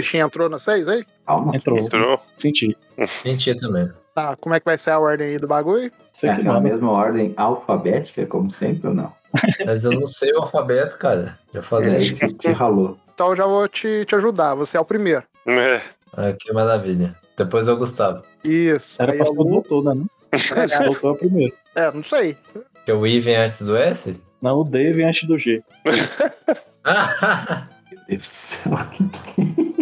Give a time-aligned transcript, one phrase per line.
[0.00, 1.04] bichinho entrou na 6 aí?
[1.26, 1.56] Calma.
[1.56, 1.78] Entrou.
[1.78, 2.20] Entrou.
[2.36, 2.76] Senti.
[3.22, 3.88] Senti também.
[4.14, 5.90] Tá, como é que vai ser a ordem aí do bagulho?
[6.12, 6.62] Sei É que aquela não.
[6.62, 9.12] mesma ordem alfabética, como sempre, ou não?
[9.64, 11.38] Mas eu não sei o alfabeto, cara.
[11.54, 11.94] Já É, falei.
[11.96, 12.98] aí te, te ralou.
[13.14, 15.22] Então eu já vou te, te ajudar, você é o primeiro.
[15.46, 15.80] É.
[16.16, 17.14] Ah, que maravilha.
[17.36, 18.22] Depois é o Gustavo.
[18.44, 19.00] Isso.
[19.00, 19.94] Era pra é ser o o- doutor, né?
[19.94, 20.04] não?
[20.32, 21.54] O doutor é o primeiro.
[21.74, 22.36] É, não sei.
[22.84, 24.20] Que o I vem antes do S?
[24.42, 25.62] Não, o D vem antes do G.
[26.84, 28.78] Ah, Meu Deus do céu.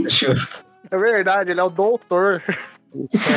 [0.09, 0.65] Justo.
[0.91, 2.43] É verdade, ele é o doutor.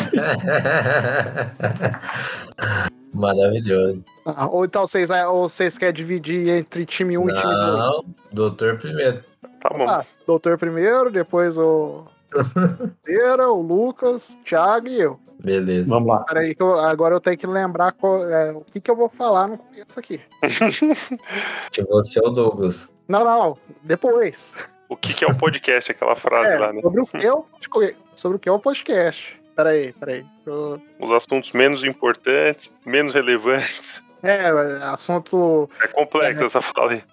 [3.14, 4.04] Maravilhoso.
[4.26, 7.56] Ah, ou então vocês, ou vocês querem dividir entre time 1 e time 2?
[7.56, 9.24] Não, doutor primeiro.
[9.60, 9.88] Tá bom.
[9.90, 12.06] Ah, doutor primeiro, depois o.
[13.04, 15.20] Pereira, o Lucas, o Thiago e eu.
[15.44, 15.90] Beleza.
[15.90, 16.20] Vamos lá.
[16.24, 19.10] Peraí, que eu- agora eu tenho que lembrar qual- é, o que, que eu vou
[19.10, 20.22] falar no começo aqui.
[21.72, 22.94] Que você é o Douglas.
[23.08, 24.54] Não, não, depois.
[24.92, 26.82] O que, que é o podcast, aquela frase É, lá, né?
[26.82, 27.98] sobre o que é o podcast.
[28.14, 29.40] Sobre o que é o podcast.
[29.56, 30.26] Peraí, peraí.
[30.46, 34.02] Eu- Os assuntos menos importantes, menos relevantes.
[34.22, 34.48] É,
[34.84, 35.70] assunto.
[35.82, 37.04] É complexo essa fala aí.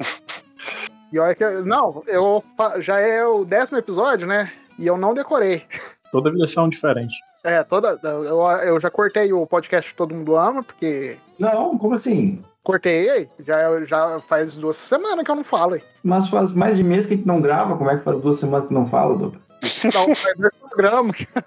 [1.13, 1.45] E olha que.
[1.45, 2.43] eu- Não, eu
[2.81, 4.53] já é o décimo episódio, né?
[4.79, 5.63] E eu não decorei.
[6.11, 7.15] Toda versão diferente.
[7.45, 7.99] É, toda.
[8.03, 11.17] Eu, eu já cortei o podcast Todo Mundo Ama, porque.
[11.39, 12.43] Não, como assim?
[12.63, 13.29] Cortei aí.
[13.47, 15.83] Já, já faz duas semanas que eu não falo aí.
[16.03, 18.39] Mas faz mais de mês que a gente não grava, como é que faz duas
[18.39, 19.43] semanas que não fala, Douglas?
[19.85, 21.43] Então, faz dois programas que eu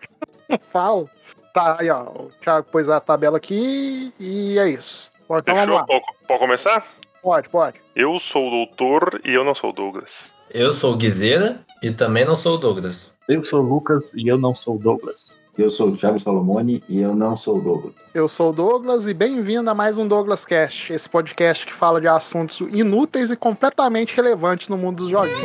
[0.50, 1.10] não falo.
[1.54, 2.04] Tá, aí, ó.
[2.04, 5.12] O Thiago pôs a tabela aqui e é isso.
[5.26, 5.86] Então Fechou?
[5.86, 6.88] Pode, pode começar?
[7.22, 7.80] Pode, pode.
[7.96, 10.34] Eu sou o doutor e eu não sou o Douglas.
[10.50, 13.12] Eu sou o Guizeira e também não sou o Douglas.
[13.30, 15.38] Eu sou o Lucas e eu não sou o Douglas.
[15.62, 17.94] Eu sou o Thiago Solomoni e eu não sou o Douglas.
[18.16, 22.02] Eu sou o Douglas e bem-vindo a mais um Douglas Cast, esse podcast que fala
[22.02, 25.40] de assuntos inúteis e completamente relevantes no mundo dos joguinhos.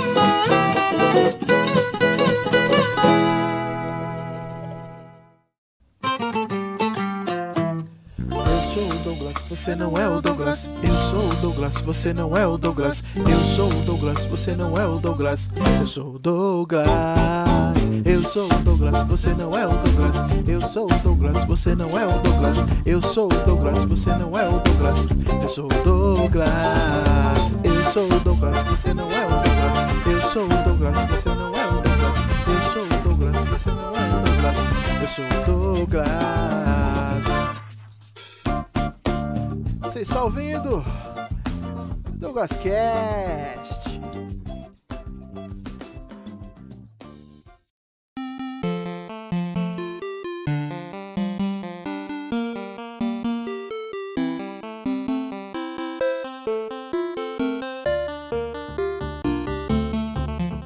[9.17, 10.75] Douglas, você não é o Douglas.
[10.83, 13.15] Eu sou o Douglas, você não é o Douglas.
[13.17, 15.51] Eu sou o Douglas, você não é o Douglas.
[15.81, 16.87] Eu sou o Douglas.
[18.05, 20.17] Eu sou o Douglas, você não é o Douglas.
[20.47, 22.59] Eu sou o Douglas, você não é o Douglas.
[22.85, 25.09] Eu sou o Douglas, você não é o Douglas.
[25.43, 27.55] Eu sou o Douglas.
[27.65, 29.77] Eu sou o Douglas, você não é o Douglas.
[30.07, 32.19] Eu sou o Douglas, você não é o Douglas.
[32.47, 34.67] Eu sou o Douglas, você não é o Douglas.
[35.01, 36.76] Eu sou o Douglas.
[39.97, 40.85] Você está ouvindo?
[42.17, 43.99] Douglas Cast.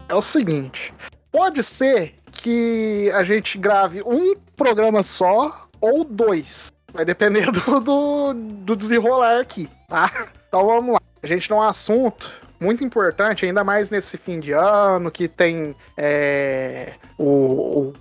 [0.08, 0.92] É o seguinte:
[1.30, 6.72] pode ser que a gente grave um programa só ou dois.
[6.92, 10.10] Vai depender do, do, do desenrolar aqui, tá?
[10.48, 11.00] Então vamos lá.
[11.22, 15.74] A gente tem um assunto muito importante, ainda mais nesse fim de ano, que tem
[15.96, 17.92] é, o, o,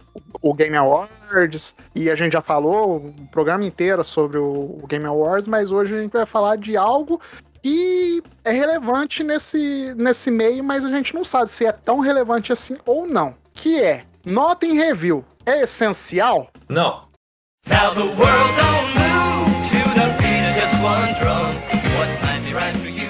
[0.41, 5.05] o Game Awards, e a gente já falou o programa inteiro sobre o, o Game
[5.05, 7.21] Awards, mas hoje a gente vai falar de algo
[7.61, 12.51] que é relevante nesse, nesse meio, mas a gente não sabe se é tão relevante
[12.51, 13.35] assim ou não.
[13.53, 16.49] Que é, nota em review é essencial?
[16.67, 17.08] Não.
[17.69, 21.55] Now the world don't move to the beat of just one drum.
[21.97, 23.09] What might be right for you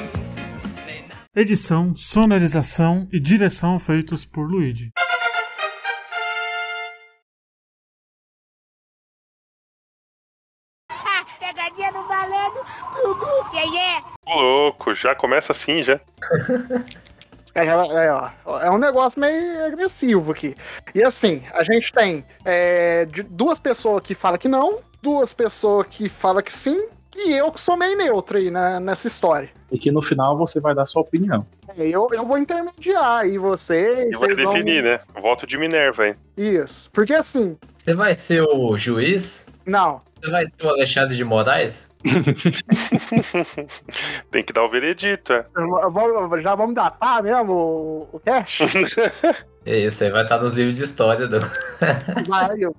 [0.85, 1.17] may not.
[1.35, 4.91] Edição, sonorização e direção feitos por Luigi.
[11.39, 14.05] Pegadinha no malandro, Gugu, yeah, yeah.
[14.25, 15.99] Ô, louco, já começa assim, já.
[17.55, 20.55] É, é, é um negócio meio agressivo aqui.
[20.93, 26.09] E assim, a gente tem é, duas pessoas que falam que não, duas pessoas que
[26.09, 29.49] falam que sim, e eu que sou meio neutro aí né, nessa história.
[29.71, 31.45] E que no final você vai dar sua opinião.
[31.77, 34.09] É, Eu, eu vou intermediar aí vocês.
[34.13, 34.99] E vai vocês vão- definir, né?
[35.21, 36.15] Voto de Minerva, hein?
[36.37, 36.89] Isso.
[36.91, 39.45] Porque assim, Você vai ser o juiz?
[39.65, 40.01] não.
[40.21, 41.88] Você vai ser o Alexandre de Moraes?
[44.31, 45.45] Tem que dar o veredito, é.
[46.41, 48.63] já vamos datar mesmo o, o cast?
[49.65, 51.27] É isso, aí vai estar nos livros de história.
[51.27, 51.39] Do...
[52.27, 52.75] Vai, eu,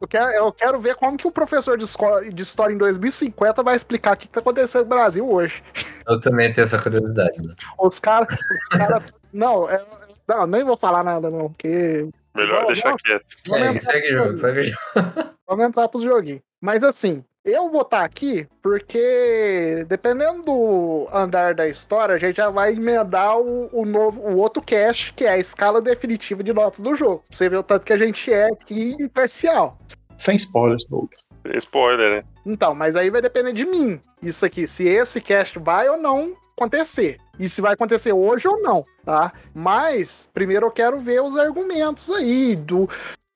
[0.00, 3.62] eu quero, eu quero ver como que o professor de, escola, de história em 2050
[3.62, 5.62] vai explicar o que está acontecendo no Brasil hoje.
[6.06, 7.42] Eu também tenho essa curiosidade.
[7.42, 7.54] né?
[7.78, 8.28] Os caras.
[8.32, 9.02] Os cara,
[9.32, 9.84] não, é-
[10.28, 12.08] não, nem vou falar nada, não, porque.
[12.34, 12.96] Melhor Não, deixar não.
[12.98, 13.24] quieto.
[13.48, 15.30] Vamos Segue, entrar segue o jogo, segue o jogo.
[15.48, 16.42] Vamos entrar pros joguinhos.
[16.60, 22.50] Mas assim, Eu vou estar aqui porque, dependendo do andar da história, a gente já
[22.50, 26.80] vai emendar o, o novo, o outro cast, que é a escala definitiva de notas
[26.80, 27.22] do jogo.
[27.28, 29.78] Pra você ver o tanto que a gente é aqui imparcial.
[30.18, 31.24] Sem spoilers, Douglas.
[31.58, 32.24] Spoiler, né?
[32.44, 34.00] Então, mas aí vai depender de mim.
[34.20, 37.20] Isso aqui, se esse cast vai ou não acontecer.
[37.38, 39.32] E se vai acontecer hoje ou não, tá?
[39.54, 42.88] Mas, primeiro eu quero ver os argumentos aí do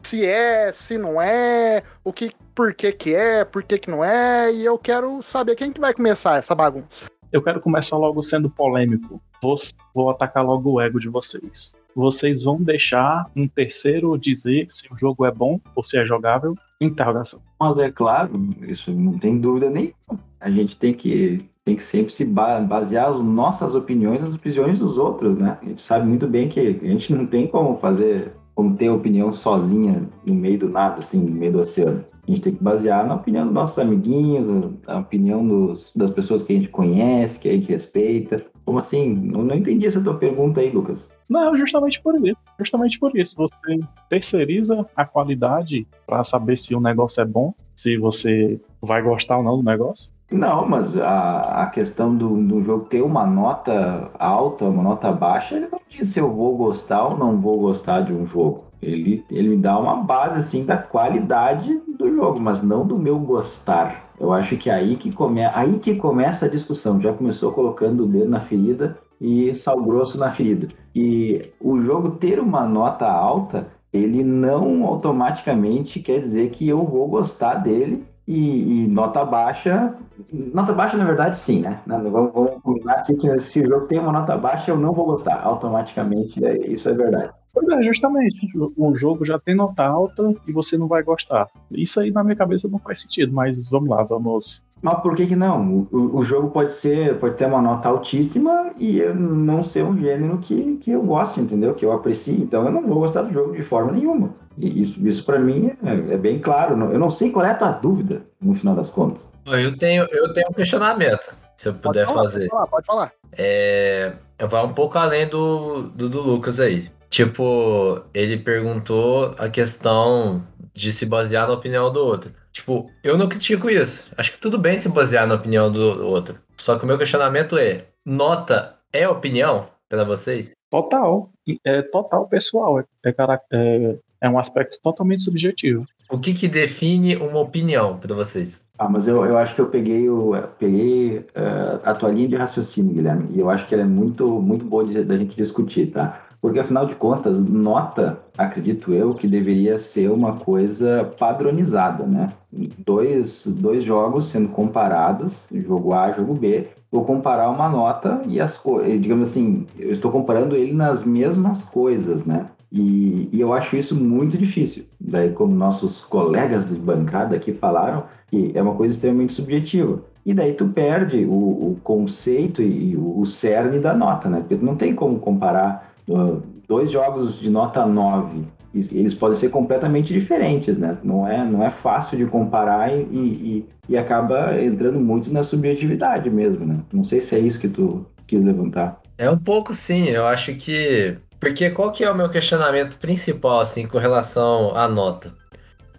[0.02, 4.04] se é, se não é, o que, por que que é, por que que não
[4.04, 7.06] é, e eu quero saber quem que vai começar essa bagunça.
[7.32, 9.18] Eu quero começar logo sendo polêmico.
[9.42, 9.54] Vou,
[9.94, 11.74] vou atacar logo o ego de vocês.
[11.96, 16.54] Vocês vão deixar um terceiro dizer se o jogo é bom ou se é jogável?
[16.78, 17.40] Interrogação.
[17.58, 18.30] Mas é claro,
[18.68, 19.94] isso não tem dúvida nenhuma.
[20.38, 24.80] A gente tem que, tem que sempre se ba- basear as nossas opiniões nas opiniões
[24.80, 25.56] dos outros, né?
[25.62, 29.32] A gente sabe muito bem que a gente não tem como fazer, como ter opinião
[29.32, 32.04] sozinha no meio do nada, assim, no meio do oceano.
[32.26, 34.46] A gente tem que basear na opinião dos nossos amiguinhos,
[34.86, 38.44] na opinião dos, das pessoas que a gente conhece, que a gente respeita.
[38.64, 39.14] Como assim?
[39.14, 41.12] Não, não entendi essa tua pergunta aí, Lucas.
[41.28, 42.38] Não, justamente por isso.
[42.58, 43.34] Justamente por isso.
[43.36, 49.38] Você terceiriza a qualidade para saber se o negócio é bom, se você vai gostar
[49.38, 50.12] ou não do negócio.
[50.30, 55.56] Não, mas a, a questão do, do jogo ter uma nota alta, uma nota baixa,
[55.56, 58.64] ele não diz se eu vou gostar ou não vou gostar de um jogo.
[58.80, 63.18] Ele, ele me dá uma base, assim, da qualidade do jogo, mas não do meu
[63.18, 64.10] gostar.
[64.18, 67.00] Eu acho que é aí que, come, aí que começa a discussão.
[67.00, 70.68] Já começou colocando o dedo na ferida e sal grosso na ferida.
[70.94, 77.08] E o jogo ter uma nota alta, ele não automaticamente quer dizer que eu vou
[77.08, 79.94] gostar dele e, e nota baixa.
[80.32, 81.80] Nota baixa, na verdade, sim, né?
[81.86, 84.92] Não, Vamos, vamos combinar aqui que se o jogo tem uma nota baixa, eu não
[84.92, 85.40] vou gostar.
[85.42, 87.30] Automaticamente, é- isso é verdade.
[87.52, 88.46] Pois é, justamente.
[88.76, 91.48] O jogo já tem nota alta e você não vai gostar.
[91.72, 94.64] Isso aí na minha cabeça não faz sentido, mas vamos lá, vamos.
[94.80, 95.86] Mas por que que não?
[95.90, 99.98] O, o- jogo pode ser, pode ter uma nota altíssima e eu não ser um
[99.98, 101.74] gênero que, que eu goste, entendeu?
[101.74, 102.40] Que eu aprecie.
[102.40, 104.30] Então eu não vou gostar do jogo de forma nenhuma.
[104.58, 106.74] E isso, isso para mim é, é bem claro.
[106.92, 109.28] Eu não sei qual é a tua dúvida, no final das contas.
[109.46, 112.48] Eu tenho, eu tenho um questionamento, se eu puder pode falar, fazer.
[112.48, 113.12] Pode falar, pode falar.
[113.32, 116.90] É, eu vou um pouco além do, do, do Lucas aí.
[117.08, 122.32] Tipo, ele perguntou a questão de se basear na opinião do outro.
[122.52, 124.10] Tipo, eu não critico isso.
[124.16, 126.38] Acho que tudo bem se basear na opinião do outro.
[126.56, 130.52] Só que o meu questionamento é: nota é opinião pra vocês?
[130.70, 131.30] Total.
[131.64, 132.80] É total pessoal.
[132.80, 133.14] É, é,
[133.52, 135.84] é, é um aspecto totalmente subjetivo.
[136.10, 138.60] O que que define uma opinião pra vocês?
[138.78, 142.26] Ah, mas eu, eu acho que eu peguei, o, eu peguei eh, a tua linha
[142.28, 145.36] de raciocínio, Guilherme, e eu acho que ela é muito, muito boa de- da gente
[145.36, 146.20] discutir, tá?
[146.40, 152.32] Porque, afinal de contas, nota, acredito eu, que deveria ser uma coisa padronizada, né?
[152.78, 158.40] Dois, dois jogos sendo comparados, jogo A e jogo B, vou comparar uma nota e
[158.40, 162.46] as coisas, digamos assim, eu estou comparando ele nas mesmas coisas, né?
[162.72, 164.84] E, e eu acho isso muito difícil.
[165.00, 170.02] Daí, como nossos colegas de bancada aqui falaram, que é uma coisa extremamente subjetiva.
[170.24, 171.32] E daí tu perde o,
[171.72, 174.40] o conceito e o, o cerne da nota, né?
[174.40, 178.44] Porque não tem como comparar uh, dois jogos de nota 9.
[178.72, 180.96] E- Eles podem ser completamente diferentes, né?
[181.02, 186.30] Não é, não é fácil de comparar e, e, e acaba entrando muito na subjetividade
[186.30, 186.78] mesmo, né?
[186.92, 189.00] Não sei se é isso que tu quis levantar.
[189.18, 191.16] É um pouco sim, eu acho que.
[191.40, 195.34] Porque qual que é o meu questionamento principal, assim, com relação à nota?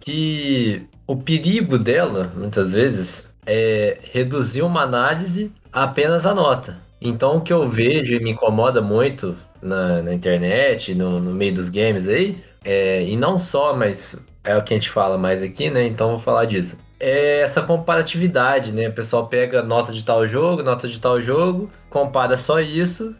[0.00, 6.78] Que o perigo dela, muitas vezes, é reduzir uma análise apenas a nota.
[7.00, 11.54] Então o que eu vejo e me incomoda muito na, na internet, no, no meio
[11.54, 15.42] dos games aí, é, e não só, mas é o que a gente fala mais
[15.42, 15.84] aqui, né?
[15.86, 16.78] Então vou falar disso.
[17.00, 18.88] É essa comparatividade, né?
[18.88, 23.14] O pessoal pega nota de tal jogo, nota de tal jogo, compara só isso,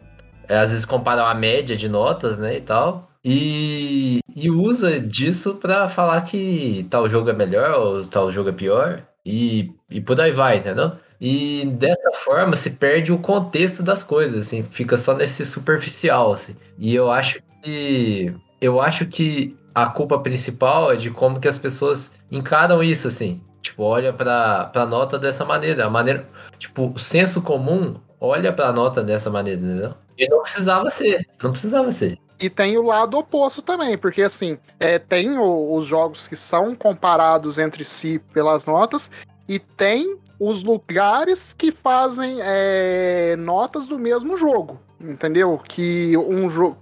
[0.49, 5.87] às vezes compara a média de notas, né, e tal, e, e usa disso pra
[5.87, 10.31] falar que tal jogo é melhor ou tal jogo é pior, e, e por aí
[10.31, 10.93] vai, entendeu?
[11.19, 16.55] E dessa forma se perde o contexto das coisas, assim, fica só nesse superficial, assim.
[16.77, 21.57] E eu acho que eu acho que a culpa principal é de como que as
[21.57, 23.41] pessoas encaram isso, assim.
[23.61, 25.85] Tipo, olha pra, pra nota dessa maneira.
[25.85, 26.27] A maneira.
[26.59, 29.93] Tipo, o senso comum olha pra nota dessa maneira, entendeu?
[30.17, 31.27] E não precisava ser.
[31.43, 32.17] Não precisava ser.
[32.39, 36.73] E tem o lado oposto também, porque assim, é, tem o- os jogos que são
[36.73, 39.11] comparados entre si pelas notas,
[39.47, 45.59] e tem os lugares que fazem é, notas do mesmo jogo, entendeu?
[45.67, 46.77] Que um jogo.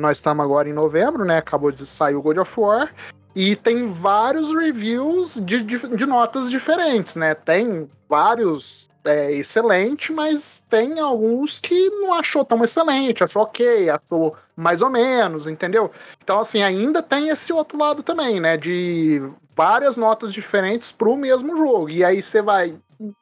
[0.00, 1.38] nós estamos agora em novembro, né?
[1.38, 2.92] Acabou de sair o God of War.
[3.36, 7.34] E tem vários reviews de, de, de notas diferentes, né?
[7.34, 14.34] Tem vários é, excelente, mas tem alguns que não achou tão excelente, achou ok, achou
[14.56, 15.90] mais ou menos, entendeu?
[16.22, 18.56] Então, assim, ainda tem esse outro lado também, né?
[18.56, 19.22] De
[19.54, 21.90] várias notas diferentes pro mesmo jogo.
[21.90, 22.76] E aí você vai.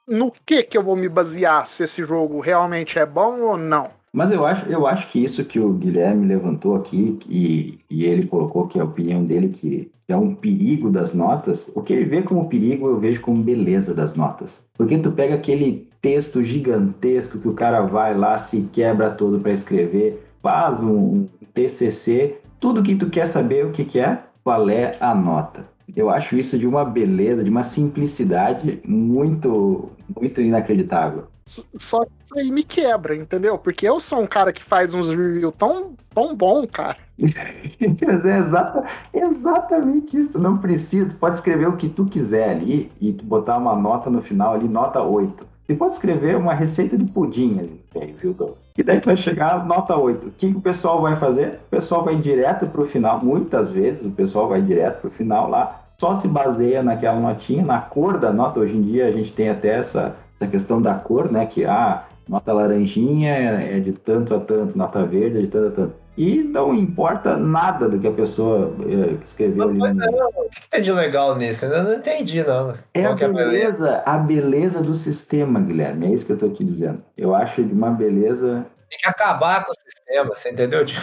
[0.07, 3.91] No que que eu vou me basear se esse jogo realmente é bom ou não?
[4.13, 8.27] Mas eu acho, eu acho que isso que o Guilherme levantou aqui, e, e ele
[8.27, 12.05] colocou que é a opinião dele, que é um perigo das notas, o que ele
[12.05, 14.63] vê como perigo eu vejo como beleza das notas.
[14.75, 19.53] Porque tu pega aquele texto gigantesco que o cara vai lá, se quebra todo para
[19.53, 24.69] escrever, faz um, um TCC, tudo que tu quer saber o que, que é, qual
[24.69, 25.65] é a nota.
[25.95, 31.25] Eu acho isso de uma beleza, de uma simplicidade muito, muito inacreditável.
[31.47, 33.59] Só isso aí me quebra, entendeu?
[33.59, 36.97] Porque eu sou um cara que faz uns reviews tão, tão bom, cara.
[37.81, 40.41] É exata, exatamente isso.
[40.41, 44.55] Não precisa, pode escrever o que tu quiser ali e botar uma nota no final
[44.55, 45.47] ali, nota 8.
[45.67, 48.67] Você pode escrever uma receita de pudim ali no review Douglas.
[48.77, 50.27] E daí tu vai chegar nota 8.
[50.27, 51.61] O que, que o pessoal vai fazer?
[51.67, 53.25] O pessoal vai direto pro final.
[53.25, 55.81] Muitas vezes o pessoal vai direto pro final lá.
[56.01, 58.59] Só se baseia naquela notinha, na cor da nota.
[58.59, 61.47] Hoje em dia a gente tem até essa, essa questão da cor, né?
[61.47, 65.71] Que a nota laranjinha é de tanto a tanto, nota verde é de tanto a
[65.71, 66.03] tanto.
[66.17, 69.79] E não importa nada do que a pessoa eh, escreveu ali.
[69.79, 71.65] Mas, no- não, o que que tem de legal nisso?
[71.65, 72.75] Eu não entendi, não.
[72.93, 73.51] É a Qual que beleza?
[73.51, 76.07] beleza, a beleza do sistema, Guilherme.
[76.07, 77.03] É isso que eu tô te dizendo.
[77.17, 78.67] Eu acho de uma beleza.
[78.91, 80.85] Tem que acabar com o sistema, você entendeu?
[80.85, 81.01] Tipo,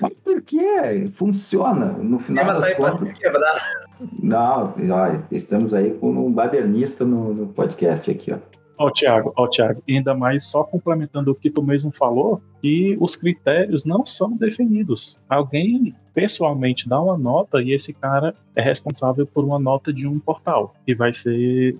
[0.00, 1.08] Mas por quê?
[1.12, 1.86] Funciona.
[1.86, 3.08] No o final sistema tá das pra contas.
[3.08, 3.62] se quebrar.
[4.20, 8.38] Não, olha, estamos aí com um badernista no, no podcast aqui, ó.
[8.80, 13.14] Ó, Thiago, ó, Thiago, ainda mais só complementando o que tu mesmo falou, que os
[13.14, 15.18] critérios não são definidos.
[15.28, 20.18] Alguém pessoalmente dá uma nota e esse cara é responsável por uma nota de um
[20.18, 21.76] portal que vai ser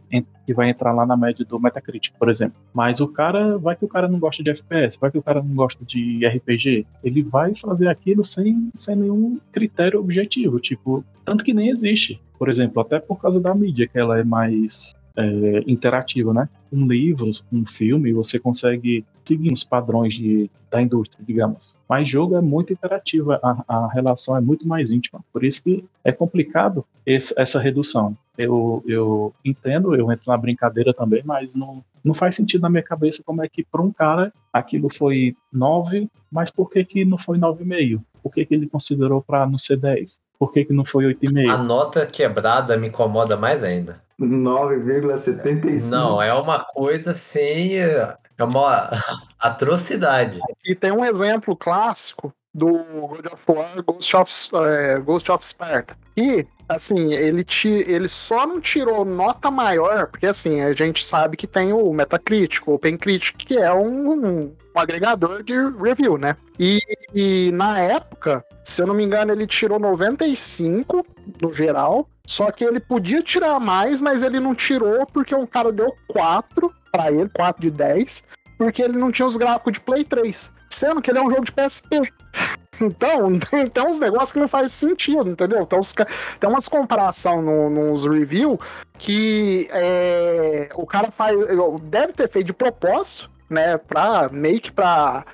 [0.47, 2.61] que vai entrar lá na média do Metacritic, por exemplo.
[2.75, 5.43] Mas o cara vai que o cara não gosta de FPS, vai que o cara
[5.43, 11.45] não gosta de RPG, ele vai fazer aquilo sem, sem nenhum critério objetivo, tipo, tanto
[11.45, 12.21] que nem existe.
[12.39, 16.49] Por exemplo, até por causa da mídia que ela é mais é, interativa, né?
[16.71, 21.77] Com livros, com filme, você consegue seguir os padrões de, da indústria, digamos.
[21.89, 25.21] Mas jogo é muito interativo, a, a relação é muito mais íntima.
[25.33, 28.17] Por isso que é complicado esse- essa redução.
[28.39, 32.83] Eu, eu entendo, eu entro na brincadeira também, mas não, não faz sentido na minha
[32.83, 37.19] cabeça como é que para um cara aquilo foi 9, mas por que, que não
[37.19, 38.01] foi 9,5?
[38.23, 40.21] Por que, que ele considerou para não ser 10?
[40.39, 41.51] Por que, que não foi 8,5?
[41.51, 44.03] A nota quebrada me incomoda mais ainda.
[44.21, 45.91] 9,75.
[45.91, 47.75] Não, é uma coisa assim.
[47.75, 48.91] É uma
[49.39, 50.39] atrocidade.
[50.65, 54.33] E tem um exemplo clássico do God of War Ghost of,
[54.67, 55.97] é, Ghost of Sparta.
[56.17, 61.37] E, assim, ele, ti, ele só não tirou nota maior, porque, assim, a gente sabe
[61.37, 66.37] que tem o Metacritic, o OpenCritic, que é um, um agregador de review, né?
[66.59, 66.81] E,
[67.15, 71.05] e na época, se eu não me engano, ele tirou 95
[71.41, 75.73] no geral, só que ele podia tirar mais, mas ele não tirou porque um cara
[75.73, 78.25] deu 4 pra ele, 4 de 10,
[78.59, 80.51] porque ele não tinha os gráficos de Play 3.
[80.71, 82.01] Sendo que ele é um jogo de PSP.
[82.83, 83.39] Então,
[83.75, 85.61] tem, uns negócios que não faz sentido, entendeu?
[85.61, 88.59] Então, os tem umas comparação no, nos review
[88.97, 91.39] que é, o cara faz.
[91.83, 93.77] Deve ter feito de propósito, né?
[93.77, 95.25] Pra meio que pra.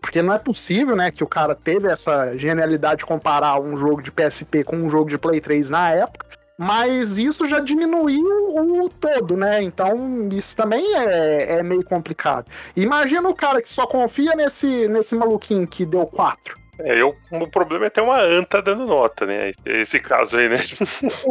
[0.00, 4.02] Porque não é possível, né, que o cara teve essa genialidade de comparar um jogo
[4.02, 6.26] de PSP com um jogo de Play 3 na época.
[6.58, 8.24] Mas isso já diminuiu
[8.56, 9.62] o todo, né?
[9.62, 12.46] Então isso também é, é meio complicado.
[12.74, 16.56] Imagina o cara que só confia nesse, nesse maluquinho que deu 4.
[16.78, 19.52] É, eu, o problema é ter uma anta dando nota, né?
[19.64, 20.56] Esse caso aí, né?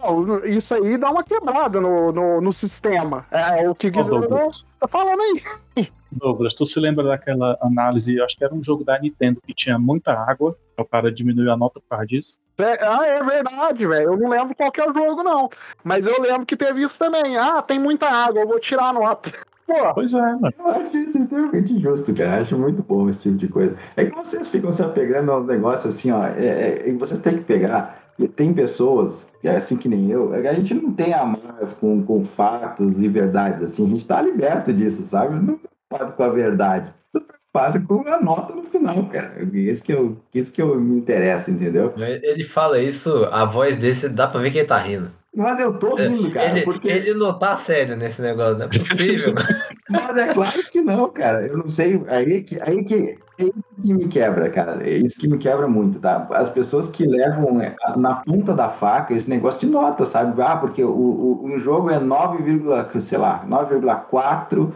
[0.00, 3.26] Não, isso aí dá uma quebrada no, no, no sistema.
[3.30, 5.88] É o que quiser Douglas, tá falando aí.
[6.10, 9.78] Douglas, tu se lembra daquela análise, acho que era um jogo da Nintendo que tinha
[9.78, 12.38] muita água, o cara diminuiu a nota por causa disso.
[12.58, 14.12] É, ah, é verdade, velho.
[14.12, 15.48] Eu não lembro qual que é o jogo, não.
[15.84, 17.36] Mas eu lembro que teve isso também.
[17.36, 19.30] Ah, tem muita água, eu vou tirar a nota.
[19.66, 20.52] Pô, Pois é, mano.
[20.58, 22.40] Eu acho isso extremamente justo, cara.
[22.40, 23.76] Acho muito bom esse tipo de coisa.
[23.96, 26.26] É que vocês ficam se apegando aos negócios assim, ó.
[26.26, 28.08] é- é- e vocês têm que pegar.
[28.18, 31.72] E tem pessoas, que é assim que nem eu, é a gente não tem amarras
[31.74, 33.84] com, com fatos e verdades, assim.
[33.84, 35.34] A gente tá liberto disso, sabe?
[35.36, 36.92] Não tô preocupado com a verdade.
[37.12, 39.34] Tô preocupado com a nota no final, cara.
[39.52, 41.92] Isso que eu, isso que eu me interesso, entendeu?
[41.96, 45.10] Ele fala isso, a voz desse dá pra ver que ele tá rindo.
[45.34, 46.88] Mas eu tô rindo, cara, ele, porque.
[46.88, 49.34] ele não tá sério nesse negócio, não é possível.
[49.88, 51.46] Mas é claro que não, cara.
[51.46, 52.02] Eu não sei.
[52.08, 54.82] Aí que, aí que É isso que me quebra, cara.
[54.82, 56.26] É isso que me quebra muito, tá?
[56.32, 60.42] As pessoas que levam é, na ponta da faca esse negócio de nota, sabe?
[60.42, 64.72] Ah, porque o, o, um jogo é 9, sei lá, 9,4 e o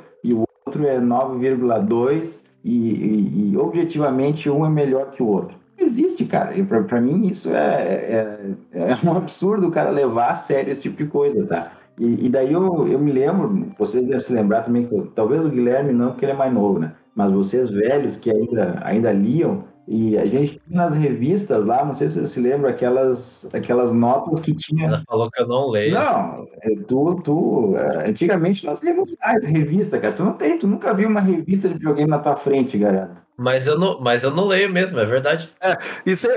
[0.73, 5.57] outro é 9,2 e, e, e objetivamente um é melhor que o outro.
[5.79, 6.55] Existe, cara.
[6.87, 10.97] Pra mim isso é, é, é um absurdo o cara levar a sério esse tipo
[10.97, 11.73] de coisa, tá?
[11.99, 15.51] E, e daí eu, eu me lembro, vocês devem se lembrar também, que talvez o
[15.51, 16.93] Guilherme não, porque ele é mais novo, né?
[17.15, 22.09] Mas vocês velhos que ainda, ainda liam, e a gente nas revistas lá, não sei
[22.09, 24.87] se você se lembra, aquelas, aquelas notas que tinha.
[24.87, 25.95] Ela falou que eu não leio.
[25.95, 27.75] Não, é, tu, tu.
[27.77, 30.13] é, Antigamente nós lemos mais revista, cara.
[30.13, 33.23] Tu não tem, tu nunca viu uma revista de videogame na tua frente, garanto.
[33.37, 35.49] Mas eu não, mas eu não leio mesmo, é verdade.
[36.07, 36.29] E você,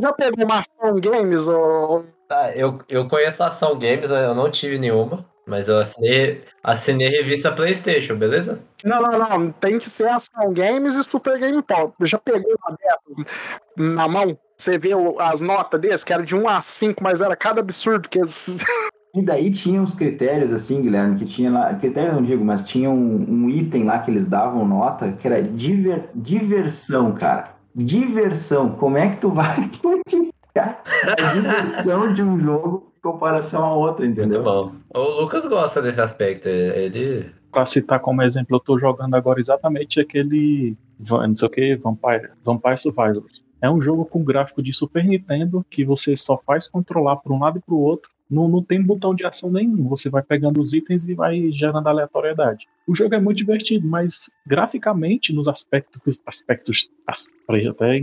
[0.00, 2.04] já pegou uma ação games ou.
[2.28, 7.08] Tá, eu, eu conheço a Ação Games, eu não tive nenhuma, mas eu assinei, assinei
[7.08, 8.62] a revista PlayStation, beleza?
[8.84, 9.50] Não, não, não.
[9.50, 11.90] Tem que ser ação games e Super Game Power.
[12.02, 13.32] Já pegou uma dessas
[13.76, 14.38] na mão?
[14.56, 18.08] Você vê as notas desse, que era de 1 a 5, mas era cada absurdo
[18.08, 18.58] que eles.
[19.12, 21.74] E daí tinha uns critérios, assim, Guilherme, que tinha lá.
[21.74, 25.42] Critério não digo, mas tinha um, um item lá que eles davam nota, que era
[25.42, 27.56] diver, diversão, cara.
[27.74, 28.70] Diversão.
[28.70, 30.84] Como é que tu vai quantificar
[31.18, 34.42] a diversão de um jogo comparação a outro, Muito entendeu?
[34.42, 34.72] bom.
[34.94, 37.30] O Lucas gosta desse aspecto, ele...
[37.50, 40.76] Pra citar como exemplo, eu tô jogando agora exatamente aquele.
[41.00, 43.42] Não sei o que, Vampire, Vampire Survivors.
[43.60, 47.40] É um jogo com gráfico de Super Nintendo que você só faz controlar para um
[47.40, 48.10] lado e para o outro.
[48.30, 49.88] Não, não tem botão de ação nenhum.
[49.88, 52.66] Você vai pegando os itens e vai gerando aleatoriedade.
[52.86, 56.20] O jogo é muito divertido, mas graficamente, nos aspectos.
[56.26, 58.02] aspectos as, peraí, até,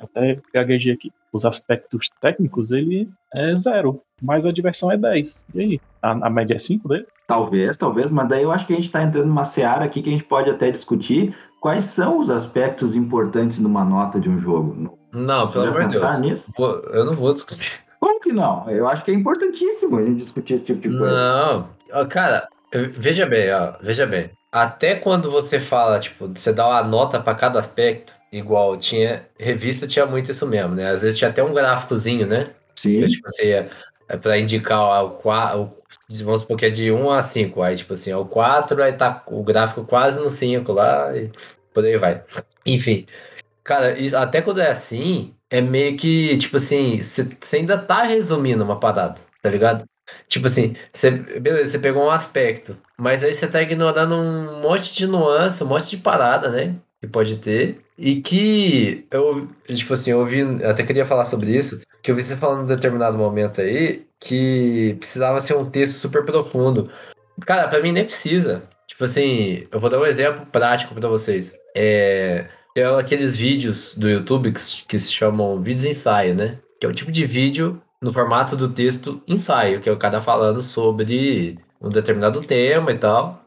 [0.00, 1.12] até gaguejei aqui.
[1.32, 4.00] Os aspectos técnicos, ele é zero.
[4.22, 5.44] Mas a diversão é 10.
[5.54, 5.80] E aí?
[6.00, 7.06] A, a média é 5 dele?
[7.26, 10.08] Talvez, talvez, mas daí eu acho que a gente está entrando numa seara aqui que
[10.08, 14.96] a gente pode até discutir quais são os aspectos importantes numa nota de um jogo.
[15.12, 15.94] Não, pelo amor de Deus.
[15.94, 16.52] pensar nisso?
[16.92, 17.85] Eu não vou discutir.
[18.00, 18.68] Como que não?
[18.70, 21.12] Eu acho que é importantíssimo a gente discutir esse tipo de coisa.
[21.12, 24.30] Não, cara, veja bem, ó, veja bem.
[24.52, 29.86] Até quando você fala, tipo, você dá uma nota pra cada aspecto, igual tinha, revista
[29.86, 30.90] tinha muito isso mesmo, né?
[30.90, 32.46] Às vezes tinha até um gráficozinho, né?
[32.74, 33.00] Sim.
[33.00, 33.70] Que, tipo, você ia,
[34.08, 35.72] é pra indicar ó, o 4,
[36.22, 38.92] vamos supor que é de 1 a 5, aí, tipo assim, é o 4, aí
[38.92, 41.30] tá o gráfico quase no 5 lá, e
[41.74, 42.22] por aí vai.
[42.64, 43.04] Enfim,
[43.62, 48.64] cara, isso- até quando é assim, é meio que, tipo assim, você ainda tá resumindo
[48.64, 49.84] uma parada, tá ligado?
[50.28, 50.76] Tipo assim,
[51.40, 55.66] beleza, você pegou um aspecto, mas aí você tá ignorando um monte de nuance, um
[55.66, 56.76] monte de parada, né?
[57.00, 57.80] Que pode ter.
[57.98, 62.22] E que eu, tipo assim, eu ouvi, até queria falar sobre isso, que eu vi
[62.22, 66.90] você falando em determinado momento aí, que precisava ser um texto super profundo.
[67.44, 68.62] Cara, pra mim nem precisa.
[68.86, 71.54] Tipo assim, eu vou dar um exemplo prático pra vocês.
[71.76, 72.46] É,
[72.76, 76.58] tem aqueles vídeos do YouTube que, que se chamam vídeos ensaio, né?
[76.78, 80.20] Que é o tipo de vídeo no formato do texto ensaio, que é o cara
[80.20, 83.42] falando sobre um determinado tema e tal.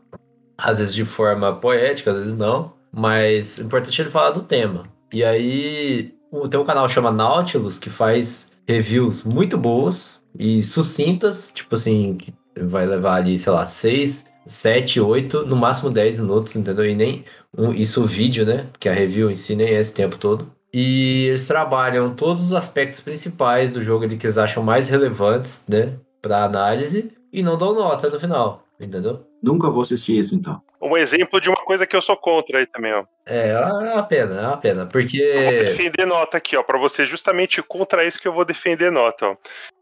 [0.58, 2.74] Às vezes de forma poética, às vezes não.
[2.92, 4.86] Mas o importante é ele falar do tema.
[5.14, 6.12] E aí
[6.50, 12.16] tem um canal que chama Nautilus que faz reviews muito boas e sucintas, tipo assim,
[12.16, 16.86] que vai levar ali, sei lá, 6, 7, 8, no máximo 10 minutos, entendeu?
[16.86, 17.24] E nem
[17.58, 18.68] um- isso o vídeo, né?
[18.72, 20.52] Porque a review em si nem é esse tempo todo.
[20.74, 25.64] E eles trabalham todos os aspectos principais do jogo ali que eles acham mais relevantes,
[25.68, 25.98] né?
[26.22, 29.22] Pra análise e não dão nota no final, entendeu?
[29.42, 30.62] Nunca vou assistir isso, então.
[30.90, 33.04] Um exemplo de uma coisa que eu sou contra aí também, ó.
[33.26, 35.64] É, é uma pena, é uma pena, Eu vou porque.
[35.66, 39.38] defender nota aqui, ó, pra você, justamente contra isso que eu vou defender nota, ó.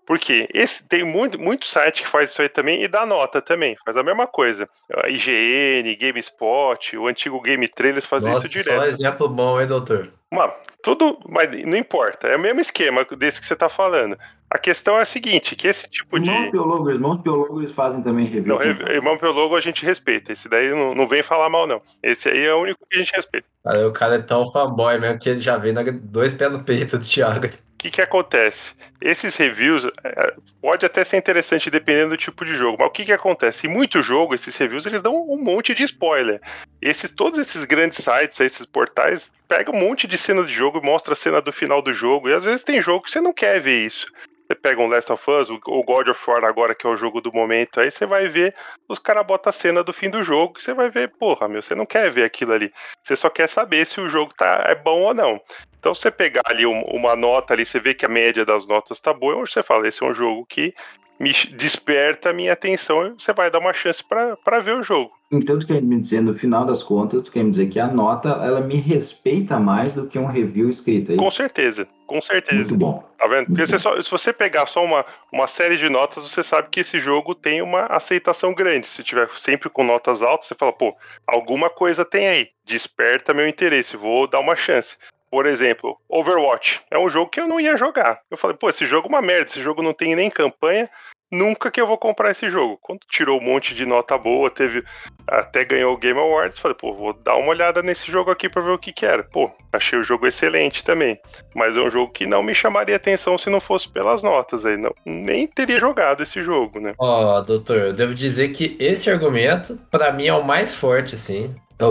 [0.06, 3.76] Porque esse, tem muito, muito site que faz isso aí também e dá nota também,
[3.84, 4.67] faz a mesma coisa.
[5.04, 8.86] A IGN, GameSpot, o antigo Game Trailers fazem Nossa, isso só direto.
[8.86, 10.10] exemplo bom, hein, doutor?
[10.32, 14.17] Mano, tudo, mas não importa, é o mesmo esquema desse que você tá falando.
[14.50, 16.30] A questão é a seguinte, que esse tipo de...
[16.30, 18.46] Irmãos biólogos, irmãos biólogos eles fazem também review.
[18.48, 20.32] Não, re- irmão pelo logo a gente respeita.
[20.32, 21.82] Esse daí não, não vem falar mal, não.
[22.02, 23.46] Esse aí é o único que a gente respeita.
[23.64, 26.64] Cara, o cara é tão fanboy mesmo que ele já vem na- dois pés no
[26.64, 27.48] peito do Thiago.
[27.48, 28.74] O que, que acontece?
[29.00, 33.06] Esses reviews é, pode até ser interessante dependendo do tipo de jogo, mas o que,
[33.06, 33.68] que acontece?
[33.68, 36.42] Em muito jogo, esses reviews eles dão um monte de spoiler.
[36.82, 40.86] Esses, todos esses grandes sites, esses portais, pegam um monte de cena de jogo e
[40.86, 42.28] mostra a cena do final do jogo.
[42.30, 44.08] E às vezes tem jogo que você não quer ver isso.
[44.48, 47.20] Você pega um Last of Us, o God of War agora, que é o jogo
[47.20, 48.56] do momento, aí você vai ver,
[48.88, 51.76] os caras botam a cena do fim do jogo, você vai ver, porra, meu, você
[51.76, 52.72] não quer ver aquilo ali.
[53.04, 55.42] Você só quer saber se o jogo tá, é bom ou não.
[55.78, 59.02] Então, você pegar ali um- uma nota ali, você vê que a média das notas
[59.02, 60.74] tá boa, hoje você fala, esse é um jogo que
[61.20, 65.16] me desperta a minha atenção você vai dar uma chance pra ver o jogo.
[65.30, 67.88] Então, tu quer me dizer, no final das contas, tu quer me dizer que a
[67.88, 71.36] nota, ela me respeita mais do que um review escrito, é Com isso?
[71.36, 72.62] certeza, com certeza.
[72.62, 73.04] Muito bom.
[73.18, 73.48] Tá vendo?
[73.48, 76.80] Porque você só- se você pegar só uma, uma série de notas, você sabe que
[76.80, 78.88] esse jogo tem uma aceitação grande.
[78.88, 80.96] Se tiver sempre com notas altas, você fala, pô,
[81.28, 82.48] alguma coisa tem aí.
[82.66, 84.96] Desperta meu interesse, vou dar uma chance.
[85.30, 86.82] Por exemplo, Overwatch.
[86.90, 88.22] É um jogo que eu não ia jogar.
[88.32, 90.90] Eu falei, pô, esse jogo é uma merda, esse jogo não tem nem campanha.
[91.32, 92.80] Nunca que eu vou comprar esse jogo.
[92.82, 94.84] Quando tirou um monte de nota boa, teve.
[95.28, 98.62] Até ganhou o Game Awards, falei, pô, vou dar uma olhada nesse jogo aqui pra
[98.62, 99.24] ver o que, que era.
[99.24, 101.20] Pô, achei o jogo excelente também.
[101.54, 104.78] Mas é um jogo que não me chamaria atenção se não fosse pelas notas aí.
[104.78, 106.94] Não, nem teria jogado esse jogo, né?
[106.98, 111.54] Ó, doutor, eu devo dizer que esse argumento, pra mim, é o mais forte, assim,
[111.78, 111.84] é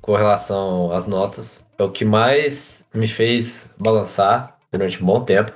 [0.00, 1.62] com relação às notas.
[1.78, 5.52] É o que mais me fez balançar durante um bom tempo.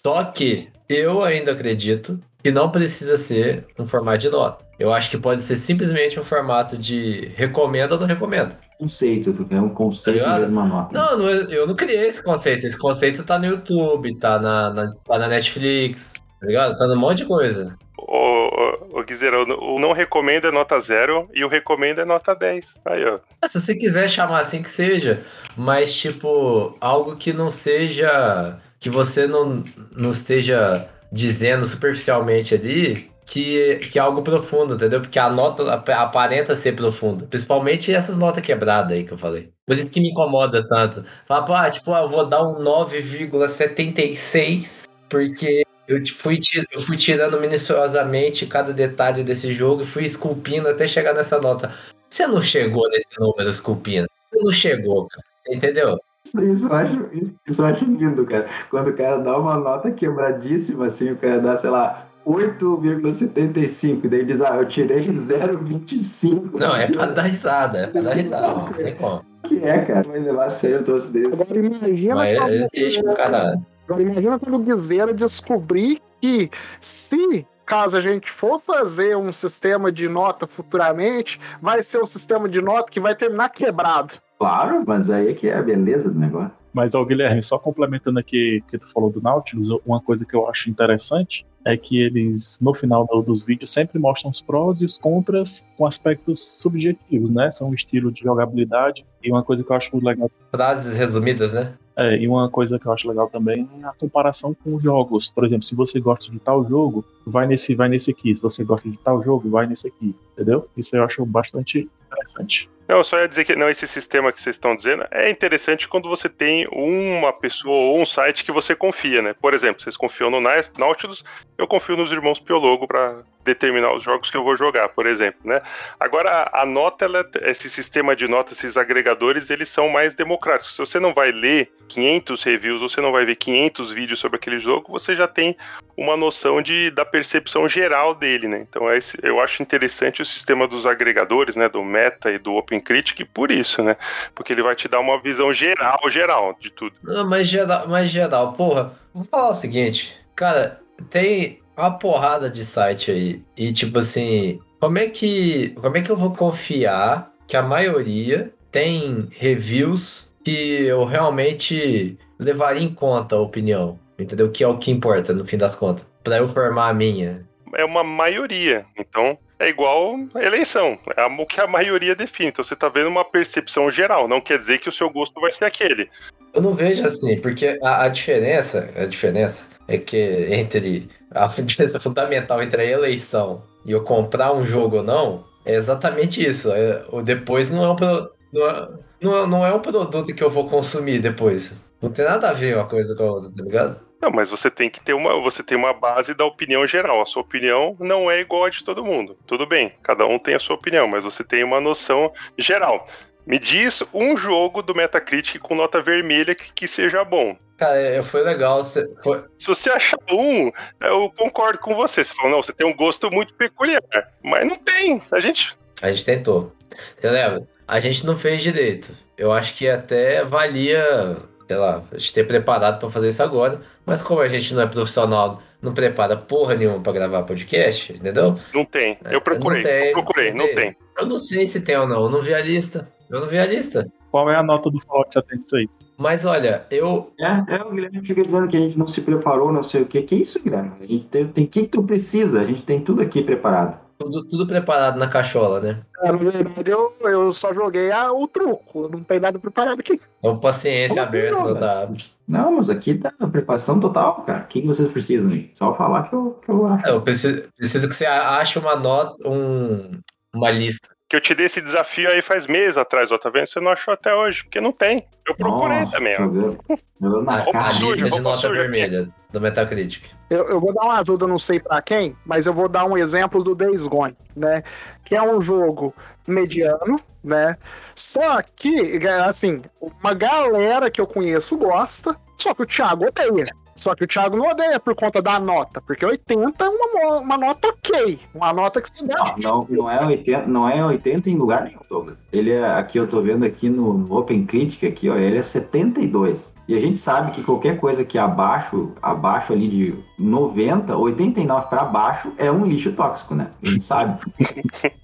[0.00, 4.64] Só que eu ainda acredito que não precisa ser um formato de nota.
[4.78, 8.54] Eu acho que pode ser simplesmente um formato de recomendo ou não recomendo.
[8.78, 10.96] Conceito, tu quer um conceito Tá mesmo a nota.
[10.96, 12.64] Não, não, eu não criei esse conceito.
[12.64, 16.78] Esse conceito tá no YouTube, tá na, na- tá na Netflix, tá ligado?
[16.78, 17.76] Tá num monte de coisa.
[17.98, 22.64] O, o, o o não recomendo é nota zero e o recomendo é nota 10.
[22.84, 23.18] Aí, ó.
[23.42, 25.20] Ah, Se você quiser chamar assim que seja,
[25.56, 28.56] mas tipo, algo que não seja.
[28.78, 35.00] que você não, não esteja dizendo superficialmente ali que, que é algo profundo, entendeu?
[35.00, 37.26] Porque a nota ap- aparenta ser profunda.
[37.26, 39.50] Principalmente essas notas quebradas aí que eu falei.
[39.66, 41.04] Por isso que me incomoda tanto.
[41.26, 46.38] Fala, ah, tipo, ah, eu vou dar um 9,76 porque eu fui,
[46.72, 51.72] eu fui tirando minuciosamente cada detalhe desse jogo e fui esculpindo até chegar nessa nota.
[52.08, 54.08] Você não chegou nesse número esculpindo.
[54.32, 55.24] Você não chegou, cara.
[55.48, 55.98] Entendeu?
[56.26, 58.46] Isso, isso, eu acho, isso, isso eu acho lindo, cara.
[58.70, 64.08] Quando o cara dá uma nota quebradíssima, assim, o cara dá, sei lá, 8,75, e
[64.08, 66.58] daí diz, ah, eu tirei 0,25.
[66.58, 68.46] Não, é pra dar risada, é pra dar risada.
[68.48, 69.22] Não tem como.
[69.44, 70.02] que é, cara?
[70.02, 71.40] Vai levar a sério um troço desse.
[71.40, 73.64] Agora imagina Mas quando- existe pro caralho.
[73.88, 79.90] Agora imagina quando o Guizeira descobrir que se caso a gente for fazer um sistema
[79.92, 84.14] de nota futuramente, vai ser um sistema de nota que vai terminar quebrado.
[84.38, 86.52] Claro, mas aí é que é a beleza do negócio.
[86.72, 90.46] Mas, ó, Guilherme, só complementando aqui que tu falou do Nautilus, uma coisa que eu
[90.46, 94.84] acho interessante é que eles, no final do- dos vídeos, sempre mostram os prós e
[94.86, 97.50] os contras com aspectos subjetivos, né?
[97.50, 99.04] São um estilo de jogabilidade.
[99.22, 101.74] E uma coisa que eu acho legal Frases resumidas, né?
[101.96, 105.30] é, e uma coisa que eu acho legal também é a comparação com os jogos.
[105.30, 108.34] Por exemplo, se você gosta de tal jogo, vai nesse, vai nesse aqui.
[108.36, 110.14] Se você gosta de tal jogo, vai nesse aqui.
[110.34, 110.68] Entendeu?
[110.76, 112.68] Isso eu acho bastante interessante.
[112.88, 115.88] Não, eu só ia dizer que não, esse sistema que vocês estão dizendo é interessante
[115.88, 119.34] quando você tem uma pessoa ou um site que você confia, né?
[119.34, 121.24] Por exemplo, vocês confiam no Nau- Nautilus,
[121.58, 125.40] eu confio nos irmãos Piologo para determinar os jogos que eu vou jogar, por exemplo,
[125.44, 125.62] né?
[126.00, 130.74] Agora, a nota, ela- esse sistema de notas, esses agregadores, eles são mais democráticos.
[130.74, 134.58] Se você não vai ler 500 reviews, você não vai ver 500 vídeos sobre aquele
[134.58, 135.56] jogo, você já tem
[135.96, 138.66] uma noção de, da percepção geral dele, né?
[138.68, 141.68] Então, é esse- eu acho interessante o sistema dos agregadores, né?
[141.68, 143.96] Do Meta e do OpenCritic por isso, né?
[144.34, 146.96] Porque ele vai te dar uma visão geral, geral de tudo.
[147.02, 150.80] Não, mas geral, mas geral, porra, vou falar o seguinte, cara,
[151.10, 153.42] tem uma porrada de site aí.
[153.56, 155.70] E tipo assim, como é que.
[155.80, 162.82] Como é que eu vou confiar que a maioria tem reviews que eu realmente levaria
[162.82, 163.98] em conta a opinião?
[164.18, 164.50] Entendeu?
[164.50, 166.06] Que é o que importa no fim das contas.
[166.24, 167.46] Pra eu formar a minha.
[167.74, 168.86] É uma maioria.
[168.96, 170.98] Então, é igual eleição.
[171.16, 172.48] É o que a maioria define.
[172.48, 174.26] Então, você tá vendo uma percepção geral.
[174.26, 176.08] Não quer dizer que o seu gosto vai ser aquele.
[176.54, 180.16] Eu não vejo assim, porque a, a diferença, a diferença é que
[180.52, 185.74] entre a diferença fundamental entre a eleição e eu comprar um jogo ou não é
[185.74, 186.70] exatamente isso.
[186.72, 188.88] É, o depois não é, um pro- não, é,
[189.20, 191.72] não, é- não é um produto que eu vou consumir depois.
[192.00, 194.00] Não tem nada a ver uma coisa com a outra, tá ligado?
[194.20, 197.20] Não, mas você tem que ter uma, você tem uma base da opinião geral.
[197.20, 199.36] A sua opinião não é igual a de todo mundo.
[199.46, 203.06] Tudo bem, cada um tem a sua opinião, mas você tem uma noção geral.
[203.46, 207.56] Me diz um jogo do Metacritic com nota vermelha que, que seja bom.
[207.76, 208.82] Cara, é- foi legal.
[208.82, 212.24] cê- Foi, Se você achar um, eu concordo com você.
[212.24, 214.02] Você fala, não, você tem um gosto muito peculiar.
[214.42, 215.22] Mas não tem.
[215.30, 215.76] A gente.
[216.00, 216.72] A gente tentou.
[217.18, 217.62] Você lembra?
[217.86, 219.12] A gente não fez direito.
[219.36, 221.36] Eu acho que até valia,
[221.68, 223.80] sei lá, a gente ter preparado pra fazer isso agora.
[224.04, 228.58] Mas como a gente não é profissional, não prepara porra nenhuma pra gravar podcast, entendeu?
[228.72, 229.18] Não tem.
[229.24, 229.82] É, Eu procurei.
[229.82, 230.96] não tem, eu procurei, não tem.
[231.18, 232.22] Eu não sei se tem ou não.
[232.24, 233.08] Eu não vi a lista.
[233.28, 234.06] Eu não vi a lista.
[234.36, 235.88] Qual é a nota do Fallout 76?
[236.18, 237.32] Mas olha, eu.
[237.40, 240.06] É, é, o Guilherme fica dizendo que a gente não se preparou, não sei o
[240.06, 240.20] quê.
[240.20, 240.92] Que isso, Guilherme?
[241.00, 243.98] A gente tem, o que que tu precisa, a gente tem tudo aqui preparado.
[244.18, 246.02] Tudo, tudo preparado na cachola, né?
[246.22, 249.08] É, na verdade, eu, eu só joguei a- o truco.
[249.08, 250.20] Não tem nada preparado aqui.
[250.38, 251.78] Então, paciência Como assim, aberta, Douglas?
[251.82, 252.24] Otávio.
[252.46, 254.64] Não, mas aqui tá a preparação total, cara.
[254.64, 255.50] O que que vocês precisam?
[255.50, 255.70] hein?
[255.72, 257.06] Só falar que eu, que eu acho.
[257.06, 260.20] É, Eu preciso, preciso que você ache uma nota, um,
[260.54, 261.08] uma lista.
[261.28, 263.66] Que eu te dei esse desafio aí faz meses atrás, ó, tá vendo?
[263.66, 265.26] Você não achou até hoje, porque não tem.
[265.46, 266.96] Eu procurei Nossa, também, ó.
[267.20, 268.78] Jogando na A, roupa suja, lista de nota suja aqui.
[268.82, 270.24] vermelha do Metacritic.
[270.48, 273.18] Eu, eu vou dar uma ajuda, não sei pra quem, mas eu vou dar um
[273.18, 274.84] exemplo do Days Gone, né?
[275.24, 276.14] Que é um jogo
[276.46, 277.76] mediano, né?
[278.14, 279.82] Só que, assim,
[280.22, 283.66] uma galera que eu conheço gosta, só que o Thiago odeia.
[284.06, 287.58] Só que o Thiago não odeia por conta da nota, porque 80 é uma, uma
[287.58, 288.38] nota ok.
[288.54, 289.56] Uma nota que se dá.
[289.60, 292.38] Não, não, não é 80, não é 80 em lugar nenhum, Douglas.
[292.52, 296.72] Ele é, aqui eu tô vendo aqui no, Open Critic aqui, ó, ele é 72.
[296.86, 302.04] E a gente sabe que qualquer coisa que abaixo, abaixo ali de 90, 89 para
[302.04, 303.72] baixo é um lixo tóxico, né?
[303.82, 304.38] A gente sabe.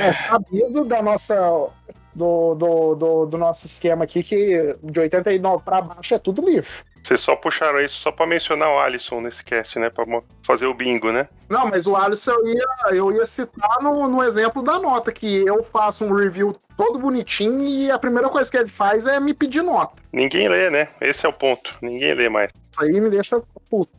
[0.00, 1.68] É sabido da nossa.
[2.12, 6.84] Do, do, do, do nosso esquema aqui que de 89 pra baixo é tudo lixo.
[7.02, 9.90] Vocês só puxaram isso só pra mencionar o Alisson nesse cast, né?
[9.90, 11.28] Pra mo- fazer o bingo, né?
[11.48, 15.44] Não, mas o Alisson eu ia, eu ia citar no, no exemplo da nota, que
[15.46, 19.34] eu faço um review todo bonitinho e a primeira coisa que ele faz é me
[19.34, 20.02] pedir nota.
[20.12, 20.88] Ninguém lê, né?
[21.00, 21.74] Esse é o ponto.
[21.82, 22.50] Ninguém lê mais.
[22.72, 23.92] Isso aí me deixa puto.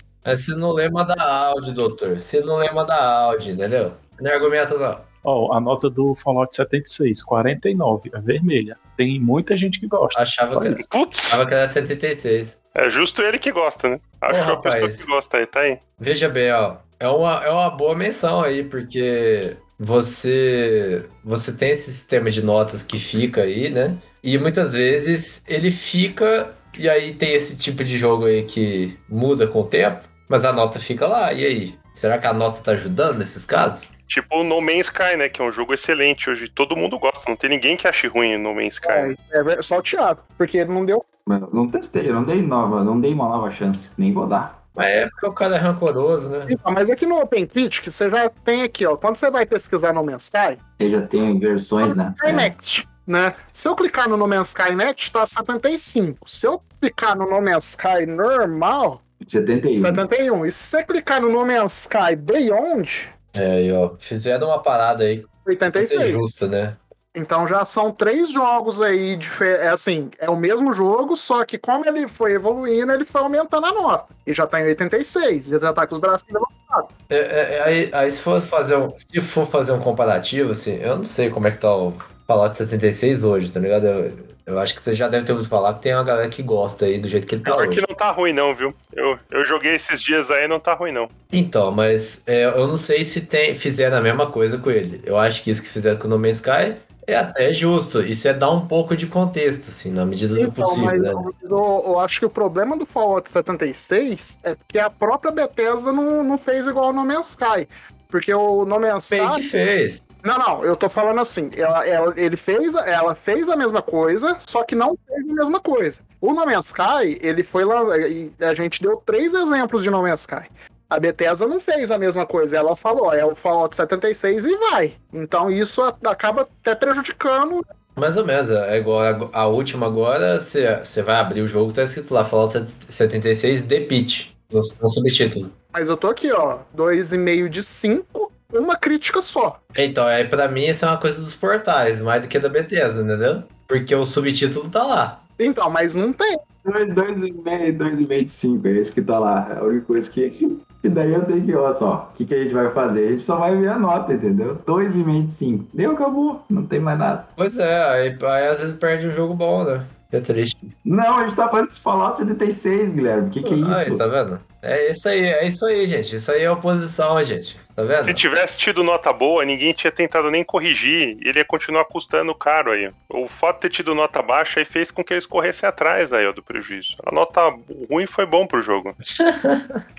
[0.55, 2.19] Não lê, manda áudio, doutor.
[2.19, 3.93] Se não lê, manda áudio, entendeu?
[4.19, 5.01] Não é argumento, não.
[5.23, 8.77] Ó, a nota do Fallout 76, 49, é vermelha.
[8.97, 10.21] Tem muita gente que gosta.
[10.21, 10.87] Achava que, isso.
[10.89, 12.59] Putz, achava que era 76.
[12.75, 13.99] É justo ele que gosta, né?
[14.21, 15.79] Achou a pessoa que gosta aí, tá aí.
[15.99, 16.77] Veja bem, ó.
[16.99, 22.83] É uma, é uma boa menção aí, porque você você tem esse sistema de notas
[22.83, 23.97] que fica aí, né?
[24.23, 29.47] E muitas vezes ele fica e aí tem esse tipo de jogo aí que muda
[29.47, 31.33] com o tempo, mas a nota fica lá.
[31.33, 31.75] E aí?
[31.95, 33.87] Será que a nota tá ajudando nesses casos?
[34.07, 35.29] Tipo o No Man's Sky, né?
[35.29, 36.49] Que é um jogo excelente hoje.
[36.49, 37.29] Todo mundo gosta.
[37.29, 38.89] Não tem ninguém que ache ruim No Man's Sky.
[38.89, 39.15] né?
[39.31, 41.05] É, é só o Thiago, porque ele não deu.
[41.27, 44.61] Eu Não testei, eu não dei nova, não dei uma nova chance, nem vou dar.
[44.77, 46.47] É porque o cara é rancoroso, né?
[46.49, 48.95] Então, Mas aqui no Open Critic você já tem aqui, ó.
[48.95, 52.13] Quando você vai pesquisar no Man's Sky, Ele já tem versões, né?
[52.17, 53.35] Sky Next, né?
[53.51, 56.29] Se eu clicar no No Man's Sky Next, tá 75.
[56.29, 59.75] Se eu clicar no No Man's Sky normal, É, 71.
[59.77, 60.45] 71.
[60.45, 62.89] E se você clicar no No Man's Sky Beyond,
[63.33, 63.91] É, aí, ó.
[63.99, 66.13] Fizeram uma parada aí pra ser 86.
[66.13, 66.77] justa, né?
[67.13, 71.57] Então já são três jogos aí, dife- é assim, é o mesmo jogo, só que
[71.57, 74.13] como ele foi evoluindo, ele foi aumentando a nota.
[74.25, 76.95] E já tá em 86, já tá com os bracinhos levantados.
[77.09, 80.77] É, é, é, aí, aí se for fazer um, se for fazer um comparativo, assim,
[80.81, 81.93] eu não sei como é que tá o
[82.25, 83.85] Fallout 76 hoje, tá ligado?
[83.87, 84.13] Eu,
[84.45, 86.85] eu acho que você já deve ter ouvido falar que tem uma galera que gosta
[86.85, 87.85] aí do jeito que ele tá Pior que hoje.
[87.89, 88.73] não tá ruim, não, viu?
[88.93, 91.09] Eu, eu joguei esses dias aí não tá ruim, não.
[91.29, 95.01] Então, mas é, eu não sei se tem, fizeram a mesma coisa com ele.
[95.05, 96.77] Eu acho que isso que fizeram com o No Man's Sky
[97.13, 98.01] é até justo.
[98.01, 101.11] Isso é dar um pouco de contexto, assim, na medida do Então, possível, mas né?
[101.43, 106.23] eu, eu acho que o problema do Fallout 76 é porque a própria Bethesda não,
[106.23, 107.67] não fez igual o No Man's Sky.
[108.07, 109.49] Porque o No Man's Bem que Sky.
[109.49, 110.03] fez.
[110.23, 111.49] Não, não, eu tô falando assim.
[111.55, 115.59] Ela, ela- ele fez, ela fez a mesma coisa, só que não fez a mesma
[115.59, 116.01] coisa.
[116.19, 117.81] O No Man's Sky, ele foi lá.
[117.97, 120.47] e A gente deu três exemplos de No Man's Sky.
[120.91, 122.57] A Bethesda não fez a mesma coisa.
[122.57, 124.93] Ela falou, é o Fallout 76 e vai.
[125.13, 127.65] Então isso acaba até prejudicando.
[127.95, 131.71] Mais ou menos, é igual a, a última agora, você você vai abrir o jogo,
[131.71, 135.49] tá escrito lá, Fallout 76 The Pitch, no, no subtítulo.
[135.71, 139.61] Mas eu tô aqui, ó, 2,5 de 5, uma crítica só.
[139.77, 143.01] Então, aí pra mim isso é uma coisa dos portais, mais do que da Bethesda,
[143.01, 143.43] entendeu?
[143.65, 145.23] Porque o subtítulo tá lá.
[145.39, 146.37] Então, mas não tem.
[146.65, 149.47] 2,5, 2,5 de 5, é isso que tá lá.
[149.55, 150.61] É a única coisa que.
[150.83, 153.05] E daí eu tenho que, ó, só, o que, que a gente vai fazer?
[153.05, 154.57] A gente só vai ver a nota, entendeu?
[154.65, 155.65] 2,5 de 5.
[155.73, 156.43] Deu, acabou.
[156.49, 157.25] Não tem mais nada.
[157.35, 159.85] Pois é, aí, aí às vezes perde um jogo bom, né?
[160.11, 160.57] É triste.
[160.83, 163.27] Não, a gente tá falando de Fallout 76, Guilherme.
[163.27, 163.79] O que, que é isso?
[163.79, 164.39] Aí, tá vendo?
[164.61, 166.15] É isso aí, é isso aí, gente.
[166.15, 167.57] Isso aí é oposição, gente.
[167.75, 168.05] Tá vendo?
[168.05, 171.17] Se tivesse tido nota boa, ninguém tinha tentado nem corrigir.
[171.21, 172.91] E ele ia continuar custando caro aí.
[173.09, 176.27] O fato de ter tido nota baixa aí fez com que eles corressem atrás aí
[176.27, 176.95] ó, do prejuízo.
[177.05, 177.41] A nota
[177.89, 178.95] ruim foi bom pro jogo.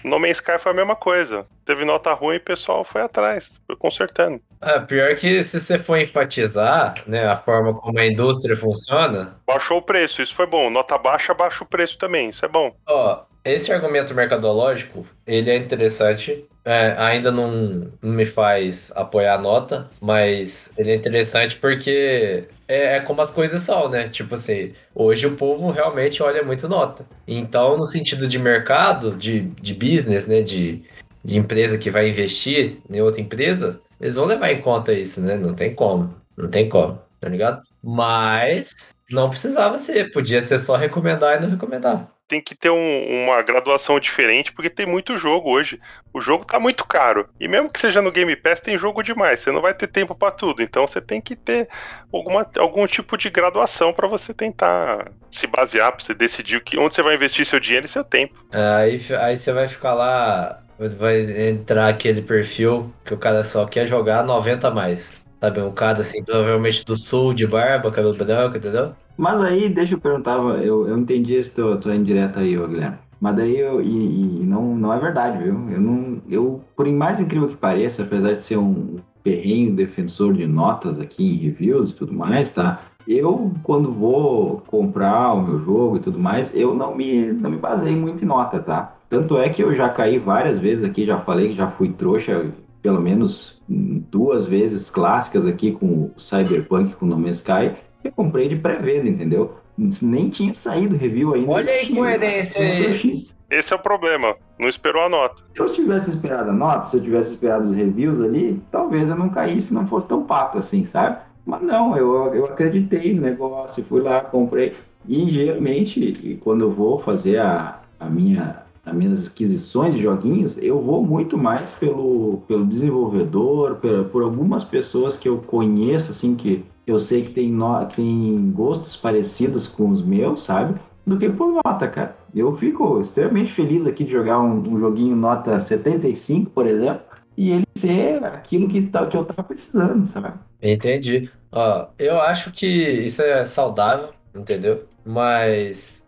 [0.04, 1.46] No Man's Sky foi a mesma coisa.
[1.64, 4.40] Teve nota ruim e o pessoal foi atrás, foi consertando.
[4.60, 9.78] É, pior que se você for enfatizar, né, a forma como a indústria funciona, Baixou
[9.78, 10.70] o preço, isso foi bom.
[10.70, 12.74] Nota baixa, baixa o preço também, isso é bom.
[12.86, 16.46] Ó, esse argumento mercadológico, ele é interessante.
[16.64, 22.96] É, ainda não, não me faz apoiar a nota, mas ele é interessante porque é,
[22.96, 24.08] é como as coisas são, né?
[24.08, 27.04] Tipo assim, hoje o povo realmente olha muito nota.
[27.26, 30.40] Então, no sentido de mercado, de, de business, né?
[30.42, 30.84] De,
[31.24, 35.36] de empresa que vai investir em outra empresa, eles vão levar em conta isso, né?
[35.36, 36.14] Não tem como.
[36.36, 37.62] Não tem como, tá ligado?
[37.82, 40.12] Mas não precisava ser.
[40.12, 42.11] Podia ser só recomendar e não recomendar.
[42.32, 45.78] Tem que ter um- uma graduação diferente, porque tem muito jogo hoje.
[46.14, 47.28] O jogo tá muito caro.
[47.38, 49.40] E mesmo que seja no Game Pass, tem jogo demais.
[49.40, 50.62] Você não vai ter tempo pra tudo.
[50.62, 51.68] Então você tem que ter
[52.10, 56.94] alguma, algum tipo de graduação pra você tentar se basear, pra você decidir que, onde
[56.94, 58.32] você vai investir seu dinheiro e seu tempo.
[58.50, 63.84] Aí, aí você vai ficar lá, vai entrar aquele perfil que o cara só quer
[63.84, 65.20] jogar 90 a mais.
[65.42, 68.92] Sabe, um cara assim, provavelmente do sul, de barba, cabelo branco, entendeu?
[69.16, 72.98] Mas aí, deixa eu perguntar, eu, eu entendi esse teu, tua indireta aí, ô Guilherme.
[73.20, 75.68] Mas daí eu, e, e não, não é verdade, viu?
[75.68, 76.22] Eu não.
[76.30, 81.24] Eu, por mais incrível que pareça, apesar de ser um ferrenho defensor de notas aqui
[81.24, 82.80] em reviews e tudo mais, tá?
[83.06, 87.56] Eu, quando vou comprar o meu jogo e tudo mais, eu não me, não me
[87.56, 88.94] baseio muito em nota, tá?
[89.10, 92.46] Tanto é que eu já caí várias vezes aqui, já falei que já fui trouxa,
[92.82, 98.10] pelo menos duas vezes clássicas aqui com o Cyberpunk, com o No Man's Sky, eu
[98.12, 99.54] comprei de pré-venda, entendeu?
[100.02, 101.50] Nem tinha saído review ainda.
[101.50, 102.86] Olha a Tinha, incoerência né?
[102.88, 103.12] aí.
[103.50, 104.36] Esse é o problema.
[104.58, 105.42] Não esperou a nota.
[105.54, 109.16] Se eu tivesse esperado a nota, se eu tivesse esperado os reviews ali, talvez eu
[109.16, 111.18] não caísse, não fosse tão pato assim, sabe?
[111.44, 114.74] Mas não, eu, eu acreditei no negócio, fui lá, comprei.
[115.08, 120.58] E geralmente, e quando eu vou fazer a, a minha, as minhas aquisições de joguinhos,
[120.58, 126.34] eu vou muito mais pelo, pelo desenvolvedor, por, por algumas pessoas que eu conheço, assim,
[126.34, 130.80] que eu sei que tem, no, tem gostos parecidos com os meus, sabe?
[131.06, 132.16] Do que por nota, cara.
[132.34, 137.02] Eu fico extremamente feliz aqui de jogar um, um joguinho nota 75, por exemplo,
[137.36, 140.38] e ele ser aquilo que, tá, que eu tava precisando, sabe?
[140.60, 141.30] Entendi.
[141.50, 144.84] Ó, eu acho que isso é saudável, entendeu?
[145.04, 146.04] Mas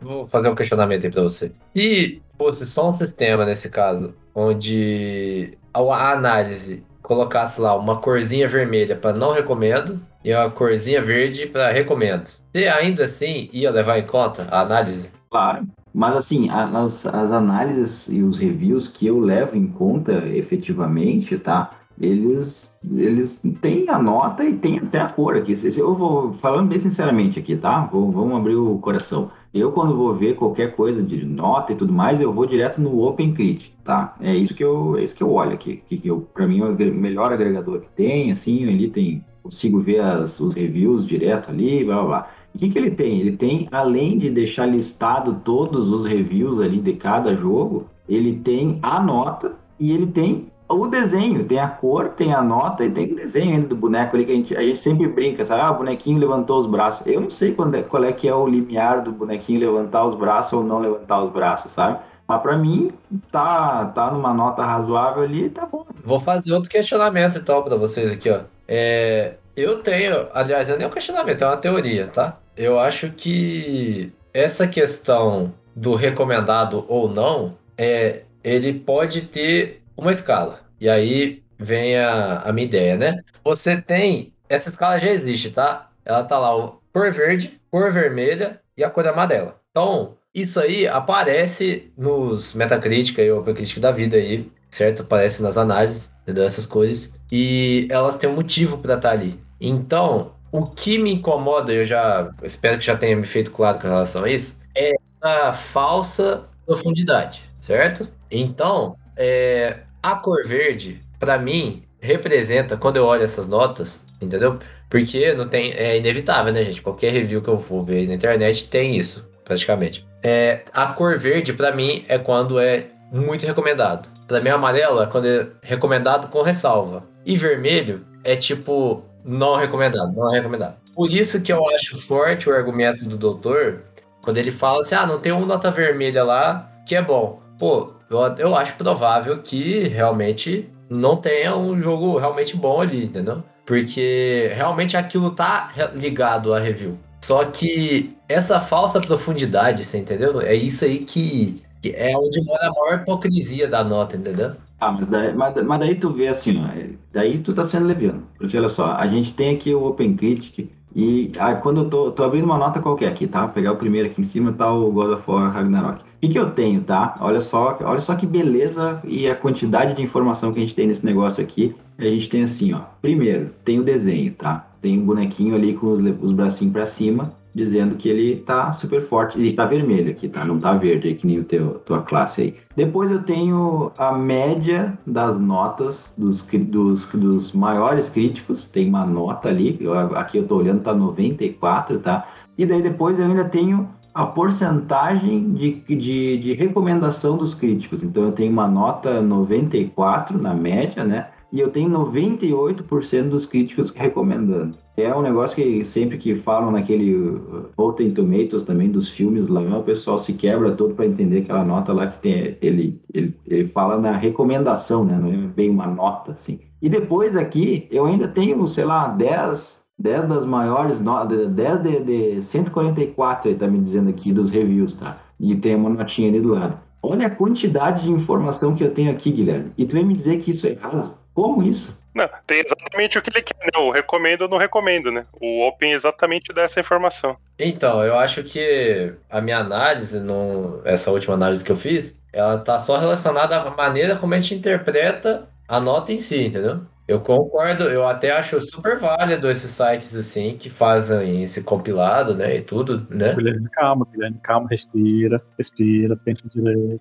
[0.00, 1.52] vou fazer um questionamento aí pra você.
[1.76, 8.96] Se fosse só um sistema nesse caso, onde a análise colocasse lá uma corzinha vermelha
[8.96, 14.06] para não recomendo e uma corzinha verde para recomendo, você ainda assim ia levar em
[14.06, 15.10] conta a análise?
[15.30, 15.66] Claro.
[15.94, 21.70] Mas assim, as, as análises e os reviews que eu levo em conta efetivamente, tá?
[21.98, 25.54] Eles, eles têm a nota e tem até a cor aqui.
[25.78, 27.86] Eu vou falando bem sinceramente aqui, tá?
[27.90, 29.30] Vou- vamos abrir o coração.
[29.52, 33.02] Eu, quando vou ver qualquer coisa de nota e tudo mais, eu vou direto no
[33.02, 34.14] OpenCrit, tá?
[34.20, 35.82] É isso que eu, é isso que eu olho aqui.
[35.88, 40.00] Que eu, para mim, é o melhor agregador que tem, assim, ali tem, consigo ver
[40.00, 42.30] as, os reviews direto ali, blá blá blá.
[42.54, 43.20] O que, que ele tem?
[43.20, 48.78] Ele tem, além de deixar listado todos os reviews ali de cada jogo, ele tem
[48.82, 51.44] a nota e ele tem o desenho.
[51.44, 54.32] Tem a cor, tem a nota e tem o desenho ainda do boneco ali que
[54.32, 55.60] a gente, a gente sempre brinca, sabe?
[55.62, 57.06] Ah, o bonequinho levantou os braços.
[57.06, 60.14] Eu não sei quando é- qual é que é o limiar do bonequinho levantar os
[60.14, 61.98] braços ou não levantar os braços, sabe?
[62.28, 62.90] Mas pra mim,
[63.30, 65.86] tá, tá numa nota razoável ali, tá bom.
[66.04, 68.40] Vou fazer outro questionamento então para vocês aqui, ó.
[68.66, 72.36] É, eu tenho, aliás, não é nem um questionamento, é uma teoria, tá?
[72.56, 80.60] Eu acho que essa questão do recomendado ou não, é, ele pode ter uma escala.
[80.80, 83.22] E aí vem a, a minha ideia, né?
[83.44, 85.90] Você tem, essa escala já existe, tá?
[86.04, 89.60] Ela tá lá, o cor verde, cor vermelha e a cor amarela.
[89.70, 95.02] Então, isso aí aparece nos Metacritic e OpenCritic da vida aí, certo?
[95.02, 96.44] Aparece nas análises, entendeu?
[96.44, 97.12] Essas coisas.
[97.32, 99.40] E elas têm um motivo para estar ali.
[99.60, 103.88] Então, o que me incomoda, eu já espero que já tenha me feito claro com
[103.88, 108.08] relação a isso, é a falsa profundidade, certo?
[108.30, 114.58] Então, é, a cor verde, para mim, representa, quando eu olho essas notas, entendeu?
[114.88, 116.80] Porque não tem, é inevitável, né, gente?
[116.80, 120.06] Qualquer review que eu for ver na internet tem isso, praticamente.
[120.22, 124.08] É, a cor verde, para mim, é quando é muito recomendado.
[124.28, 127.02] Pra mim, amarela é quando é recomendado com ressalva.
[127.24, 130.76] E vermelho é tipo não recomendado, não recomendado.
[130.94, 133.82] Por isso que eu acho forte o argumento do doutor
[134.22, 137.40] quando ele fala assim: ah, não tem uma nota vermelha lá que é bom.
[137.58, 143.42] Pô, eu, eu acho provável que realmente não tenha um jogo realmente bom ali, entendeu?
[143.64, 146.98] Porque realmente aquilo tá ligado à review.
[147.24, 150.40] Só que essa falsa profundidade, você entendeu?
[150.40, 154.52] É isso aí que, que é onde mora a maior hipocrisia da nota, entendeu?
[154.78, 157.86] Ah, mas daí, mas, mas daí tu vê assim, ó, é, daí tu tá sendo
[157.86, 158.22] leviano.
[158.38, 162.24] Porque olha só, a gente tem aqui o OpenCritic e ah, quando eu tô, tô
[162.24, 163.48] abrindo uma nota qualquer aqui, tá?
[163.48, 166.02] Pegar o primeiro aqui em cima, tá o God of War Ragnarok.
[166.26, 167.16] Que, que eu tenho, tá?
[167.20, 170.86] Olha só, olha só que beleza e a quantidade de informação que a gente tem
[170.86, 171.74] nesse negócio aqui.
[171.98, 172.80] A gente tem assim, ó.
[173.00, 174.66] Primeiro, tem o desenho, tá?
[174.80, 177.32] Tem um bonequinho ali com os, os bracinhos pra cima.
[177.54, 179.38] dizendo que ele tá super forte.
[179.38, 180.44] Ele tá vermelho aqui, tá?
[180.44, 182.54] Não tá verde, que nem o teu, tua classe aí.
[182.76, 188.66] Depois eu tenho a média das notas dos, dos, dos maiores críticos.
[188.68, 192.26] Tem uma nota ali, eu- aqui eu tô olhando, tá 94, tá?
[192.58, 198.02] E daí depois eu ainda tenho a porcentagem de, de, de recomendação dos críticos.
[198.02, 201.28] Então eu tenho uma nota 94 na média, né?
[201.52, 204.78] E eu tenho 98% dos críticos recomendando.
[204.96, 209.60] É um negócio que sempre que falam naquele uh, Rotten Tomatoes também dos filmes lá,
[209.78, 212.56] o pessoal se quebra todo para entender aquela nota lá que tem.
[212.62, 215.18] Ele, ele, ele fala na recomendação, né?
[215.20, 216.58] Não é bem uma nota, assim.
[216.80, 222.00] E depois aqui eu ainda tenho, sei lá, 10, 10 das maiores notas, 10 de,
[222.00, 225.18] de 144, ele tá me dizendo aqui dos reviews, tá?
[225.38, 226.78] E tem uma notinha ali do lado.
[227.02, 229.72] Olha a quantidade de informação que eu tenho aqui, Guilherme.
[229.76, 231.16] E tu vem me dizer que isso é errado?
[231.32, 231.98] Como isso?
[232.14, 233.78] Não, tem exatamente o que ele quer, né?
[233.78, 235.26] O recomendo ou não recomendo, né?
[235.38, 237.36] O Open exatamente dessa informação.
[237.58, 242.58] Então, eu acho que a minha análise, no, essa última análise que eu fiz, ela
[242.58, 246.80] tá só relacionada à maneira como a gente interpreta a nota em si, entendeu?
[247.08, 252.56] Eu concordo, eu até acho super válido esses sites assim que fazem esse compilado, né,
[252.56, 253.32] e tudo, né?
[253.32, 257.00] Guilherme, calma, Guilherme, calma, respira, respira, pensa direito.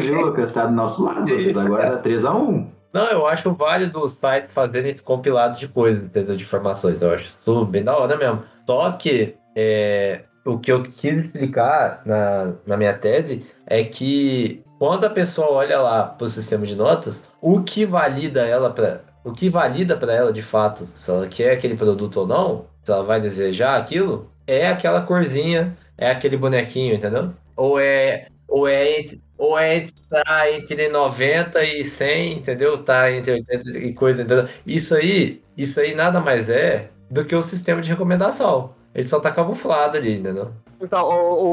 [0.00, 0.50] Viu, Lucas?
[0.50, 1.56] Tá do nosso lado, Lucas.
[1.56, 2.66] Agora tá 3x1.
[2.92, 6.36] Não, eu acho válido os sites fazerem esse compilado de coisas, entendeu?
[6.36, 7.00] De informações.
[7.00, 8.42] Eu acho tudo bem da hora mesmo.
[8.66, 15.04] Só que é, o que eu quis explicar na, na minha tese é que quando
[15.04, 19.32] a pessoa olha lá para o sistema de notas, o que valida ela para o
[19.32, 23.02] que valida para ela de fato, se ela quer aquele produto ou não, se ela
[23.02, 27.32] vai desejar aquilo, é aquela corzinha, é aquele bonequinho, entendeu?
[27.56, 29.06] Ou é ou é
[29.36, 32.82] ou é tá entre 90 e 100, entendeu?
[32.84, 34.48] Tá entre 80 e coisa, entendeu?
[34.64, 38.74] Isso aí, isso aí nada mais é do que o sistema de recomendação.
[38.94, 40.52] Ele só tá camuflado ali, entendeu?
[40.80, 41.52] Então, o,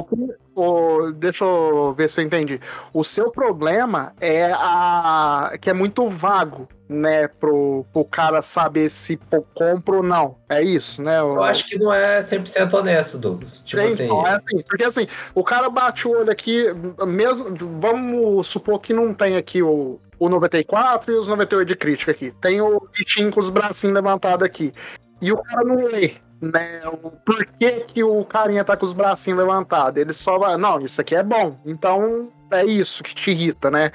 [0.55, 2.59] o- o- deixa eu ver se eu entendi.
[2.93, 9.17] O seu problema é a que é muito vago, né, pro, pro cara saber se
[9.55, 10.35] compra ou não.
[10.49, 11.19] É isso, né?
[11.19, 13.61] Eu acho que não é 100% honesto, Douglas.
[13.65, 16.65] Tipo Sim, assim, então, é assim, porque assim, o cara bate o olho aqui,
[17.07, 17.47] mesmo,
[17.79, 22.31] vamos supor que não tem aqui o, o 94 e os 98 de crítica aqui.
[22.41, 24.73] Tem o bichinho com os bracinhos levantados aqui.
[25.21, 29.39] E o cara não lê, né, o porquê que o carinha tá com os bracinhos
[29.39, 29.99] levantados.
[29.99, 31.57] Ele só vai, não, isso aqui é bom.
[31.65, 33.91] Então, é isso que te irrita, né?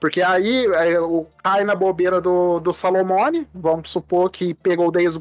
[0.00, 4.90] Porque aí é, o, cai na bobeira do, do Salomone, vamos supor que pegou o
[4.90, 5.16] Days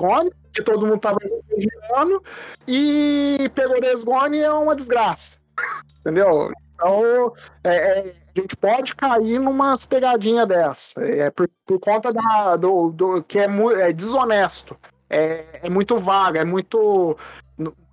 [0.52, 2.24] que todo mundo tava elogiando,
[2.68, 4.04] e pegou o Days
[4.42, 5.40] é uma desgraça.
[6.00, 6.52] Entendeu?
[6.74, 11.00] Então, é, é, a gente pode cair numas pegadinhas dessa.
[11.06, 13.48] É por, por conta da, do, do que é,
[13.82, 14.76] é desonesto.
[15.12, 17.18] É, é muito vaga, é muito.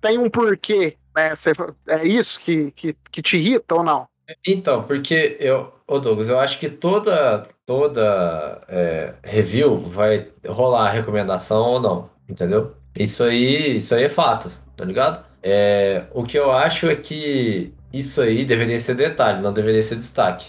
[0.01, 0.97] Tem um porquê.
[1.15, 1.35] Né?
[1.35, 1.51] Cê-
[1.87, 4.07] é isso que, que, que te irrita ou não?
[4.45, 11.61] Então, porque eu, ô Douglas, eu acho que toda toda é, review vai rolar recomendação
[11.63, 12.75] ou não, entendeu?
[12.97, 15.23] Isso aí, isso aí é fato, tá ligado?
[15.41, 19.95] É, o que eu acho é que isso aí deveria ser detalhe, não deveria ser
[19.95, 20.47] destaque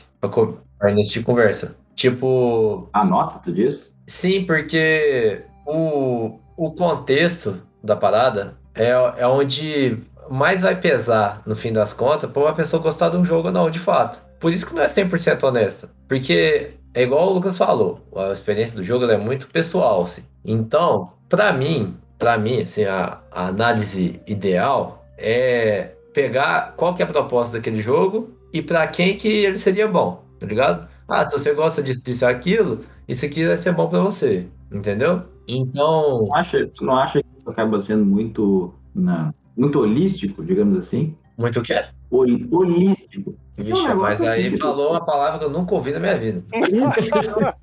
[0.79, 1.77] pra início de conversa.
[1.95, 3.93] Tipo, A nota, tu diz?
[4.07, 9.97] Sim, porque o, o contexto da parada é, é onde
[10.29, 13.55] mais vai pesar, no fim das contas, pra uma pessoa gostar de um jogo ou
[13.55, 14.21] não, de fato.
[14.39, 15.89] Por isso que não é 100% honesta.
[16.07, 20.23] Porque é igual o Lucas falou, a experiência do jogo é muito pessoal, assim.
[20.45, 27.07] Então, pra mim, para mim, assim, a, a análise ideal é pegar qual que é
[27.07, 30.87] a proposta daquele jogo e pra quem que ele seria bom, tá ligado?
[31.09, 35.23] Ah, se você gosta disso, disso aquilo, isso aqui vai ser bom pra você, entendeu?
[35.49, 40.79] Então, Tu, acha, tu não acha que isso acaba sendo muito, na, muito holístico, digamos
[40.79, 41.15] assim?
[41.37, 41.75] muito o quê?
[42.11, 43.35] Hol- holístico.
[43.69, 46.01] É um mas aí assim que tu- falou uma palavra que eu nunca ouvi na
[46.01, 46.43] minha vida.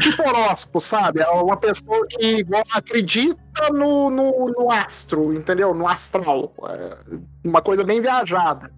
[0.00, 1.20] tipo horóscopo, sabe?
[1.20, 3.36] É uma pessoa que igual, acredita
[3.72, 5.74] no, no, no astro, entendeu?
[5.74, 6.52] No astral.
[6.68, 6.96] É
[7.44, 8.70] uma coisa bem viajada.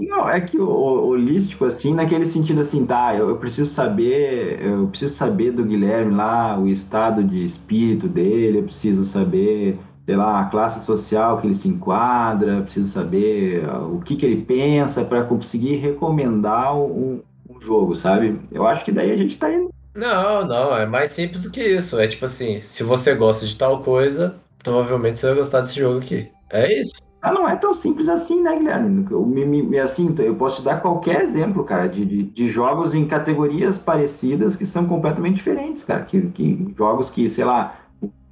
[0.00, 4.60] Não, é que o, o holístico, assim, naquele sentido assim, tá, eu, eu preciso saber,
[4.62, 10.16] eu preciso saber do Guilherme lá, o estado de espírito dele, eu preciso saber, sei
[10.16, 14.42] lá, a classe social que ele se enquadra, preciso saber ah, o que que ele
[14.44, 18.40] pensa para conseguir recomendar um, um jogo, sabe?
[18.52, 19.70] Eu acho que daí a gente tá indo.
[19.94, 21.98] Não, não, é mais simples do que isso.
[21.98, 25.98] É tipo assim, se você gosta de tal coisa, provavelmente você vai gostar desse jogo
[26.00, 26.30] aqui.
[26.50, 26.92] É isso.
[27.22, 29.06] Ah, não é tão simples assim, né, Guilherme?
[29.10, 32.94] Eu, me, me- assim, eu posso te dar qualquer exemplo, cara, de, de, de jogos
[32.94, 36.04] em categorias parecidas que são completamente diferentes, cara.
[36.04, 37.76] Que, que jogos que, sei lá,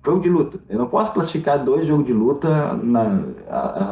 [0.05, 0.59] Jogo de luta.
[0.69, 3.23] Eu não posso classificar dois jogos de luta na,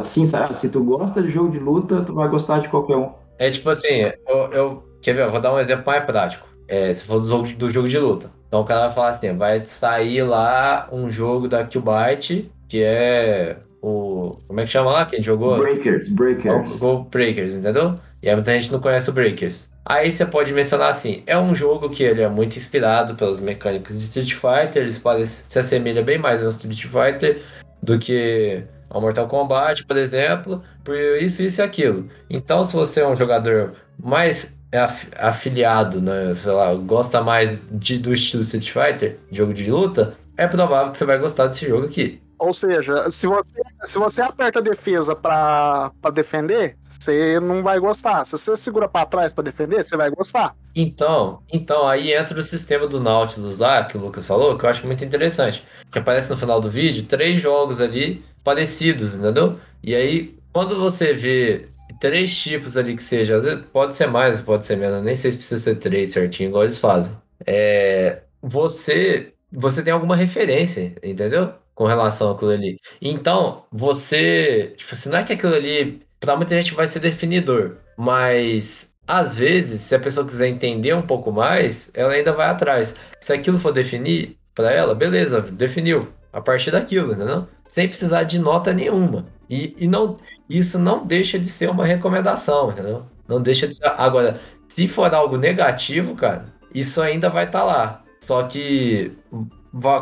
[0.01, 0.57] assim, sabe?
[0.57, 3.13] Se tu gosta de jogo de luta, tu vai gostar de qualquer um.
[3.39, 6.47] É tipo assim, eu, eu quer ver, eu vou dar um exemplo mais prático.
[6.67, 8.31] É, se for do jogo, do jogo de luta.
[8.49, 13.59] Então o cara vai falar assim, vai sair lá um jogo da Qbyte, que é
[13.81, 14.10] o.
[14.47, 15.07] Como é que chama lá?
[15.07, 15.57] Quem jogou?
[15.59, 16.79] Breakers, Breakers.
[16.79, 17.99] Go Breakers, entendeu?
[18.23, 19.69] E aí muita gente não conhece o Breakers.
[19.85, 23.97] Aí você pode mencionar assim, é um jogo que ele é muito inspirado pelas mecânicas
[23.97, 27.43] de Street Fighter, eles parecem, se assemelha bem mais ao Street Fighter
[27.83, 32.09] do que ao Mortal Kombat, por exemplo, por isso, isso e aquilo.
[32.29, 37.99] Então, se você é um jogador mais af- afiliado, né, sei lá, gosta mais de-
[37.99, 41.87] do estilo Street Fighter, jogo de luta, é provável que você vai gostar desse jogo
[41.87, 42.21] aqui.
[42.39, 47.79] Ou seja, se você, se você aperta a defesa pra, pra defender, você não vai
[47.79, 48.25] gostar.
[48.25, 50.55] Se você segura pra trás pra defender, você vai gostar.
[50.75, 54.71] Então, então aí entra o sistema do Nautilus lá, que o Lucas falou, que eu
[54.71, 55.65] acho muito interessante.
[55.91, 59.59] Que aparece no final do vídeo três jogos ali parecidos, entendeu?
[59.83, 61.69] E aí, quando você vê
[62.01, 65.33] três tipos ali que seja, às vezes pode ser mais, pode ser menos, nem sei
[65.33, 67.13] se precisa ser três certinho, igual eles fazem.
[67.47, 71.55] É, você, você tem alguma referência, entendeu?
[71.81, 72.79] Com relação àquilo ali.
[73.01, 77.79] Então, você, tipo assim, não é que aquilo ali, pra muita gente vai ser definidor,
[77.97, 82.95] mas às vezes, se a pessoa quiser entender um pouco mais, ela ainda vai atrás.
[83.19, 86.13] Se aquilo for definir pra ela, beleza, definiu.
[86.31, 87.49] A partir daquilo, entendeu?
[87.67, 89.25] Sem precisar de nota nenhuma.
[89.49, 90.19] E, e não,
[90.51, 93.07] isso não deixa de ser uma recomendação, entendeu?
[93.27, 93.87] Não deixa de ser.
[93.87, 98.05] Agora, se for algo negativo, cara, isso ainda vai estar lá.
[98.21, 99.13] Só que,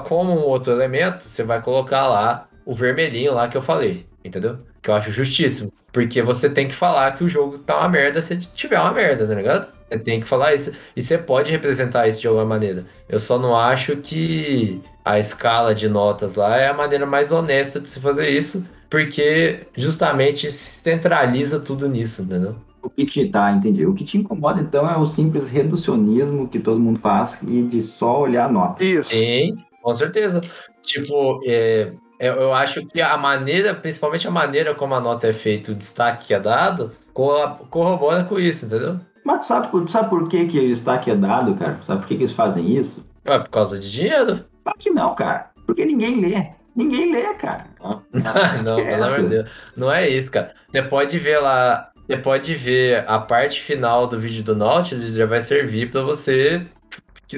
[0.05, 4.59] como um outro elemento, você vai colocar lá o vermelhinho lá que eu falei, entendeu?
[4.83, 5.73] Que eu acho justíssimo.
[5.93, 9.27] Porque você tem que falar que o jogo tá uma merda se tiver uma merda,
[9.27, 9.73] tá ligado?
[9.89, 10.73] Você tem que falar isso.
[10.95, 12.85] E você pode representar isso de alguma maneira.
[13.09, 17.81] Eu só não acho que a escala de notas lá é a maneira mais honesta
[17.81, 22.57] de se fazer isso, porque justamente centraliza tudo nisso, entendeu?
[22.89, 23.85] O que te tá, entendi.
[23.87, 27.83] O que te incomoda, então, é o simples reducionismo que todo mundo faz e de
[27.83, 28.83] só olhar a nota.
[28.83, 29.11] Isso.
[29.11, 30.41] Sim, com certeza.
[30.83, 35.33] Tipo, é, eu, eu acho que a maneira, principalmente a maneira como a nota é
[35.33, 38.99] feita, o destaque que é dado, co- corrobora com isso, entendeu?
[39.25, 41.79] Mas tu sabe, sabe por que, que o destaque é dado, cara?
[41.83, 43.07] Sabe por que, que eles fazem isso?
[43.25, 44.45] É por causa de dinheiro.
[44.65, 45.51] Claro que não, cara.
[45.67, 46.47] Porque ninguém lê.
[46.75, 47.67] Ninguém lê, cara.
[47.83, 49.23] não, pelo amor essa?
[49.23, 49.51] de Deus.
[49.77, 50.55] Não é isso, cara.
[50.71, 55.27] Você pode ver lá, você pode ver a parte final do vídeo do Nautilus, já
[55.27, 56.67] vai servir pra você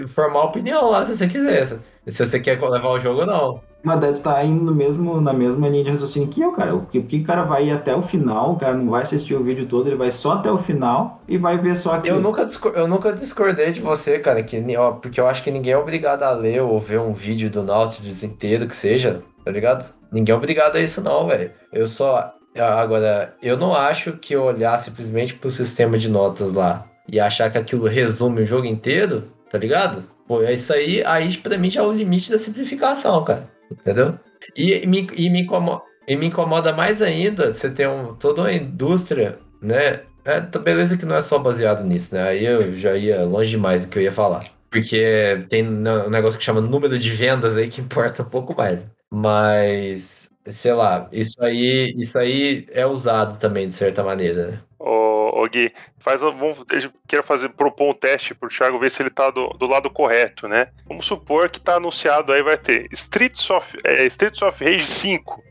[0.08, 1.66] formar opinião lá, se você quiser.
[2.06, 3.60] Se você quer levar o jogo ou não.
[3.82, 6.76] Mas deve estar indo no mesmo, na mesma linha de raciocínio que eu, cara.
[6.76, 9.42] Porque, porque o cara vai ir até o final, o cara não vai assistir o
[9.42, 12.18] vídeo todo, ele vai só até o final e vai ver só aquilo.
[12.18, 15.50] Eu nunca, discor- eu nunca discordei de você, cara, que, ó, porque eu acho que
[15.50, 19.50] ninguém é obrigado a ler ou ver um vídeo do Nautilus inteiro que seja, tá
[19.50, 19.92] ligado?
[20.12, 21.50] Ninguém é obrigado a isso não, velho.
[21.72, 22.34] Eu só...
[22.56, 27.58] Agora, eu não acho que olhar simplesmente pro sistema de notas lá e achar que
[27.58, 30.04] aquilo resume o jogo inteiro, tá ligado?
[30.26, 33.48] Pô, é isso aí, aí pra mim já é o limite da simplificação, cara.
[33.70, 34.18] Entendeu?
[34.56, 38.52] E me, e me, incomoda, e me incomoda mais ainda você ter um, toda uma
[38.52, 40.00] indústria, né?
[40.24, 42.22] É, tá beleza que não é só baseado nisso, né?
[42.22, 44.44] Aí eu já ia longe demais do que eu ia falar.
[44.70, 48.78] Porque tem um negócio que chama número de vendas aí que importa um pouco mais.
[49.10, 54.60] Mas, sei lá, isso aí, isso aí é usado também de certa maneira, né?
[54.78, 56.58] Ô, ô Gui, faz, vamos,
[57.06, 60.48] quero fazer, propor um teste pro Thiago ver se ele tá do, do lado correto,
[60.48, 60.68] né?
[60.86, 65.42] Vamos supor que tá anunciado aí, vai ter Streets of, é, Streets of Rage 5.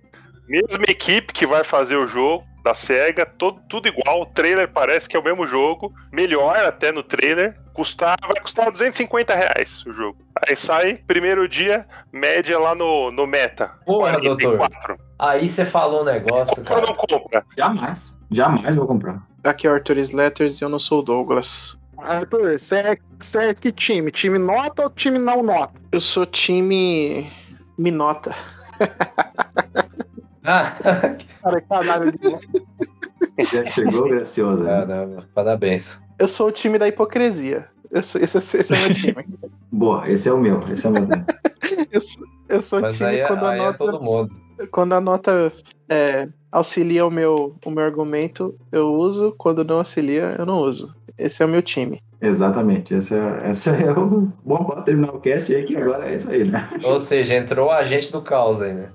[0.47, 5.09] Mesma equipe que vai fazer o jogo da SEGA, todo, tudo igual, o trailer parece
[5.09, 9.93] que é o mesmo jogo, melhor até no trailer, custar, vai custar 250 reais o
[9.93, 10.19] jogo.
[10.47, 13.71] Aí sai, primeiro dia, média lá no, no Meta.
[13.85, 14.57] Porra, doutor.
[14.57, 14.97] 44.
[15.17, 16.87] Aí você falou um negócio, Compra ou cara.
[16.87, 17.45] não compra?
[17.57, 18.17] Jamais.
[18.31, 19.23] Jamais vou comprar.
[19.43, 21.79] Aqui é o Arthur Slatters e eu não sou o Douglas.
[21.97, 24.11] Arthur, você é, você é que time?
[24.11, 25.73] Time nota ou time não nota?
[25.91, 27.29] Eu sou time
[27.77, 28.35] Minota.
[30.49, 30.75] Ah,
[31.43, 34.63] Cara, caralho de Já chegou gracioso.
[34.63, 34.69] né?
[34.69, 35.99] caramba, parabéns.
[36.17, 37.67] Eu sou o time da hipocrisia.
[38.01, 39.25] Sou- esse, esse é o meu time.
[39.71, 40.59] Boa, esse é o meu.
[40.71, 41.05] Esse é o meu.
[41.05, 41.25] time.
[41.91, 44.01] Eu sou, eu sou o Mas time aí, é- quando a aí é nota, todo
[44.01, 44.29] mundo.
[44.71, 45.51] quando a nota
[45.89, 49.33] é, auxilia o meu, o meu argumento, eu uso.
[49.37, 50.93] Quando não auxilia, eu não uso.
[51.17, 51.99] Esse é o meu time.
[52.21, 52.93] Exatamente.
[52.95, 56.29] Esse é, esse é o bom para terminar o cast aí, que agora é isso
[56.29, 56.69] aí, né?
[56.83, 58.89] Ou seja, entrou o agente do caos aí, né?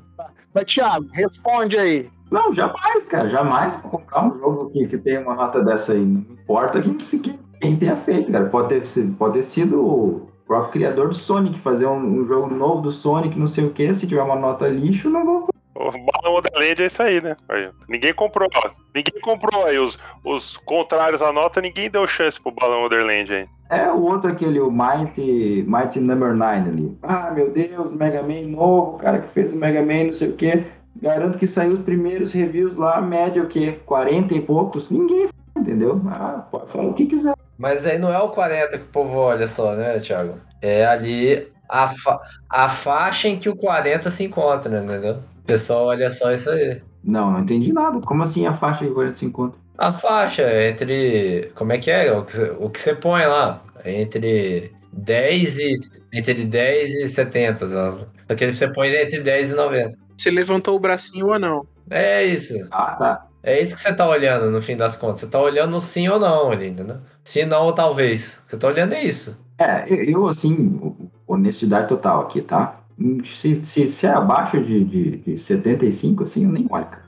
[0.54, 2.08] Mas, Thiago, responde aí.
[2.30, 3.28] Não, jamais, cara.
[3.28, 6.00] Jamais vou comprar um jogo que, que tem uma nota dessa aí.
[6.00, 8.46] Não importa quem, se- quem, quem tenha feito, cara.
[8.46, 12.82] Pode ter, sido- pode ter sido próprio criador do Sonic fazer um, um jogo novo
[12.82, 15.48] do Sonic, não sei o que, se tiver uma nota lixo, não vou.
[15.74, 17.36] O Balão Wonderland é isso aí, né?
[17.48, 18.70] Aí, ninguém comprou, ó.
[18.94, 19.76] Ninguém comprou aí.
[19.78, 23.46] Os, os contrários à nota, ninguém deu chance pro Balão Wonderland aí.
[23.76, 26.98] É o outro aquele, o Mighty, Mighty Number 9 ali.
[27.02, 30.28] Ah, meu Deus, Mega Man novo, o cara que fez o Mega Man, não sei
[30.28, 30.64] o que.
[31.00, 33.80] Garanto que saiu os primeiros reviews lá, média o quê?
[33.84, 34.90] 40 e poucos?
[34.90, 36.00] Ninguém, entendeu?
[36.06, 37.34] Ah, pode falar o que quiser.
[37.58, 40.34] Mas aí não é o 40 que o povo olha só, né, Thiago?
[40.62, 45.18] É ali a, fa a faixa em que o 40 se encontra, entendeu?
[45.38, 46.80] O pessoal olha só isso aí.
[47.02, 48.00] Não, não entendi nada.
[48.00, 49.58] Como assim a faixa de 45 conto?
[49.76, 51.52] A faixa é entre.
[51.54, 52.12] Como é que é?
[52.12, 53.60] O que, o que você põe lá?
[53.84, 55.74] É Entre 10 e.
[56.12, 57.66] Entre 10 e 70.
[57.68, 58.06] sabe?
[58.28, 59.98] Aquele que você põe entre 10 e 90.
[60.16, 61.66] Você levantou o bracinho ou não?
[61.90, 62.54] É isso.
[62.70, 63.26] Ah, tá.
[63.42, 65.20] É isso que você tá olhando no fim das contas.
[65.20, 66.96] Você tá olhando sim ou não ali, entendeu?
[67.22, 68.40] Se não ou talvez.
[68.46, 69.36] Você tá olhando é isso.
[69.58, 70.80] É, eu, assim,
[71.26, 72.80] honestidade total aqui, tá?
[73.24, 77.02] Se, se, se é abaixo de, de, de 75, assim, eu nem olho, cara.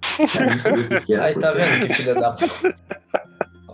[1.08, 2.76] Era, Aí tá porque- vendo que filha da puta.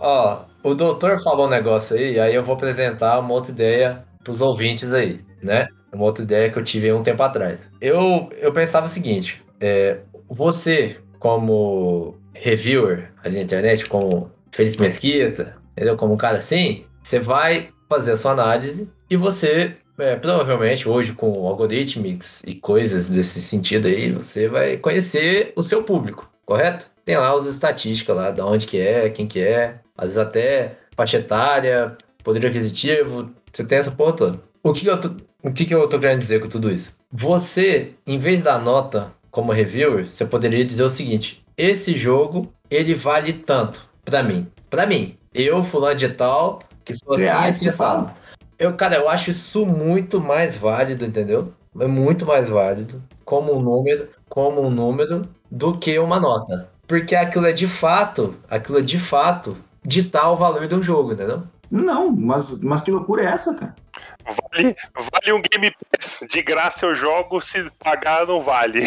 [0.03, 4.41] Ó, o doutor falou um negócio aí, aí eu vou apresentar uma outra ideia pros
[4.41, 5.69] ouvintes aí, né?
[5.93, 7.71] Uma outra ideia que eu tive um tempo atrás.
[7.79, 15.55] Eu, eu pensava o seguinte: é, você, como reviewer ali na internet, como Felipe Mesquita,
[15.71, 15.95] entendeu?
[15.95, 21.13] Como um cara assim, você vai fazer a sua análise e você, é, provavelmente, hoje
[21.13, 26.91] com algoritmos e coisas desse sentido aí, você vai conhecer o seu público, correto?
[27.05, 30.77] Tem lá as estatísticas lá, de onde que é, quem que é, às vezes até
[30.95, 34.39] faixa etária, poder aquisitivo, você tem essa porra toda.
[34.63, 35.11] O que, eu tô,
[35.43, 36.95] o que, que eu tô querendo dizer com tudo isso?
[37.11, 42.95] Você, em vez da nota como reviewer, você poderia dizer o seguinte: esse jogo ele
[42.95, 44.47] vale tanto pra mim.
[44.69, 48.15] Pra mim, eu, fulano de tal, que sou assim, Reais, assim, fala?
[48.57, 51.53] Eu, cara, eu acho isso muito mais válido, entendeu?
[51.79, 56.69] É muito mais válido como um número, como um número do que uma nota.
[56.87, 61.13] Porque aquilo é de fato, aquilo é de fato ditar o valor de um jogo,
[61.13, 61.43] entendeu?
[61.69, 63.75] Não, mas, mas que loucura é essa, cara?
[64.23, 66.19] Vale, vale um Game Pass.
[66.29, 68.83] De graça eu jogo, se pagar não vale.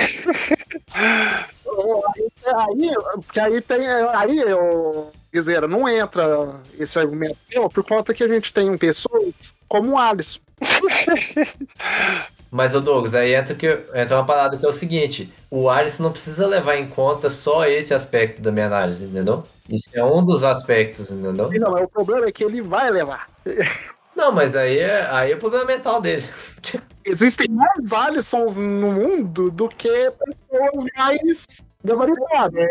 [2.47, 3.87] Aí, porque aí tem.
[3.89, 9.57] Aí, eu, Guizeira, não entra esse argumento seu, por conta que a gente tem pessoas
[9.69, 10.41] como o Alisson.
[12.51, 16.13] Mas, Douglas, aí entra, que, entra uma parada que é o seguinte: o Alisson não
[16.13, 19.43] precisa levar em conta só esse aspecto da minha análise, entendeu?
[19.69, 21.51] Isso é um dos aspectos, entendeu?
[21.51, 23.29] Não, mas o problema é que ele vai levar.
[24.17, 26.25] Não, mas aí é, aí é o problema mental dele.
[27.05, 31.47] Existem mais Alissons no mundo do que pessoas mais
[31.85, 32.67] gabaritadas.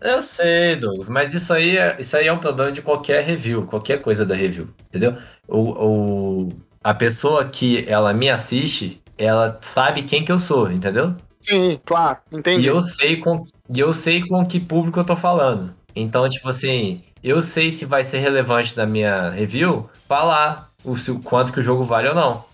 [0.00, 3.66] Eu sei, Douglas, mas isso aí, é, isso aí é um problema de qualquer review,
[3.66, 5.16] qualquer coisa da review, entendeu?
[5.46, 6.48] O, o,
[6.82, 11.14] a pessoa que ela me assiste, ela sabe quem que eu sou, entendeu?
[11.40, 12.64] Sim, claro, entendi.
[12.64, 15.74] E eu sei com, e eu sei com que público eu tô falando.
[15.94, 21.10] Então, tipo assim, eu sei se vai ser relevante na minha review falar o, se,
[21.10, 22.44] o quanto que o jogo vale ou não.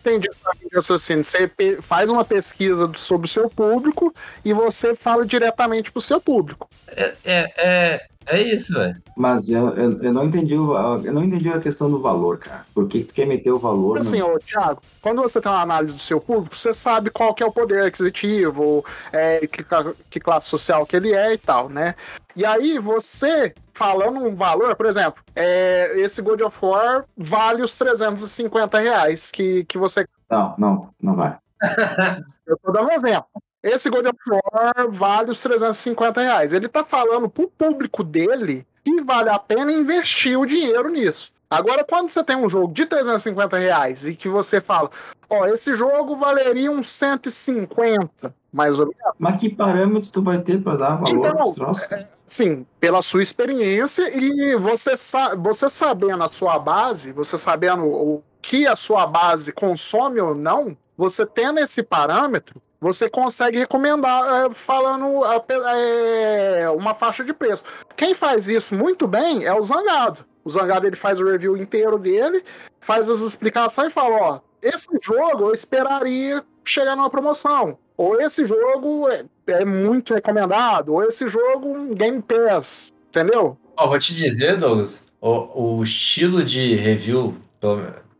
[0.00, 1.22] Entendi o raciocínio.
[1.22, 1.48] Você
[1.80, 4.12] faz uma pesquisa sobre o seu público
[4.44, 6.68] e você fala diretamente pro seu público.
[6.88, 9.02] É, é, é, é isso, velho.
[9.16, 12.62] Mas eu, eu, eu não entendi o, eu não entendi a questão do valor, cara.
[12.74, 13.98] Por que, que tu quer meter o valor?
[13.98, 14.34] Assim, no...
[14.34, 17.46] ô, Thiago, quando você tem uma análise do seu público, você sabe qual que é
[17.46, 19.64] o poder aquisitivo, é, que,
[20.10, 21.94] que classe social que ele é e tal, né?
[22.34, 27.76] E aí, você falando um valor, por exemplo, é, esse God of War vale os
[27.76, 30.06] 350 reais que, que você.
[30.30, 31.38] Não, não, não vai.
[32.46, 33.26] Eu tô dando um exemplo.
[33.62, 36.52] Esse God of War vale os 350 reais.
[36.52, 41.30] Ele tá falando pro público dele que vale a pena investir o dinheiro nisso.
[41.48, 44.90] Agora, quando você tem um jogo de 350 reais e que você fala,
[45.28, 49.02] ó, esse jogo valeria uns 150, mais ou menos.
[49.18, 51.86] Mas que parâmetros tu vai ter pra dar valor Então, troços?
[52.24, 58.22] Sim, pela sua experiência e você, sa você sabendo a sua base, você sabendo o
[58.40, 64.50] que a sua base consome ou não, você tendo esse parâmetro, você consegue recomendar é,
[64.50, 67.62] falando pe- é, uma faixa de preço.
[67.96, 70.24] Quem faz isso muito bem é o Zangado.
[70.44, 72.42] O Zangado ele faz o review inteiro dele,
[72.80, 77.78] faz as explicações e fala: ó, esse jogo eu esperaria chegar numa promoção.
[77.96, 83.56] Ou esse jogo é, é muito recomendado, ou esse jogo um Game Pass, entendeu?
[83.76, 87.36] Ó, vou te dizer, Douglas, o, o estilo de review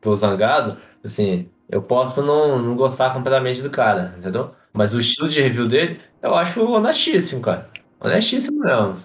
[0.00, 4.50] pro Zangado, assim, eu posso não, não gostar completamente do cara, entendeu?
[4.74, 7.66] Mas o estilo de review dele, eu acho honestíssimo, cara.
[7.98, 9.02] Honestíssimo mesmo.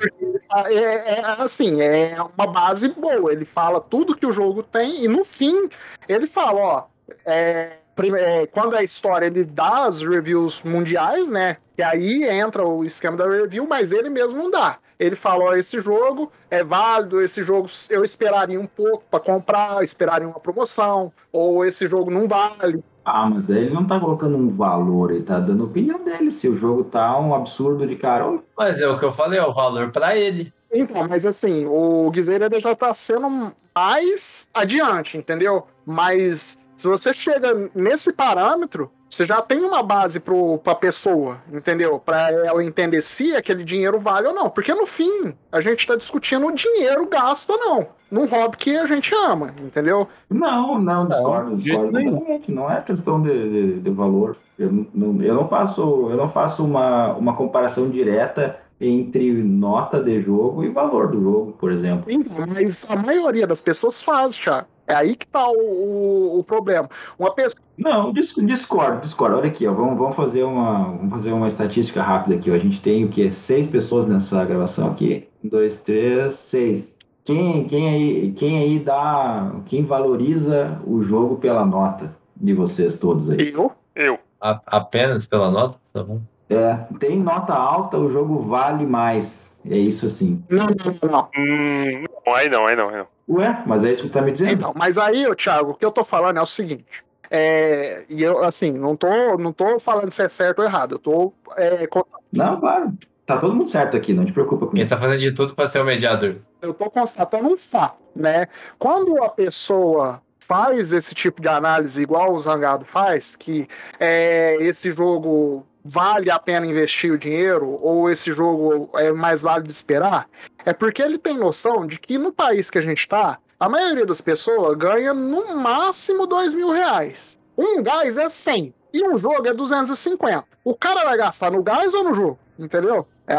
[0.65, 3.32] É, é- é assim, é uma base boa.
[3.32, 5.70] Ele fala tudo que o jogo tem e no fim
[6.09, 6.84] ele fala, ó,
[7.26, 7.78] é,
[8.18, 11.55] é, quando a história ele dá as reviews mundiais, né?
[11.78, 14.78] E aí entra o esquema da review, mas ele mesmo não dá.
[15.00, 19.84] Ele fala: ó, esse jogo é válido, esse jogo eu esperaria um pouco para comprar,
[19.84, 22.84] esperaria uma promoção, ou esse jogo não vale.
[23.06, 26.30] Ah, mas daí ele não tá colocando um valor, ele tá dando a opinião dele.
[26.30, 29.45] Se o jogo tá um absurdo de caro, Mas é o que eu falei, é
[29.45, 30.52] o valor pra ele.
[30.74, 35.66] Então, mas assim, o Guiseira já tá sendo mais adiante, entendeu?
[35.86, 41.97] Mas se você chega nesse parâmetro, você já tem uma base pro, pra pessoa, entendeu?
[41.97, 44.49] Pra ela entender se aquele dinheiro vale ou não.
[44.49, 47.88] Porque no fim, a gente tá discutindo o dinheiro gasto ou não.
[48.11, 50.07] Num hobby que a gente ama, entendeu?
[50.30, 52.11] Não, não, discordo, discordo nenhum.
[52.11, 52.51] completamente.
[52.51, 54.38] Não é questão de, de, de valor.
[54.57, 60.01] Eu não, não- eu não faço, eu não faço uma, uma comparação direta entre nota
[60.01, 62.11] de jogo e valor do jogo, por exemplo.
[62.11, 64.67] Então, mas a maioria das pessoas faz, Thiago.
[64.86, 66.88] É aí que tá o, o, o problema.
[67.19, 67.61] Uma pessoa.
[67.78, 69.36] Não, dis- discordo, discordo.
[69.38, 72.49] Olha aqui, ó, vamos, vamos, fazer uma, vamos fazer uma estatística rápida aqui.
[72.49, 72.53] Ó.
[72.53, 73.30] A gente tem o quê?
[73.30, 75.28] Seis pessoas nessa gravação aqui.
[75.43, 76.95] Um, dois, três, seis.
[77.25, 79.51] Quem, quem, aí, quem aí dá.
[79.65, 83.51] Quem valoriza o jogo pela nota de vocês todos aí?
[83.53, 83.71] Eu?
[83.93, 84.17] Eu.
[84.39, 86.21] A- apenas pela nota, tá bom?
[86.50, 89.54] É, tem nota alta, o jogo vale mais.
[89.70, 90.41] É isso assim.
[90.50, 91.30] Não, não, não.
[91.38, 93.08] Hum, não, aí não, aí não, aí não.
[93.30, 94.54] Ué, mas é isso que tá me dizendo?
[94.54, 97.04] Então, mas aí, Thiago, o que eu tô falando é o seguinte.
[97.30, 100.93] É, e eu, assim, não tô, não tô falando se é certo ou errado.
[100.95, 101.34] Eu tô.
[101.58, 101.86] é,
[102.34, 102.93] Não, claro.
[103.26, 104.93] Tá todo mundo certo aqui, não te preocupa com Ele isso.
[104.93, 106.38] tá fazendo de tudo pra ser o mediador.
[106.62, 108.48] eu tô constatando um fato, né?
[108.80, 113.68] Quando a pessoa faz esse tipo de análise igual o Zangado faz, que
[114.00, 119.70] é, esse jogo vale a pena investir o dinheiro ou esse jogo é mais válido
[119.70, 120.28] esperar,
[120.66, 124.06] é porque ele tem noção de que no país que a gente tá, a maioria
[124.06, 127.38] das pessoas ganha no máximo dois mil reais.
[127.58, 130.45] Um gás é 100 e um jogo é 250.
[130.64, 132.39] O cara vai gastar no gás ou no jogo?
[132.58, 133.06] Entendeu?
[133.28, 133.36] É,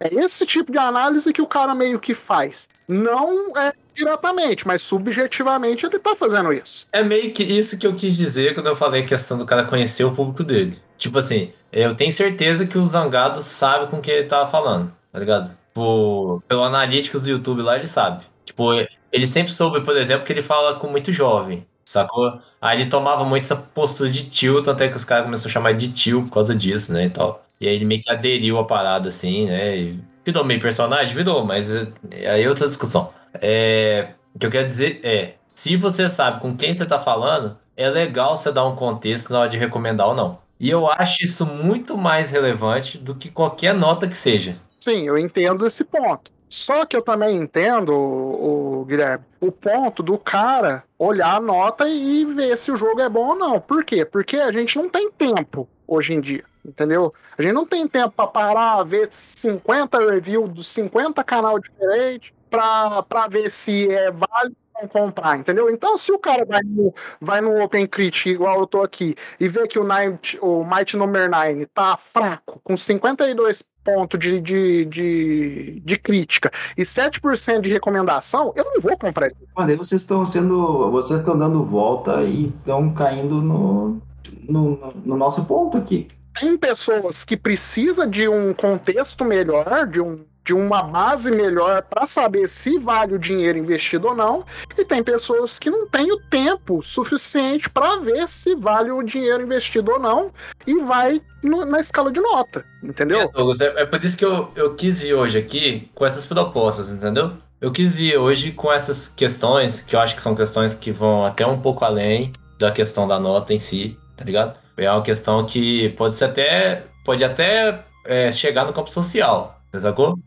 [0.00, 2.68] é esse tipo de análise que o cara meio que faz.
[2.88, 6.86] Não é diretamente, mas subjetivamente ele tá fazendo isso.
[6.92, 9.64] É meio que isso que eu quis dizer quando eu falei a questão do cara
[9.64, 10.78] conhecer o público dele.
[10.96, 15.18] Tipo assim, eu tenho certeza que o Zangado sabe com quem ele tava falando, tá
[15.18, 15.50] ligado?
[15.68, 18.24] Tipo, pelo analíticos do YouTube lá, ele sabe.
[18.44, 18.72] Tipo,
[19.12, 22.40] ele sempre soube, por exemplo, que ele fala com muito jovem, sacou?
[22.60, 25.52] Aí ele tomava muito essa postura de tio, tanto é que os caras começaram a
[25.52, 27.44] chamar de tio por causa disso, né, e tal.
[27.60, 31.44] E aí ele meio que aderiu à parada, assim, né, e virou meio personagem, virou,
[31.44, 33.10] mas é, aí é outra discussão.
[33.40, 37.56] É, o que eu quero dizer é, se você sabe com quem você tá falando,
[37.76, 40.38] é legal você dar um contexto na hora de recomendar ou não.
[40.60, 44.56] E eu acho isso muito mais relevante do que qualquer nota que seja.
[44.80, 46.30] Sim, eu entendo esse ponto.
[46.48, 52.24] Só que eu também entendo, o, Guilherme, o ponto do cara olhar a nota e
[52.24, 53.60] ver se o jogo é bom ou não.
[53.60, 54.04] Por quê?
[54.04, 57.12] Porque a gente não tem tempo hoje em dia, entendeu?
[57.36, 63.28] A gente não tem tempo para parar, ver 50 reviews dos 50 canal diferentes para
[63.28, 64.56] ver se é válido
[64.86, 65.68] comprar, entendeu?
[65.68, 69.48] Então, se o cara vai no, vai no Open Critic, igual eu tô aqui, e
[69.48, 74.84] vê que o, Night, o Might Number 9 tá fraco, com 52 pontos de, de,
[74.84, 79.36] de, de crítica e 7% de recomendação, eu não vou comprar isso.
[79.56, 80.90] Mas aí vocês estão sendo.
[80.90, 84.00] Vocês estão dando volta e estão caindo no,
[84.48, 86.06] no, no nosso ponto aqui.
[86.38, 92.06] Tem pessoas que precisam de um contexto melhor, de, um, de uma base melhor para
[92.06, 94.44] saber se vale o dinheiro investido ou não,
[94.76, 99.42] e tem pessoas que não têm o tempo suficiente para ver se vale o dinheiro
[99.42, 100.32] investido ou não
[100.66, 103.20] e vai no- na escala de nota, entendeu?
[103.22, 106.24] É, Douglas, é, é por isso que eu, eu quis vir hoje aqui com essas
[106.24, 107.32] propostas, entendeu?
[107.60, 111.26] Eu quis vir hoje com essas questões, que eu acho que são questões que vão
[111.26, 114.58] até um pouco além da questão da nota em si, tá ligado?
[114.78, 116.84] É uma questão que pode ser até.
[117.04, 120.18] Pode até é, chegar no campo social, sacou?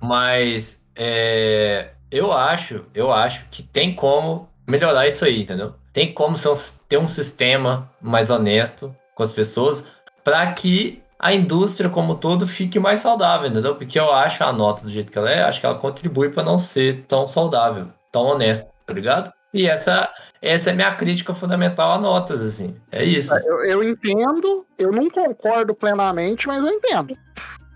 [0.00, 5.74] Mas é, eu acho, eu acho que tem como melhorar isso aí, entendeu?
[5.92, 6.54] Tem como ser um-
[6.88, 9.84] ter um sistema mais honesto com as pessoas
[10.24, 13.74] para que a indústria como um todo fique mais saudável, entendeu?
[13.74, 16.42] Porque eu acho a nota do jeito que ela é, acho que ela contribui para
[16.42, 19.32] não ser tão saudável, tão honesta, tá ligado?
[19.54, 20.08] E essa,
[20.40, 22.76] essa é a minha crítica fundamental a notas, assim.
[22.92, 23.34] É isso.
[23.34, 27.16] Eu, eu entendo, eu não concordo plenamente, mas eu entendo.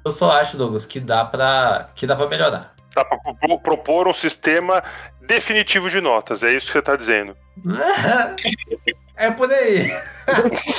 [0.04, 2.74] Eu só acho, Douglas, que dá pra, que dá pra melhorar.
[2.94, 4.82] Dá pra pro- propor um sistema
[5.26, 7.36] definitivo de notas, é isso que você tá dizendo.
[9.16, 9.90] É por aí.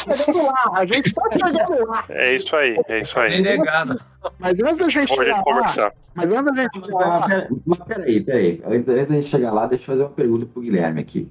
[0.03, 2.03] Chegando lá, a gente tá chegando lá.
[2.09, 3.41] É isso aí, é isso É aí.
[3.41, 4.01] negado.
[4.39, 5.91] Mas antes da gente Bom a gente chegar lá, conversar.
[6.15, 8.61] mas antes da gente chegar lá, pera- mas peraí, peraí.
[8.65, 11.29] Antes da gente chegar lá, deixa eu fazer uma pergunta pro Guilherme aqui.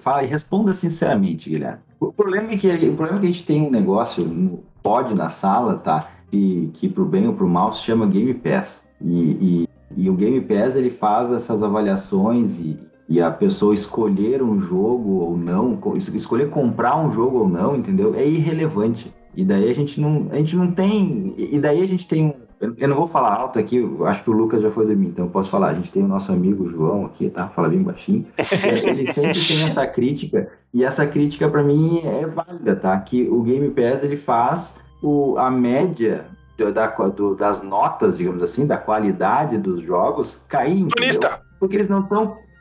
[0.00, 1.78] Fala e responda sinceramente, Guilherme.
[2.00, 5.14] O problema é que, o problema é que a gente tem um negócio no pod
[5.14, 6.08] na sala, tá?
[6.32, 8.84] E que pro bem ou pro mal se chama Game Pass.
[9.00, 9.66] E,
[9.96, 14.60] e, e o Game Pass ele faz essas avaliações e, e a pessoa escolher um
[14.60, 18.14] jogo ou não, co- es- escolher comprar um jogo ou não, entendeu?
[18.14, 19.12] É irrelevante.
[19.36, 21.34] E daí a gente não, a gente não tem.
[21.38, 22.34] E daí a gente tem.
[22.60, 25.08] Eu eu não vou falar alto aqui, eu acho que o Lucas já foi dormir,
[25.08, 25.68] então eu posso falar.
[25.68, 27.48] A gente tem o nosso amigo João aqui, tá?
[27.48, 28.26] Fala bem baixinho.
[28.84, 32.96] Ele sempre tem essa crítica, e essa crítica pra mim é válida, tá?
[32.98, 36.24] Que o Game Pass ele faz o, a média
[36.56, 40.88] do- da, do- das notas, digamos assim, da qualidade dos jogos cair!
[41.60, 42.36] Porque eles não estão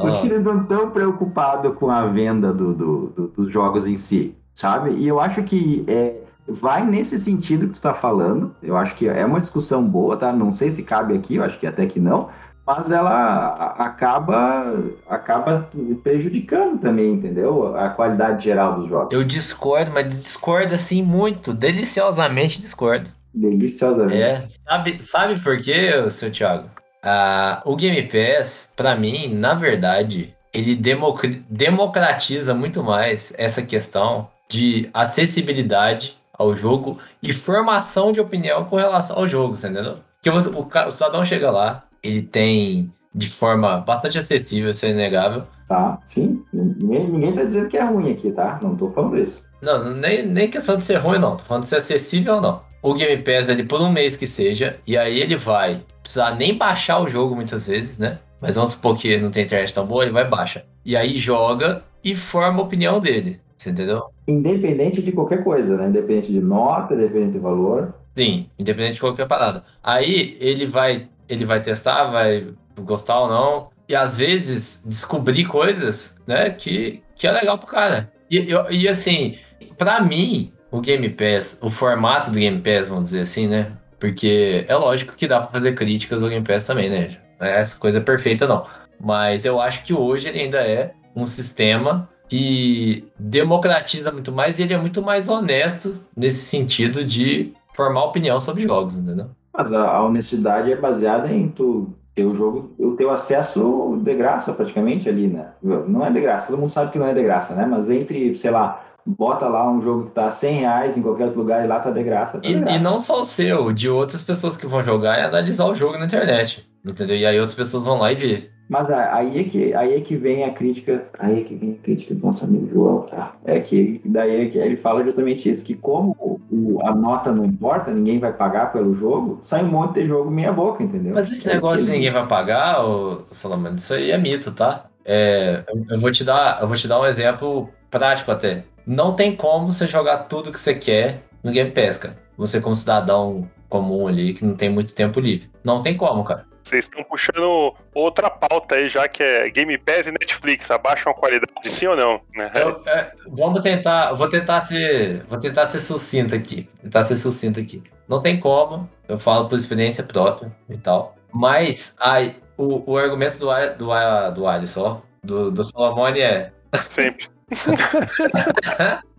[0.00, 4.34] porque eles não estão preocupados com a venda do- do- do- dos jogos em si,
[4.52, 4.90] sabe?
[4.96, 6.19] E eu acho que é,
[6.52, 8.54] vai nesse sentido que tu está falando.
[8.62, 10.32] Eu acho que é uma discussão boa, tá?
[10.32, 12.28] Não sei se cabe aqui, eu acho que até que não.
[12.66, 14.74] Mas ela acaba,
[15.08, 15.68] acaba
[16.04, 17.76] prejudicando também, entendeu?
[17.76, 19.12] A qualidade geral dos jogos.
[19.12, 23.10] Eu discordo, mas discordo assim muito, deliciosamente discordo.
[23.34, 24.22] Deliciosamente.
[24.22, 26.68] É, sabe, sabe por quê, seu Thiago?
[27.02, 34.28] Ah, o Game Pass, pra mim, na verdade, ele democr- democratiza muito mais essa questão
[34.48, 39.98] de acessibilidade ao jogo e formação de opinião com relação ao jogo, você entendeu?
[40.16, 44.90] Porque você- o, o cidadão chega lá, ele tem de forma bastante acessível, isso é
[44.90, 45.44] inegável.
[45.68, 46.42] Tá, sim.
[46.52, 48.58] Ninguém, ninguém tá dizendo que é ruim aqui, tá?
[48.62, 49.44] Não tô falando isso.
[49.60, 51.36] Não, nem, nem questão de ser ruim, não.
[51.36, 52.62] Tô falando de ser acessível ou não.
[52.82, 56.56] O Game Pass ele por um mês que seja, e aí ele vai precisar nem
[56.56, 58.18] baixar o jogo muitas vezes, né?
[58.40, 60.64] Mas vamos supor que não tem internet tão boa, ele vai baixa.
[60.84, 63.38] E aí joga e forma a opinião dele.
[63.60, 64.04] Você entendeu?
[64.26, 65.88] Independente de qualquer coisa, né?
[65.88, 67.94] Independente de nota, independente de valor.
[68.16, 69.64] Sim, independente de qualquer parada.
[69.82, 72.48] Aí ele vai, ele vai testar, vai
[72.80, 73.68] gostar ou não.
[73.86, 78.10] E às vezes descobrir coisas, né, que, que é legal pro cara.
[78.30, 79.36] E, eu- e assim,
[79.76, 83.72] pra mim, o Game Pass, o formato do Game Pass, vamos dizer assim, né?
[83.98, 87.18] Porque é lógico que dá pra fazer críticas ao Game Pass também, né?
[87.38, 88.64] Não é essa coisa perfeita, não.
[88.98, 94.62] Mas eu acho que hoje ele ainda é um sistema que democratiza muito mais e
[94.62, 99.26] ele é muito mais honesto nesse sentido de formar opinião sobre jogos, entendeu?
[99.52, 104.52] Mas a, honestidade é baseada em tu ter o jogo, o teu acesso de graça
[104.52, 105.48] praticamente ali, né?
[105.60, 107.66] Não é de graça, todo mundo sabe que não é de graça, né?
[107.66, 111.40] Mas entre, sei lá, bota lá um jogo que tá 100 reais em qualquer outro
[111.40, 112.38] lugar e lá tá de graça.
[112.38, 112.76] Tá E, de graça.
[112.76, 115.98] e não só o seu, de outras pessoas que vão jogar e analisar o jogo
[115.98, 117.16] na internet, entendeu?
[117.16, 118.59] E aí outras pessoas vão lá e ver.
[118.70, 121.82] Mas aí é, que, aí é que vem a crítica, aí é que vem a
[121.82, 123.34] crítica do nosso amigo João, tá?
[123.44, 127.44] É que daí é que ele fala justamente isso, que como o- a nota não
[127.44, 131.14] importa, ninguém vai pagar pelo jogo, sai um monte de jogo meia boca, entendeu?
[131.14, 134.86] Mas esse É negócio de ninguém vai pagar, ô, Solomon, isso aí é mito, tá?
[135.04, 138.62] É, eu, vou te dar, eu vou te dar um exemplo prático até.
[138.86, 142.14] Não tem como você jogar tudo que você quer no Game Pass, cara.
[142.36, 145.50] Você como cidadão comum ali, que não tem muito tempo livre.
[145.64, 146.46] Não tem como, cara.
[146.70, 150.70] Vocês estão puxando outra pauta aí, já que é Game Pass e Netflix.
[150.70, 152.20] Abaixam a qualidade, sim ou não?
[152.32, 152.48] Né?
[152.54, 157.58] Eu- é, vamos tentar, vou tentar ser, vou tentar ser sucinto aqui, tentar ser sucinto
[157.58, 157.82] aqui.
[158.08, 161.16] Não tem como, eu falo por experiência própria e tal.
[161.32, 163.46] Mas ai, o, o argumento do
[163.76, 166.52] do, do Alisson, do, do Solomone é
[166.88, 167.26] Sempre.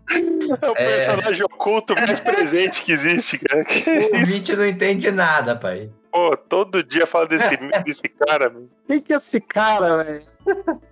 [0.60, 1.06] É o É.
[1.06, 3.64] personagem oculto mais presente que existe, cara.
[4.12, 5.90] o ouvinte não entende nada, pai.
[6.12, 8.68] Pô, todo dia fala desse, desse cara, mano.
[8.86, 10.22] Quem que é esse cara, velho?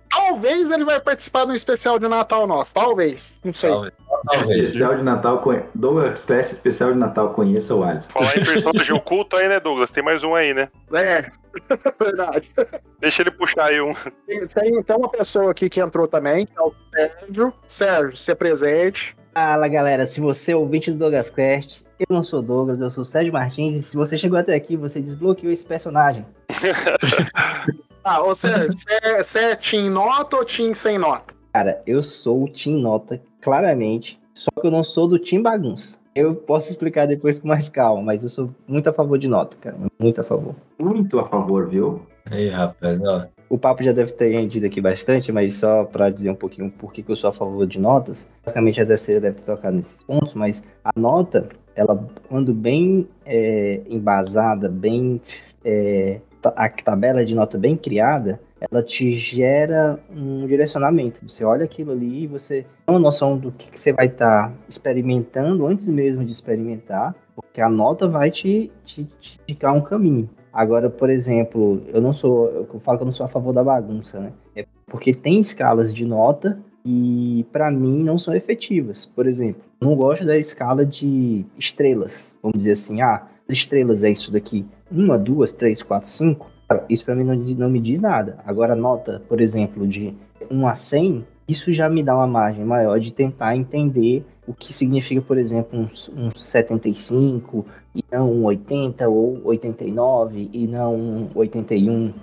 [0.09, 3.39] Talvez ele vai participar do especial de Natal nosso, talvez.
[3.43, 3.69] Não sei.
[3.69, 3.93] Talvez.
[4.25, 4.49] Talvez.
[4.49, 8.09] Especial de Natal, conhe- Douglas Class especial de Natal, conheça o Alisson.
[8.11, 9.89] Falar em personagem oculto aí, né, Douglas?
[9.91, 10.69] Tem mais um aí, né?
[10.93, 11.29] É,
[12.03, 12.51] verdade.
[12.99, 13.93] Deixa ele puxar aí um.
[14.27, 17.53] Tem, tem, tem uma pessoa aqui que entrou também, que é o Sérgio.
[17.67, 19.15] Sérgio, ser presente.
[19.33, 23.05] Fala galera, se você é ouvinte do Douglas Quest, eu não sou Douglas, eu sou
[23.05, 26.25] Sérgio Martins, e se você chegou até aqui, você desbloqueou esse personagem.
[28.03, 31.35] Ah, você é, você é Team Nota ou Team sem nota?
[31.53, 35.99] Cara, eu sou o Team Nota, claramente, só que eu não sou do Team Bagunça.
[36.15, 39.55] Eu posso explicar depois com mais calma, mas eu sou muito a favor de nota,
[39.61, 40.55] cara, muito a favor.
[40.79, 42.01] Muito a favor, viu?
[42.25, 43.27] Aí, rapaz, ó.
[43.51, 46.93] O papo já deve ter rendido aqui bastante, mas só para dizer um pouquinho por
[46.93, 50.63] que eu sou a favor de notas, basicamente a terceira deve tocado nesses pontos, mas
[50.81, 55.19] a nota, ela, quando bem é, embasada, bem.
[55.65, 56.21] é,
[56.55, 61.19] a tabela de nota bem criada, ela te gera um direcionamento.
[61.27, 64.53] Você olha aquilo ali e você tem uma noção do que, que você vai estar
[64.69, 70.29] experimentando antes mesmo de experimentar, porque a nota vai te, te, te indicar um caminho.
[70.53, 72.49] Agora, por exemplo, eu não sou.
[72.49, 74.33] Eu falo que eu não sou a favor da bagunça, né?
[74.55, 79.05] É porque tem escalas de nota e, pra mim, não são efetivas.
[79.05, 82.35] Por exemplo, não gosto da escala de estrelas.
[82.41, 84.65] Vamos dizer assim, ah, as estrelas é isso daqui.
[84.91, 86.49] Uma, duas, três, quatro, cinco.
[86.89, 88.39] Isso pra mim não, não me diz nada.
[88.45, 90.13] Agora, nota, por exemplo, de
[90.49, 94.73] 1 a 100, isso já me dá uma margem maior de tentar entender o que
[94.73, 101.29] significa, por exemplo, um, um 75 e não um 80 ou 89 e não um
[101.35, 102.13] 81.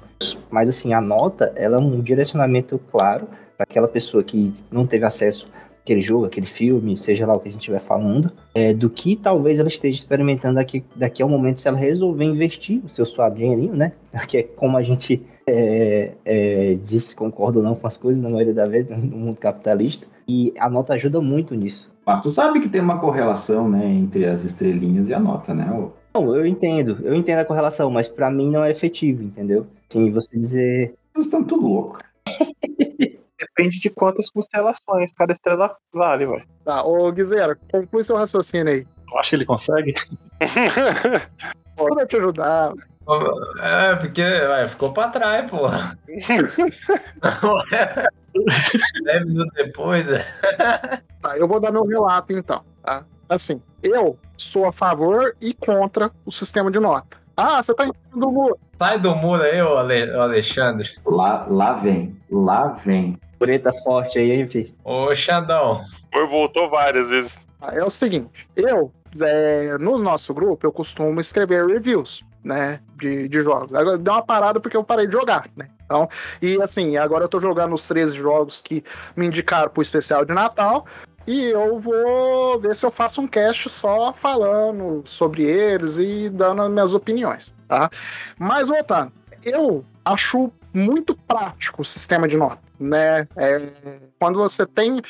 [0.51, 3.27] Mas assim, a nota, ela é um direcionamento claro
[3.57, 5.49] para aquela pessoa que não teve acesso
[5.89, 9.17] àquele jogo, aquele filme, seja lá o que a gente estiver falando, é, do que
[9.17, 13.37] talvez ela esteja experimentando daqui, daqui ao momento se ela resolver investir o seu suado
[13.37, 13.93] dinheirinho, né?
[14.29, 18.29] Que é como a gente é, é, diz, concorda ou não com as coisas, na
[18.29, 20.07] maioria das vezes, no mundo capitalista.
[20.29, 21.95] E a nota ajuda muito nisso.
[22.05, 25.67] Mas tu sabe que tem uma correlação, né, entre as estrelinhas e a nota, né?
[26.15, 29.67] Não, eu entendo, eu entendo a correlação, mas pra mim não é efetivo, entendeu?
[29.89, 30.95] Sim, você dizer.
[31.15, 31.99] Vocês estão tudo louco.
[33.39, 36.45] Depende de quantas constelações cada estrela vale, velho.
[36.65, 38.87] Tá, ô Guizera, conclui seu raciocínio aí.
[39.13, 39.95] Eu acho que ele consegue.
[41.77, 42.73] Pode te ajudar.
[43.63, 45.97] É, porque ué, ficou pra trás, porra.
[49.05, 50.25] Dez minutos depois, né?
[51.23, 53.05] Tá, eu vou dar meu relato então, tá?
[53.29, 57.17] Assim, eu sou a favor e contra o sistema de nota.
[57.37, 58.59] Ah, você tá em cima do muro.
[58.79, 60.89] Sai do muro aí, ô Ale- Alexandre.
[61.07, 63.17] Lá, lá vem, lá vem.
[63.39, 64.75] Pureta forte aí, hein, filho?
[64.85, 65.85] Ô Xandão.
[66.13, 67.39] Foi, voltou várias vezes.
[67.73, 73.41] É o seguinte, eu, é, no nosso grupo, eu costumo escrever reviews, né, de, de
[73.41, 73.75] jogos.
[73.75, 75.69] Agora deu uma parada porque eu parei de jogar, né?
[75.85, 76.09] Então,
[76.43, 78.85] e assim, agora eu tô jogando os 13 jogos que
[79.17, 80.87] me indicaram pro especial de Natal.
[81.27, 86.63] E eu vou ver se eu faço um cast só falando sobre eles e dando
[86.63, 87.91] as minhas opiniões, tá?
[88.39, 89.13] Mas voltando,
[89.45, 93.27] eu acho muito prático o sistema de nota, né?
[93.37, 93.71] É,
[94.19, 95.01] quando você tem.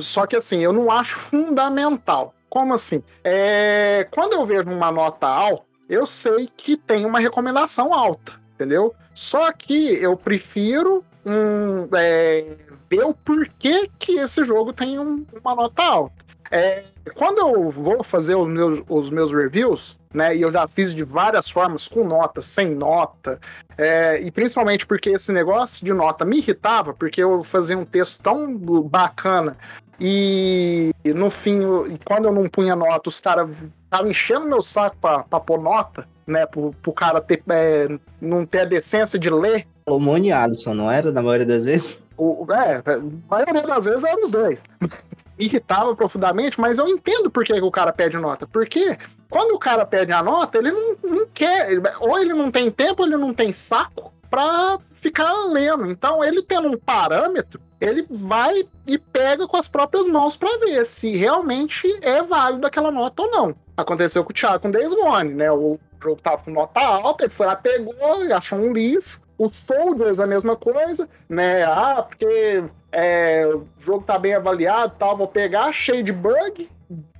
[0.00, 2.34] Só que assim, eu não acho fundamental.
[2.48, 3.02] Como assim?
[3.24, 8.94] É, quando eu vejo uma nota alta, eu sei que tem uma recomendação alta, entendeu?
[9.14, 12.56] Só que eu prefiro hum, é,
[12.90, 16.21] ver o porquê que esse jogo tem um- uma nota alta.
[16.52, 16.84] É,
[17.14, 21.02] quando eu vou fazer os meus, os meus reviews, né, e eu já fiz de
[21.02, 23.40] várias formas, com nota, sem nota,
[23.78, 28.20] é, e principalmente porque esse negócio de nota me irritava, porque eu fazia um texto
[28.22, 29.56] tão bacana
[29.98, 34.96] e no fim, eu- quando eu não punha nota, os caras estavam enchendo meu saco
[35.00, 37.88] pra, pra pôr nota, né, pro, pro cara ter, é,
[38.20, 39.66] não ter a decência de ler.
[39.86, 41.10] E Alisson, não era?
[41.10, 42.01] Na maioria das vezes?
[42.22, 44.62] O, é, a maioria das vezes eram os dois.
[45.36, 48.46] Irritava profundamente, mas eu entendo por que, o cara pede nota.
[48.46, 48.96] Porque
[49.28, 51.82] quando o cara pede a nota, ele não, não quer.
[52.00, 55.90] Ou ele não tem tempo, ou ele não tem saco pra ficar lendo.
[55.90, 60.84] Então, ele tendo um parâmetro, ele vai e pega com as próprias mãos pra ver
[60.84, 63.54] se realmente é válido aquela nota ou não.
[63.76, 65.50] Aconteceu com o Thiago com Days Gone, né?
[65.50, 67.94] O jogo tava com nota alta, ele foi lá, pegou
[68.32, 69.20] achou um lixo.
[69.42, 71.64] O Soldiers, a mesma coisa, né?
[71.64, 72.62] Ah, porque
[72.92, 76.68] é, o jogo tá bem avaliado tal, vou pegar, cheio de bug,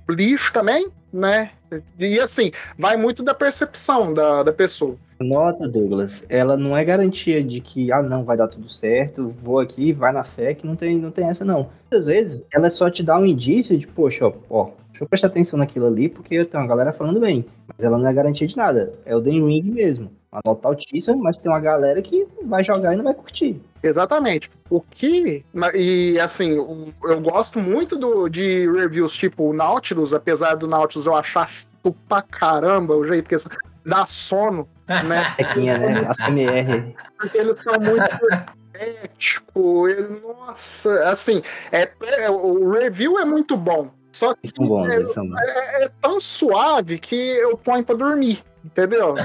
[0.09, 1.51] lixo também, né?
[1.99, 2.49] E assim,
[2.79, 4.95] vai muito da percepção da, da pessoa.
[5.19, 9.59] Nota, Douglas, ela não é garantia de que, ah, não, vai dar tudo certo, vou
[9.59, 11.71] aqui, vai na fé, que não tem, não tem essa, não.
[11.81, 15.27] Muitas vezes, ela só te dá um indício de, poxa, ó, ó, deixa eu prestar
[15.27, 17.43] atenção naquilo ali, porque tem uma galera falando bem.
[17.67, 18.93] Mas ela não é garantia de nada.
[19.05, 20.09] É o Den Ring mesmo.
[20.33, 23.61] Uma nota altíssima, mas tem uma galera que vai jogar e não vai curtir.
[23.83, 24.49] Exatamente.
[24.69, 25.45] O que.
[25.75, 31.15] E assim, eu gosto muito do, de reviews tipo o Nautilus, apesar do Nautilus eu
[31.15, 33.47] achar chato pra caramba o jeito que esse-
[33.85, 35.33] dá sono, né?
[35.37, 36.07] Tequinha, né?
[36.07, 36.95] A CMR.
[37.19, 43.89] Porque eles são muito ético, ele, nossa, assim, é, é- o review é muito bom.
[44.11, 45.39] Só que Eles são bons, é, eles são bons.
[45.41, 49.15] é- é tão suave que eu ponho pra dormir, entendeu?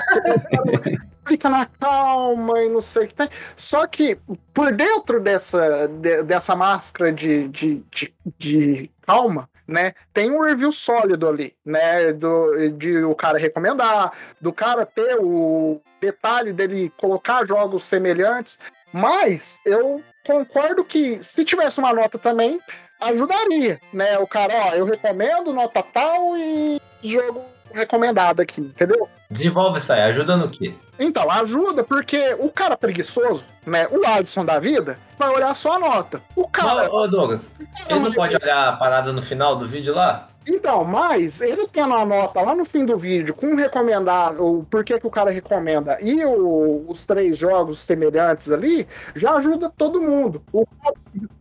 [1.26, 3.28] Fica na calma e não sei o que tem.
[3.54, 4.18] Só que
[4.54, 9.92] por dentro dessa, de- dessa máscara de, de, de, de calma, né?
[10.14, 12.12] Tem um review sólido ali, né?
[12.14, 18.58] Do, de o cara recomendar, do cara ter o detalhe dele colocar jogos semelhantes.
[18.90, 22.58] Mas eu concordo que se tivesse uma nota também,
[22.98, 24.18] ajudaria, né?
[24.18, 29.08] O cara, ó, eu recomendo nota tal e jogo recomendado aqui, entendeu?
[29.30, 30.74] Desenvolve isso aí, ajuda no quê?
[30.98, 33.86] Então, ajuda porque o cara preguiçoso, né?
[33.90, 36.22] O Alisson da vida, vai olhar só a nota.
[36.34, 36.90] O cara.
[36.90, 37.50] Ô, ô, Douglas,
[37.88, 40.28] ele não pode olhar a parada no final do vídeo lá?
[40.48, 44.98] Então, mas ele tendo a nota lá no fim do vídeo com recomendado, o porquê
[44.98, 50.42] que o cara recomenda e o- os três jogos semelhantes ali, já ajuda todo mundo.
[50.50, 50.64] O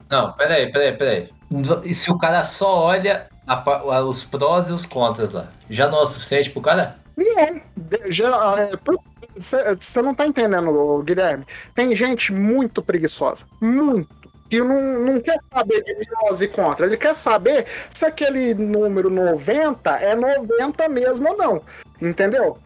[0.09, 1.29] Não, peraí, peraí, peraí.
[1.85, 5.99] E se o cara só olha a os prós e os contras lá, já não
[5.99, 6.97] é o suficiente pro cara?
[8.09, 8.29] Já,
[9.37, 11.45] você não tá entendendo, Guilherme.
[11.73, 14.09] Tem gente muito preguiçosa, muito,
[14.49, 16.85] que não, não quer saber de prós e contra.
[16.85, 21.61] Ele quer saber se aquele número 90 é 90 mesmo ou não.
[22.01, 22.57] Entendeu?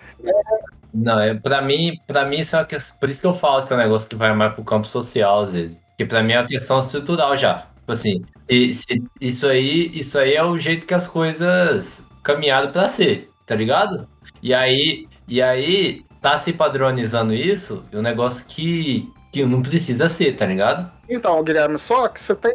[0.93, 2.97] Não, é, pra mim, pra mim isso é uma questão.
[2.99, 5.41] Por isso que eu falo que é um negócio que vai mais pro campo social,
[5.41, 5.82] às vezes.
[5.89, 7.67] Porque pra mim é uma questão estrutural já.
[7.82, 12.71] Tipo assim, e, se- isso aí, isso aí é o jeito que as coisas caminharam
[12.71, 14.07] pra ser, tá ligado?
[14.41, 20.07] E aí, e aí tá se padronizando isso, é um negócio que, que não precisa
[20.07, 20.91] ser, tá ligado?
[21.09, 22.53] Então, Guilherme, só que você tem.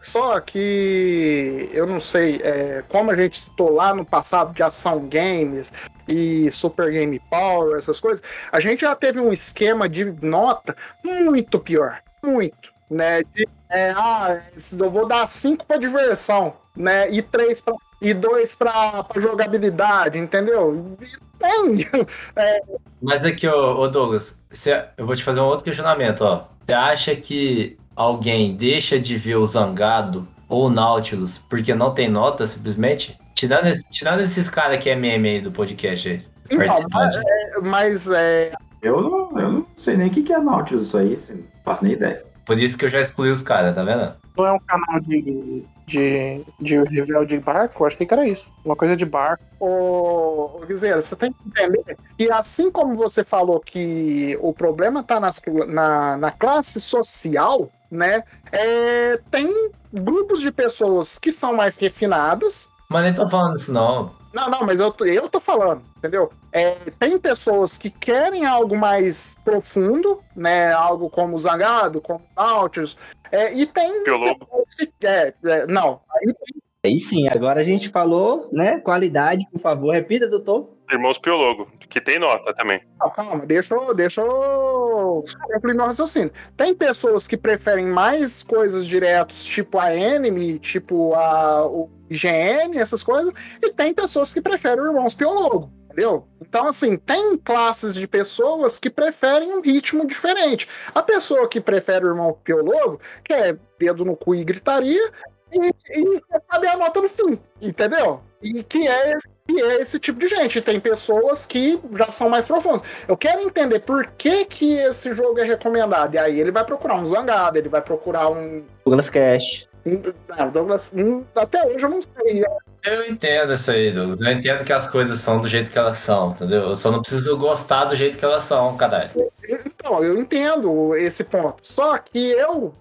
[0.00, 5.08] Só que eu não sei, é, como a gente citou lá no passado de ação
[5.08, 5.72] games
[6.06, 8.22] e Super Game Power, essas coisas,
[8.52, 12.02] a gente já teve um esquema de nota muito pior.
[12.22, 12.73] Muito.
[12.90, 13.22] Né?
[13.34, 14.38] De, é, ah,
[14.78, 17.10] eu vou dar 5 para diversão, né?
[17.10, 20.96] E 3 pra, e 2 para jogabilidade, entendeu?
[21.00, 21.06] E
[21.38, 22.04] tem.
[22.36, 22.60] É,
[23.02, 26.44] Mas aqui, ô, ô Douglas, você- eu vou te fazer um outro questionamento, ó.
[26.66, 32.08] Você acha que alguém deixa de ver o Zangado ou o Nautilus porque não tem
[32.08, 33.18] nota, simplesmente?
[33.34, 37.18] Tirando, esse- tirando esses caras que é meme aí do podcast aí, Então, participante.
[37.62, 41.14] mas é, Eu não, eu não sei nem o que que é Nautilus isso aí,
[41.14, 42.24] assim, não faço nem ideia.
[42.44, 44.14] Por isso que eu já excluí os caras, tá vendo?
[44.36, 47.82] Não é um canal de, de, de review de barco?
[47.82, 48.44] Eu achei que era isso.
[48.64, 49.44] Uma coisa de barco.
[49.60, 55.00] Ô, ô, Guizeira, você tem que entender que assim como você falou que o problema
[55.00, 58.24] está na, na classe social, né?
[58.54, 62.70] é, tem grupos de pessoas que são mais refinadas.
[62.88, 64.12] Mas nem tô falando isso, não.
[64.34, 66.30] Não, não, mas eu, tô- eu tô falando, entendeu?
[66.52, 70.72] É, tem pessoas que querem algo mais profundo, né?
[70.72, 72.96] Algo como Zangado, como Nautilus,
[73.30, 75.06] é, e tem pessoas que.
[75.06, 78.78] É, é, não, aí tem Aí sim, agora a gente falou, né?
[78.78, 80.73] Qualidade, por favor, repita, doutor.
[80.90, 82.80] Irmãos Piologo, que tem nota também.
[83.00, 86.32] Não, calma, deixa, deixa eu concluir meu raciocínio.
[86.56, 93.02] Tem pessoas que preferem mais coisas diretos, tipo a Enemy, tipo a, o IGN, essas
[93.02, 93.32] coisas,
[93.62, 96.28] e tem pessoas que preferem o Irmãos Piologo, entendeu?
[96.40, 100.68] Então, assim, tem classes de pessoas que preferem um ritmo diferente.
[100.94, 105.10] A pessoa que prefere o Irmão Piologo quer dedo no cu e gritaria,
[105.54, 108.20] e, e quer saber a nota no fim, entendeu?
[108.42, 110.60] E que é, esse- que é esse tipo de gente.
[110.60, 112.82] Tem pessoas que já são mais profundas.
[113.08, 116.14] Eu quero entender por que, que esse jogo é recomendado.
[116.14, 118.62] E aí ele vai procurar um Zangado, ele vai procurar um.
[118.84, 119.66] Douglas Cash.
[119.86, 122.44] um não, Douglas, hum, até hoje eu não sei.
[122.84, 124.20] Eu entendo isso aí, Douglas.
[124.20, 126.64] Eu entendo que as coisas são do jeito que elas são, entendeu?
[126.68, 129.10] Eu só não preciso gostar do jeito que elas são, caralho.
[129.48, 131.56] Então, eu entendo esse ponto.
[131.66, 132.74] Só que eu,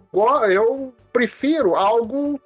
[0.50, 2.42] eu prefiro algo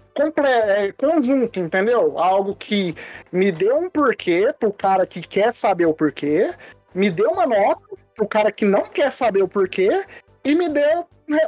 [0.46, 2.20] é, conjunto, entendeu?
[2.20, 2.94] Algo que
[3.32, 6.54] me dê um porquê pro cara que quer saber o porquê,
[6.94, 7.82] me dê uma nota
[8.16, 10.06] pro cara que não quer saber o porquê
[10.44, 10.86] e me dê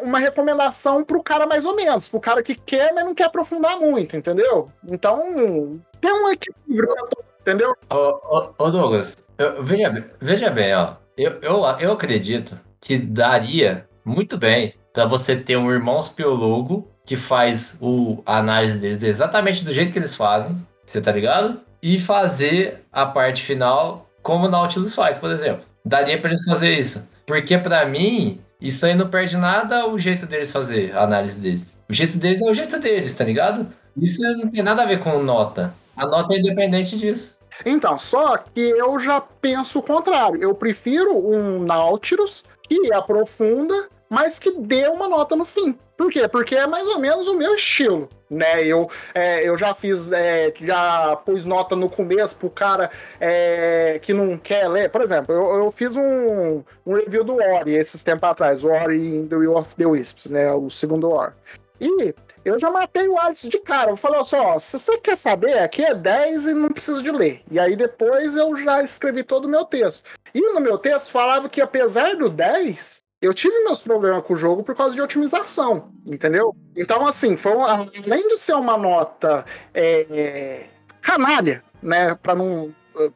[0.02, 3.78] uma recomendação pro cara mais ou menos, pro cara que quer, mas não quer aprofundar
[3.80, 4.72] muito, entendeu?
[4.88, 6.96] Então, tem um equilíbrio,
[7.42, 7.74] entendeu?
[7.90, 10.96] Ô, ô, ô, Douglas, eu- veja, veja bem, ó.
[11.18, 17.16] Eu, eu, eu acredito que daria muito bem pra você ter um Irmãos Piologo que
[17.16, 20.56] faz o, a análise deles exatamente do jeito que eles fazem,
[20.86, 21.60] você tá ligado?
[21.82, 25.66] E fazer a parte final como o Nautilus faz, por exemplo.
[25.84, 27.02] Daria pra eles fazer isso.
[27.26, 31.76] Porque pra mim, isso aí não perde nada o jeito deles fazer a análise deles.
[31.90, 33.66] O jeito deles é o jeito deles, tá ligado?
[33.98, 35.74] Isso não tem nada a ver com nota.
[35.98, 37.36] A nota é independente disso.
[37.66, 40.40] Então, só que eu já penso o contrário.
[40.40, 43.74] Eu prefiro um Nautilus que aprofunda,
[44.08, 45.76] mas que dê uma nota no fim.
[46.00, 46.30] Por quê?
[46.30, 48.66] Porque é mais ou menos o meu estilo, né?
[48.66, 52.90] Eu, é, eu já fiz, é, já pus nota no começo pro cara
[53.20, 54.90] é, que não quer ler.
[54.90, 58.98] Por exemplo, eu, eu fiz um, um review do Ori esses tempos atrás, o Ori
[58.98, 60.50] in the Will of the Wisps, né?
[60.54, 61.34] O segundo Ori.
[61.82, 62.16] E
[62.46, 63.92] eu já matei o Alice de cara.
[63.92, 67.12] Eu falei assim, ó, se você quer saber, aqui é 10 e não precisa de
[67.12, 67.42] ler.
[67.52, 70.04] E aí depois eu já escrevi todo o meu texto.
[70.34, 74.38] E no meu texto falava que apesar do 10, eu tive meus problemas com o
[74.38, 76.56] jogo por causa de otimização, entendeu?
[76.76, 77.72] Então, assim, foi uma-
[78.06, 80.66] além de ser uma nota é,
[81.02, 82.16] canalha, né?
[82.16, 82.74] Para não.
[83.00, 83.12] eh,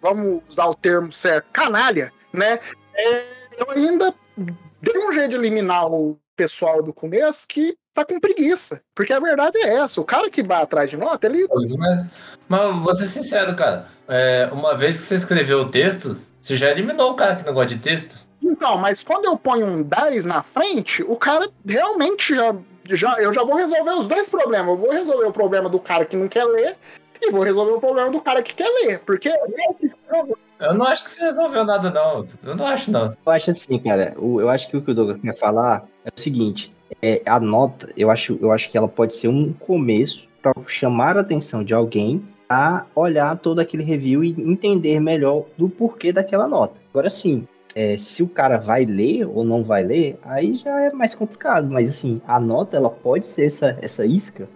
[0.00, 2.60] Vamos usar o termo certo, canalha, né?
[2.94, 3.24] é,
[3.58, 4.14] eu ainda
[4.80, 8.80] dei um jeito de eliminar o pessoal do começo que tá com preguiça.
[8.94, 10.00] Porque a verdade é essa.
[10.00, 11.46] O cara que vai atrás de nota, ele.
[11.78, 12.08] Mas,
[12.48, 13.88] mas vou ser sincero, cara.
[14.06, 17.54] É, uma vez que você escreveu o texto, você já eliminou o cara que não
[17.54, 18.16] gosta de texto.
[18.42, 22.54] Então, mas quando eu ponho um 10 na frente, o cara realmente já.
[22.90, 24.68] já eu já vou resolver os dois problemas.
[24.68, 26.76] Eu vou resolver o problema do cara que não quer ler
[27.20, 29.00] e vou resolver o problema do cara que quer ler.
[29.00, 29.30] Porque
[30.60, 32.26] Eu não acho que você resolveu nada, não.
[32.42, 33.06] Eu não acho, não.
[33.24, 34.14] Eu acho assim, cara.
[34.16, 36.72] Eu acho que o que o Douglas quer falar é o seguinte:
[37.02, 41.16] é, a nota, eu acho, eu acho que ela pode ser um começo para chamar
[41.16, 46.46] a atenção de alguém a olhar todo aquele review e entender melhor do porquê daquela
[46.46, 46.74] nota.
[46.90, 47.46] Agora sim,
[47.76, 51.68] é, se o cara vai ler ou não vai ler, aí já é mais complicado.
[51.70, 54.48] Mas assim, a nota ela pode ser essa, essa isca,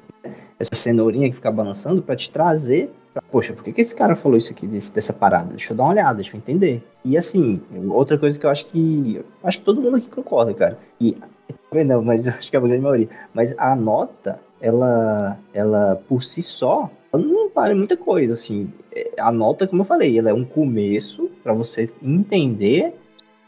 [0.58, 2.90] essa cenourinha que fica balançando para te trazer.
[3.30, 5.50] Poxa, por que, que esse cara falou isso aqui desse- dessa parada?
[5.50, 6.82] Deixa eu dar uma olhada, deixa eu entender.
[7.04, 7.60] E assim,
[7.90, 9.20] outra coisa que eu acho que.
[9.42, 10.78] Acho que todo mundo aqui concorda, cara.
[11.00, 11.16] E.
[11.86, 13.08] Não, mas eu acho que é a grande maioria.
[13.34, 15.38] Mas a nota, ela.
[15.52, 18.72] Ela por si só, não vale muita coisa, assim.
[18.94, 22.94] É, A nota, como eu falei, ela é um começo para você entender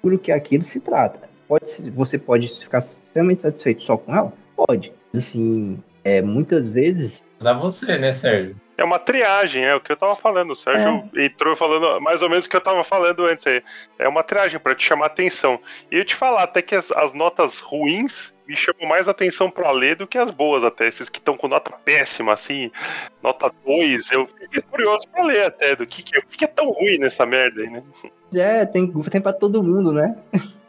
[0.02, 1.30] por o que aquilo se trata.
[1.48, 4.32] Pode, ser- você pode ficar extremamente satisfeito só com ela?
[4.56, 4.92] Pode.
[5.12, 7.24] Mas, assim, é, muitas vezes.
[7.38, 8.56] Pra você, né, Sérgio?
[8.76, 10.52] É uma triagem, é o que eu tava falando.
[10.52, 13.62] O Sérgio entrou falando mais ou menos o que eu tava falando antes aí.
[13.98, 15.60] É uma triagem pra te chamar atenção.
[15.90, 19.70] E eu te falar até que as, as notas ruins me chamam mais atenção pra
[19.70, 20.88] ler do que as boas até.
[20.88, 22.72] Esses que estão com nota péssima, assim,
[23.22, 26.70] nota 2, eu fiquei curioso pra ler até do que, que, é, que é tão
[26.70, 27.82] ruim nessa merda aí, né?
[28.34, 30.16] É, tem, tem para todo mundo, né?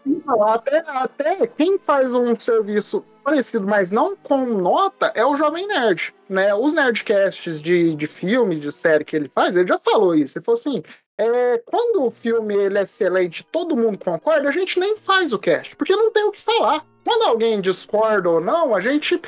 [0.06, 5.65] Não, até, até quem faz um serviço parecido, mas não com nota, é o Jovem
[5.65, 6.14] Nerd.
[6.30, 6.53] Né?
[6.53, 10.38] Os nerdcasts de, de filme, de série que ele faz, ele já falou isso.
[10.38, 10.84] Ele falou assim:
[11.18, 15.40] é, quando o filme ele é excelente todo mundo concorda, a gente nem faz o
[15.40, 16.85] cast, porque não tem o que falar.
[17.06, 19.22] Quando alguém discorda ou não, a gente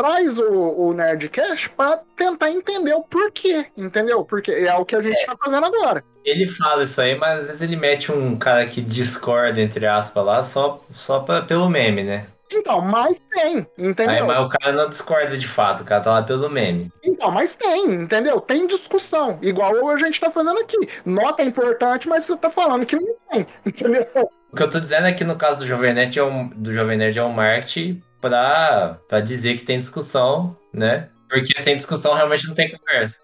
[0.00, 4.24] traz o, o Nerdcast para tentar entender o porquê, entendeu?
[4.24, 6.02] Porque é o que a gente tá fazendo agora.
[6.24, 10.24] Ele fala isso aí, mas às vezes ele mete um cara que discorda, entre aspas,
[10.24, 12.26] lá, só, só pra, pelo meme, né?
[12.52, 14.14] Então, mas tem, entendeu?
[14.14, 16.90] Aí, mas o cara não discorda de fato, o cara tá lá pelo meme.
[17.04, 18.40] Então, mas tem, entendeu?
[18.40, 20.78] Tem discussão, igual a gente tá fazendo aqui.
[21.04, 24.06] Nota é importante, mas você tá falando que não tem, entendeu?
[24.50, 26.72] O que eu tô dizendo é que no caso do Jovem Nerd é um, do
[26.72, 31.08] Jovem Nerd é um marketing pra, pra dizer que tem discussão, né?
[31.28, 33.18] Porque sem discussão realmente não tem conversa.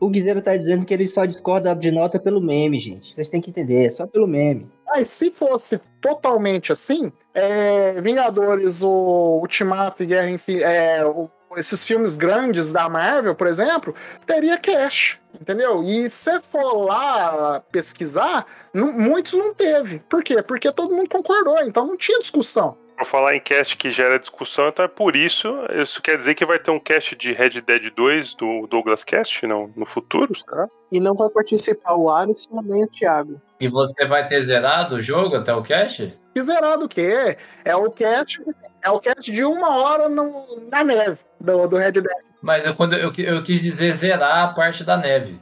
[0.00, 3.12] O Guiseira tá dizendo que ele só discorda de nota pelo meme, gente.
[3.14, 4.70] Vocês têm que entender, é só pelo meme.
[4.86, 11.84] Mas se fosse totalmente assim, é, Vingadores, o Ultimato e Guerra Infinita, é, o- esses
[11.84, 13.94] filmes grandes da Marvel, por exemplo,
[14.24, 15.82] teria cash, entendeu?
[15.82, 19.98] E se for lá pesquisar, nu- muitos não teve.
[20.08, 20.42] Por quê?
[20.42, 22.78] Porque todo mundo concordou, então não tinha discussão.
[23.02, 25.52] Pra falar em cast que gera discussão, então é por isso.
[25.74, 29.44] Isso quer dizer que vai ter um cast de Red Dead 2 do Douglas Cast
[29.44, 30.68] não, no futuro, será?
[30.92, 33.42] E não vai participar o Alisson nem o Thiago.
[33.60, 36.16] E você vai ter zerado o jogo até o cache?
[36.32, 37.36] E zerado o quê?
[37.64, 38.40] É o cast,
[38.80, 42.06] é o cast de uma hora no- na neve do, do Red Dead.
[42.40, 45.40] Mas eu, quando eu, eu quis dizer zerar a parte da neve.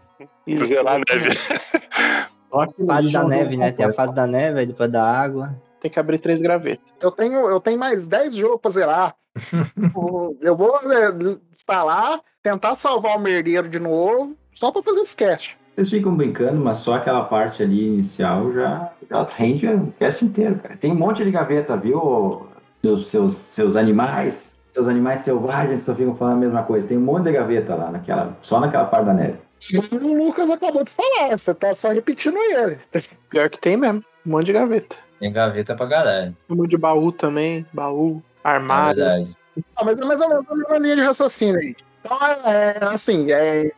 [0.67, 1.37] Zerar a neve.
[2.87, 3.71] Fase da neve, né?
[3.71, 5.55] Tem a fase da neve, depois da água.
[5.81, 6.93] Tem que abrir três gravetas.
[7.01, 9.17] Eu tenho, eu tenho mais 10 jogos pra zerar.
[10.43, 15.57] Eu vou é, instalar, tentar salvar o merdeiro de novo, só pra fazer esse cast.
[15.75, 20.59] Vocês ficam brincando, mas só aquela parte ali inicial já, já rende o cast inteiro,
[20.59, 20.77] cara.
[20.77, 22.47] Tem um monte de gaveta, viu?
[22.83, 26.87] Seus, seus, seus animais, seus animais selvagens só ficam falando a mesma coisa.
[26.87, 29.39] Tem um monte de gaveta lá, naquela, só naquela parte da neve.
[29.93, 32.79] O Lucas acabou de falar, você tá só repetindo ele.
[33.29, 34.03] Pior que tem mesmo.
[34.27, 34.97] Um monte de gaveta.
[35.21, 36.35] Tem gaveta pra caralho.
[36.49, 37.67] Um monte de baú também.
[37.75, 39.03] Baú, armário.
[39.03, 39.37] É verdade.
[39.77, 41.77] Ah, mas é mais ou menos a mesma linha de raciocínio aí.
[42.03, 43.71] Então, é, é, assim, é,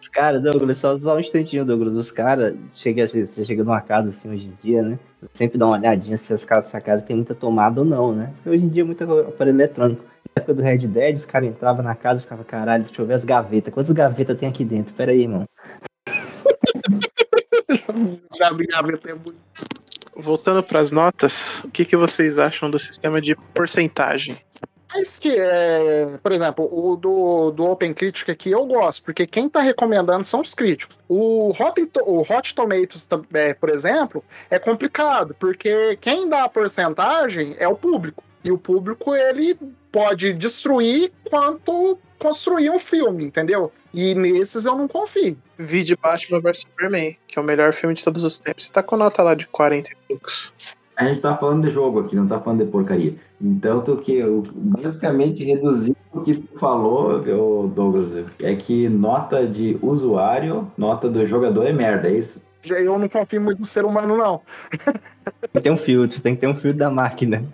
[0.00, 1.94] Os caras, Douglas, só, só um instantinho, Douglas.
[1.94, 4.98] Os caras, chega, você chega numa casa assim hoje em dia, né?
[5.22, 8.12] Você sempre dá uma olhadinha se as casas, essa casa tem muita tomada ou não,
[8.12, 8.32] né?
[8.36, 10.02] Porque hoje em dia é muito aparelho eletrônico.
[10.34, 13.06] Na época do Red Dead, os caras entravam na casa e ficavam, caralho, deixa eu
[13.06, 13.72] ver as gavetas.
[13.72, 14.92] Quantas gavetas tem aqui dentro?
[14.94, 15.48] Pera aí, irmão.
[18.36, 19.36] já abri gaveta é muito.
[20.18, 24.36] Voltando pras notas, o que, que vocês acham do sistema de porcentagem?
[24.92, 29.48] Mas que, é, por exemplo, o do, do Open Critic aqui eu gosto, porque quem
[29.48, 30.98] tá recomendando são os críticos.
[31.08, 37.54] O Hot, o Hot Tomatoes, é, por exemplo, é complicado, porque quem dá a porcentagem
[37.58, 38.24] é o público.
[38.48, 39.58] E o público, ele
[39.92, 43.70] pode destruir quanto construir um filme, entendeu?
[43.92, 45.36] E nesses eu não confio.
[45.58, 48.64] Vi de Batman vs Superman, que é o melhor filme de todos os tempos.
[48.64, 50.50] Você tá com nota lá de 40 e poucos.
[50.96, 53.16] A gente tá falando de jogo aqui, não tá falando de porcaria.
[53.38, 59.46] Então, tu que eu basicamente reduzi o que tu falou, ô Douglas, é que nota
[59.46, 62.42] de usuário, nota do jogador é merda, é isso?
[62.64, 64.40] Eu não confio muito no ser humano, não.
[64.72, 67.44] Tem que ter um filtro, tem que ter um filtro da máquina.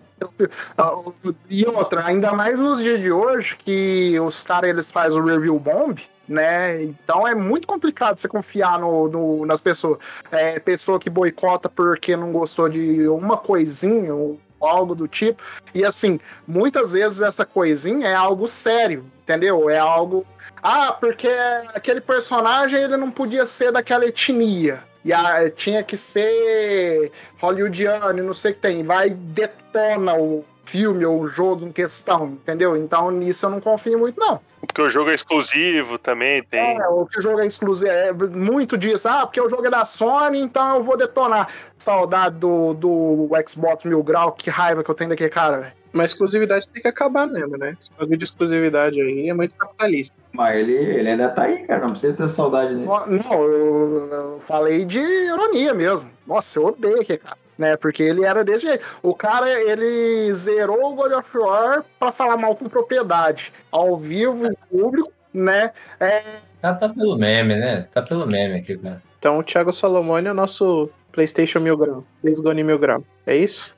[1.51, 5.59] E outra, ainda mais nos dias de hoje, que os caras eles fazem o review
[5.59, 6.83] bomb, né?
[6.83, 9.99] Então é muito complicado você confiar no, no- nas pessoas.
[10.31, 15.43] É, pessoa que boicota porque não gostou de uma coisinha ou algo do tipo.
[15.75, 19.69] E assim, muitas vezes essa coisinha é algo sério, entendeu?
[19.69, 20.25] É algo.
[20.63, 21.29] Ah, porque
[21.75, 24.83] aquele personagem ele não podia ser daquela etnia.
[25.05, 28.83] E a- tinha que ser hollywoodiano e não sei o que tem.
[28.83, 32.77] Vai detona o filme ou o jogo em questão, entendeu?
[32.77, 34.41] Então nisso eu não confio muito, não.
[34.67, 36.79] Porque o jogo é exclusivo também, tem.
[36.79, 39.09] É, o que o jogo é exclusivo, é muito disso.
[39.09, 41.49] Ah, porque o jogo é da Sony, então eu vou detonar.
[41.77, 45.73] Saudade do, do Xbox Mil Grau, que raiva que eu tenho daquele cara, velho.
[45.93, 47.77] Mas exclusividade tem que acabar mesmo, né?
[47.81, 50.17] Esse bagulho de exclusividade aí é muito capitalista.
[50.33, 52.85] Mas ele, ele ainda tá aí, cara, não precisa ter saudade dele.
[52.85, 56.11] Não, não, eu, eu falei de ironia mesmo.
[56.27, 57.37] Nossa, eu odeio aquele cara.
[57.57, 58.85] Né, porque ele era desse jeito.
[59.01, 63.53] O cara, ele zerou o God of War pra falar mal com propriedade.
[63.71, 65.71] Ao vivo, em público, né?
[66.01, 66.23] É,
[66.65, 67.87] Tá, tá pelo meme, né?
[67.93, 69.03] Tá pelo meme aqui, cara.
[69.19, 72.03] Então o Thiago Salomone é o nosso PlayStation Mil Grau.
[72.23, 73.05] Days Gone Mil Grau.
[73.27, 73.77] É isso?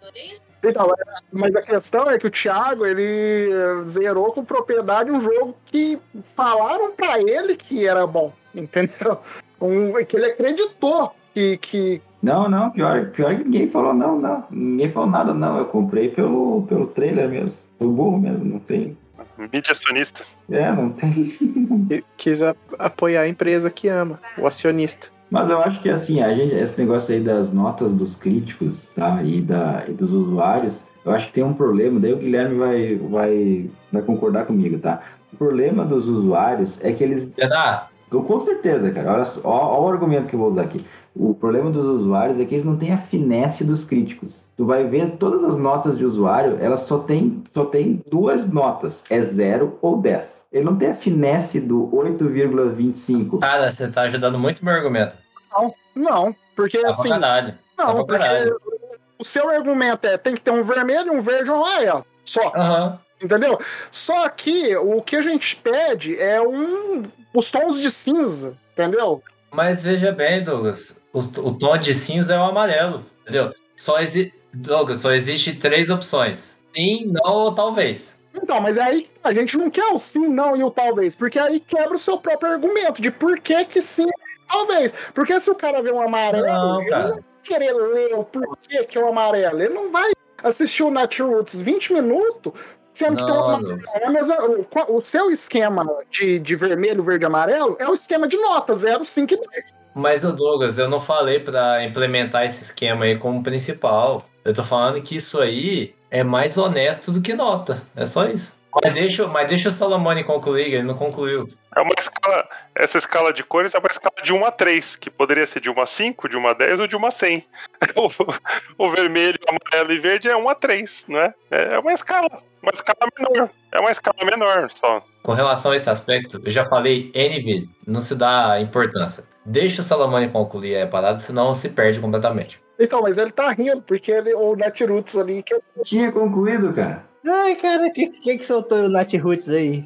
[0.64, 3.50] Então, é, mas a questão é que o Thiago, ele
[3.88, 9.18] zerou com propriedade um jogo que falaram pra ele que era bom, entendeu?
[9.60, 14.42] Um, que ele acreditou que, que Não, não, pior, pior que ninguém falou não, não.
[14.50, 15.58] Ninguém falou nada, não.
[15.58, 17.64] Eu comprei pelo, pelo trailer mesmo.
[17.78, 18.98] Foi burro mesmo, não tem.
[19.38, 20.24] Mídia acionista.
[20.50, 21.12] É, não tem.
[22.16, 25.08] Quis a- apoiar a empresa que ama, o acionista.
[25.30, 29.22] Mas eu acho que assim, a gente, esse negócio aí das notas dos críticos, tá?
[29.22, 32.96] E, da, e dos usuários, eu acho que tem um problema, daí o Guilherme vai,
[32.96, 35.00] vai, vai concordar comigo, tá?
[35.32, 37.32] O problema dos usuários é que eles.
[37.32, 37.86] Verdade?
[38.10, 39.12] Eu, com certeza, cara.
[39.14, 40.84] Olha só, ó, ó o argumento que eu vou usar aqui.
[41.18, 44.44] O problema dos usuários é que eles não têm a finesse dos críticos.
[44.56, 49.02] Tu vai ver todas as notas de usuário, elas só tem, só tem duas notas.
[49.08, 50.44] É 0 ou 10.
[50.52, 53.40] Ele não tem a finesse do 8,25.
[53.40, 55.16] Cara, você tá ajudando muito meu argumento.
[55.50, 57.54] não, não, porque Tá assim, caralho.
[57.76, 58.76] Tá não, pra porque
[59.18, 62.52] o seu argumento é tem que ter um vermelho, um verde e um amarelo, só.
[62.54, 62.98] Aham.
[63.22, 63.58] Entendeu?
[63.90, 67.02] Só que o que a gente pede é um
[67.32, 69.22] os tons de cinza, entendeu?
[69.50, 73.52] Mas veja bem, Douglas, o, o tom de cinza é o amarelo, entendeu?
[73.74, 74.32] Só exi...
[74.52, 76.58] Douglas, só existe três opções.
[76.74, 78.18] Sim, não ou talvez.
[78.34, 79.28] Então, mas é aí que tá.
[79.28, 82.18] a gente não quer o sim, não e o talvez, porque aí quebra o seu
[82.18, 84.06] próprio argumento de por que que sim
[84.48, 84.92] talvez.
[85.14, 88.84] Porque se o cara vê um amarelo, Não, ele não vai querer ler o porquê
[88.84, 89.60] que é o amarelo.
[89.60, 90.10] Ele não vai
[90.42, 92.52] assistir o Netroots 20 minutos,
[92.98, 93.82] sendo que tem um Não, amarelo.
[93.94, 97.94] É a mesma, o, o seu esquema de, de vermelho, verde e amarelo é o
[97.94, 99.72] esquema de nota, 0, 5 e 10.
[99.94, 104.22] Mas Douglas, eu não falei pra implementar esse esquema aí como principal.
[104.44, 107.82] Eu tô falando que isso aí é mais honesto do que nota.
[107.94, 108.56] É só isso.
[108.82, 111.48] Mas deixa, mas deixa o Salomone concluir, ele não concluiu.
[111.74, 112.46] É uma escala.
[112.74, 115.70] Essa escala de cores é uma escala de 1 a 3, que poderia ser de
[115.70, 117.46] 1 a 5, de 1 a 10 ou de 1 a 100.
[117.96, 121.34] O, o vermelho, amarelo e verde é 1 a 3, não é?
[121.50, 122.28] É uma escala.
[122.66, 123.50] Uma escala menor.
[123.72, 125.00] É uma escala menor só.
[125.22, 129.24] Com relação a esse aspecto, eu já falei N vezes, não se dá importância.
[129.44, 132.60] Deixa o Salomone concluir a parada, senão se perde completamente.
[132.78, 137.04] Então, mas ele tá rindo, porque ele, o Netroots ali, que Tinha concluído, cara.
[137.24, 139.84] Ai, cara, quem que, que soltou o Nat Roots aí?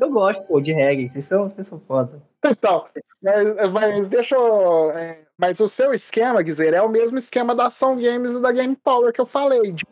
[0.00, 1.08] Eu gosto, pô, de reggae.
[1.08, 2.22] Vocês são, vocês são foda.
[2.44, 2.86] Então,
[3.22, 4.90] mas, mas deixa eu.
[4.92, 8.50] é, mas o seu esquema, Guizer, é o mesmo esquema da Ação Games e da
[8.50, 9.72] Game Power que eu falei.
[9.72, 9.84] de-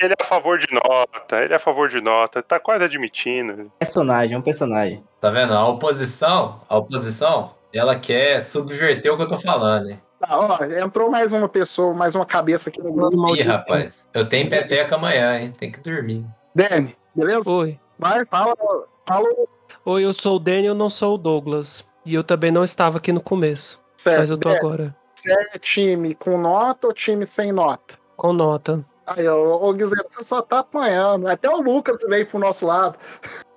[0.00, 3.70] Ele é a favor de nota, ele é a favor de nota, tá quase admitindo.
[3.80, 5.02] Personagem, é um personagem.
[5.20, 5.52] Tá vendo?
[5.52, 10.00] A oposição, a oposição, ela quer subverter o que eu tô falando, hein?
[10.20, 13.36] Tá, ó, entrou mais uma pessoa, mais uma cabeça aqui no grupo.
[13.36, 15.52] Ih, rapaz, eu tenho peteca amanhã, hein?
[15.56, 16.24] Tem que dormir.
[16.54, 17.52] Dani, beleza?
[17.52, 17.78] Oi.
[17.98, 18.54] Vai, fala,
[19.06, 19.48] fala o
[19.84, 21.84] Oi, eu sou o Daniel, não sou o Douglas.
[22.04, 23.80] E eu também não estava aqui no começo.
[23.96, 24.18] certo.
[24.20, 24.96] Mas eu tô Dani, agora.
[25.14, 27.96] Você é time com nota ou time sem nota?
[28.16, 28.84] Com nota.
[29.16, 31.26] Aí, ô, ô Guizer, você só tá apanhando.
[31.28, 32.96] Até o Lucas veio pro nosso lado.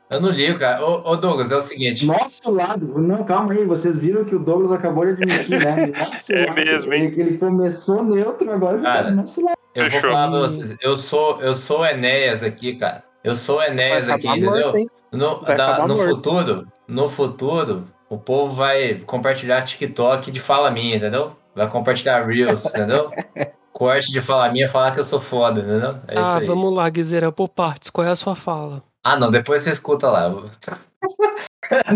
[0.09, 0.85] Eu não ligo, cara.
[0.85, 2.05] Ô, ô, Douglas, é o seguinte.
[2.05, 5.87] Nosso lado, não, calma aí, vocês viram que o Douglas acabou de admitir, né?
[5.97, 6.55] Nosso É lado.
[6.55, 7.03] mesmo, hein?
[7.05, 9.57] Ele, ele começou neutro, agora já tá Cara, do nosso lado.
[9.73, 10.75] Eu vou falar pra vocês.
[10.81, 13.03] Eu sou, eu sou Enéas aqui, cara.
[13.23, 14.49] Eu sou Enéas aqui, entendeu?
[14.51, 14.91] morto?
[15.13, 21.33] No, da- no futuro, no futuro, o povo vai compartilhar TikTok de fala minha, entendeu?
[21.55, 23.09] Vai compartilhar Reels, entendeu?
[23.71, 25.77] corte de falar minha falar que eu sou foda, né?
[25.77, 26.01] Não?
[26.07, 26.45] É isso ah, aí.
[26.45, 27.89] vamos lá, Guizeira, por partes.
[27.89, 28.83] Qual é a sua fala?
[29.03, 30.29] Ah, não, depois você escuta lá.
[30.29, 30.41] não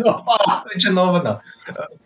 [0.02, 1.40] vou falar de novo, não.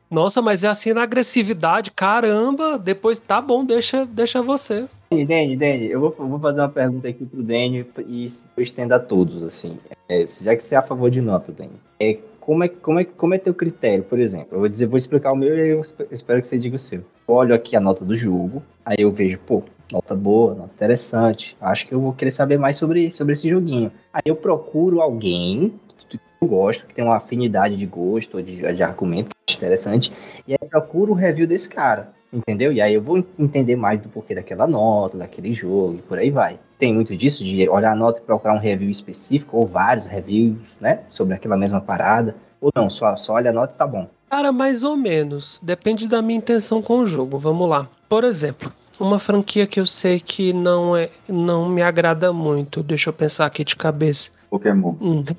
[0.10, 2.78] Nossa, mas é assim na agressividade, caramba.
[2.78, 4.86] Depois tá bom, deixa, deixa você.
[5.12, 8.94] Danny, Danny, Danny, eu vou, vou fazer uma pergunta aqui pro Danny e eu estendo
[8.94, 9.80] a todos, assim.
[10.08, 11.80] É, já que você é a favor de nota, Danny.
[12.00, 14.50] É, como, é, como, é, como é teu critério, por exemplo?
[14.52, 16.80] Eu vou dizer, vou explicar o meu e eu esp- espero que você diga o
[16.80, 17.04] seu.
[17.32, 19.62] Olho aqui a nota do jogo, aí eu vejo, pô,
[19.92, 21.56] nota boa, nota interessante.
[21.62, 23.92] Acho que eu vou querer saber mais sobre, sobre esse joguinho.
[24.12, 25.80] Aí eu procuro alguém
[26.10, 30.12] que eu gosto, que tem uma afinidade de gosto ou de, de argumento, interessante,
[30.48, 32.12] e aí procuro o review desse cara.
[32.34, 32.72] Entendeu?
[32.72, 36.32] E aí eu vou entender mais do porquê daquela nota, daquele jogo e por aí
[36.32, 36.60] vai.
[36.80, 40.58] Tem muito disso, de olhar a nota e procurar um review específico, ou vários reviews,
[40.82, 41.02] né?
[41.10, 42.36] Sobre aquela mesma parada.
[42.60, 44.08] Ou não, só, só olha a nota e tá bom.
[44.30, 45.60] Cara, mais ou menos.
[45.64, 47.38] Depende da minha intenção com o jogo.
[47.40, 47.90] Vamos lá.
[48.08, 52.84] Por exemplo, uma franquia que eu sei que não é, não me agrada muito.
[52.84, 54.32] Deixa eu pensar aqui de cabeça.
[54.50, 54.96] Pokémon.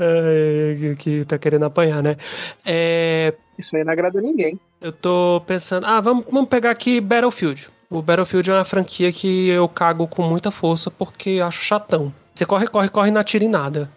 [0.00, 2.16] É, que tá querendo apanhar, né?
[2.64, 4.58] É, Isso aí não agrada ninguém.
[4.80, 5.84] eu tô pensando.
[5.86, 7.68] Ah, vamos, vamos pegar aqui Battlefield.
[7.90, 12.12] O Battlefield é uma franquia que eu cago com muita força porque acho chatão.
[12.34, 13.90] Você corre, corre, corre e não atira em nada.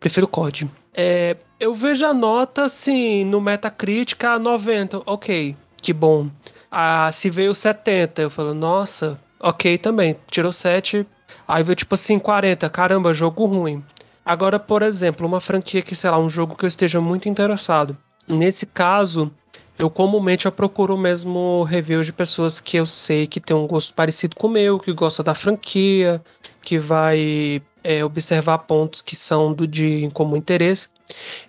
[0.00, 0.70] Prefiro COD.
[0.96, 5.02] É, eu vejo a nota, assim, no Metacritic a 90.
[5.04, 6.30] Ok, que bom.
[6.70, 10.16] Ah, se veio 70, eu falo, nossa, ok também.
[10.30, 11.06] Tirou 7.
[11.46, 12.68] Aí veio tipo assim, 40.
[12.70, 13.84] Caramba, jogo ruim.
[14.24, 17.96] Agora, por exemplo, uma franquia que, sei lá, um jogo que eu esteja muito interessado.
[18.26, 19.30] Nesse caso,
[19.78, 23.92] eu comumente eu procuro mesmo reviews de pessoas que eu sei que tem um gosto
[23.92, 26.22] parecido com o meu, que gosta da franquia,
[26.62, 30.88] que vai é, observar pontos que são do de comum interesse.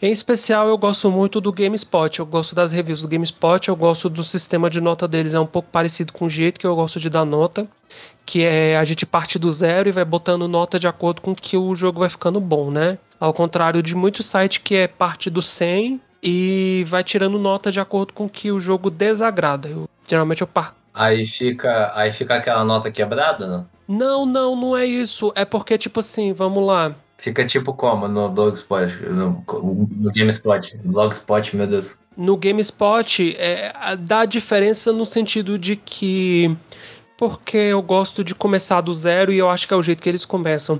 [0.01, 2.19] Em especial, eu gosto muito do GameSpot.
[2.19, 3.67] Eu gosto das reviews do GameSpot.
[3.67, 5.33] Eu gosto do sistema de nota deles.
[5.33, 7.67] É um pouco parecido com o jeito que eu gosto de dar nota.
[8.25, 11.57] Que é a gente parte do zero e vai botando nota de acordo com que
[11.57, 12.99] o jogo vai ficando bom, né?
[13.19, 17.79] Ao contrário de muitos sites que é parte do 100 e vai tirando nota de
[17.79, 19.69] acordo com que o jogo desagrada.
[19.69, 20.75] Eu, geralmente eu parto.
[20.93, 23.67] Aí fica, aí fica aquela nota quebrada, não?
[23.87, 25.31] Não, não, não é isso.
[25.35, 26.93] É porque, tipo assim, vamos lá.
[27.17, 30.77] Fica tipo como no Blogspot, no, no GameSpot.
[30.83, 31.95] Blogspot, meu Deus.
[32.15, 36.55] No GameSpot, é, dá diferença no sentido de que.
[37.17, 40.09] Porque eu gosto de começar do zero e eu acho que é o jeito que
[40.09, 40.79] eles começam.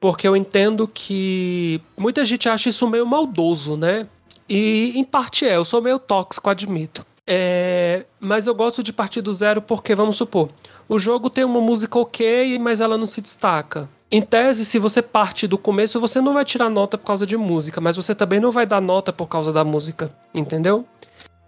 [0.00, 4.06] Porque eu entendo que muita gente acha isso meio maldoso, né?
[4.48, 7.04] E em parte é, eu sou meio tóxico, admito.
[7.26, 10.48] É, mas eu gosto de partir do zero porque, vamos supor,
[10.88, 13.88] o jogo tem uma música ok, mas ela não se destaca.
[14.10, 17.36] Em tese, se você parte do começo, você não vai tirar nota por causa de
[17.36, 20.86] música, mas você também não vai dar nota por causa da música, entendeu?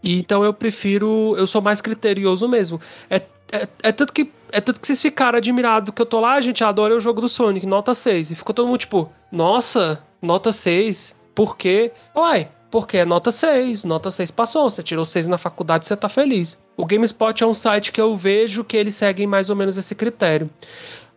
[0.03, 2.81] E então eu prefiro, eu sou mais criterioso mesmo.
[3.09, 3.23] É,
[3.53, 6.41] é, é tanto que é tanto que vocês ficaram admirados que eu tô lá, a
[6.41, 8.33] gente adora o jogo do Sonic, nota 6.
[8.33, 11.15] E ficou todo mundo tipo, nossa, nota 6.
[11.35, 11.93] Por quê?
[12.16, 16.09] Uai, porque é nota 6, nota 6 passou, você tirou 6 na faculdade, você tá
[16.09, 16.59] feliz.
[16.77, 19.95] O GameSpot é um site que eu vejo que eles seguem mais ou menos esse
[19.95, 20.51] critério.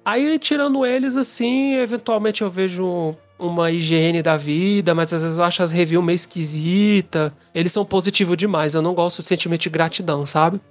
[0.03, 5.43] Aí, tirando eles, assim, eventualmente eu vejo uma IGN da vida, mas às vezes eu
[5.43, 7.33] acho as reviews meio esquisita.
[7.53, 10.61] Eles são positivos demais, eu não gosto do sentimento de gratidão, sabe?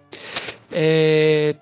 [0.70, 1.54] É,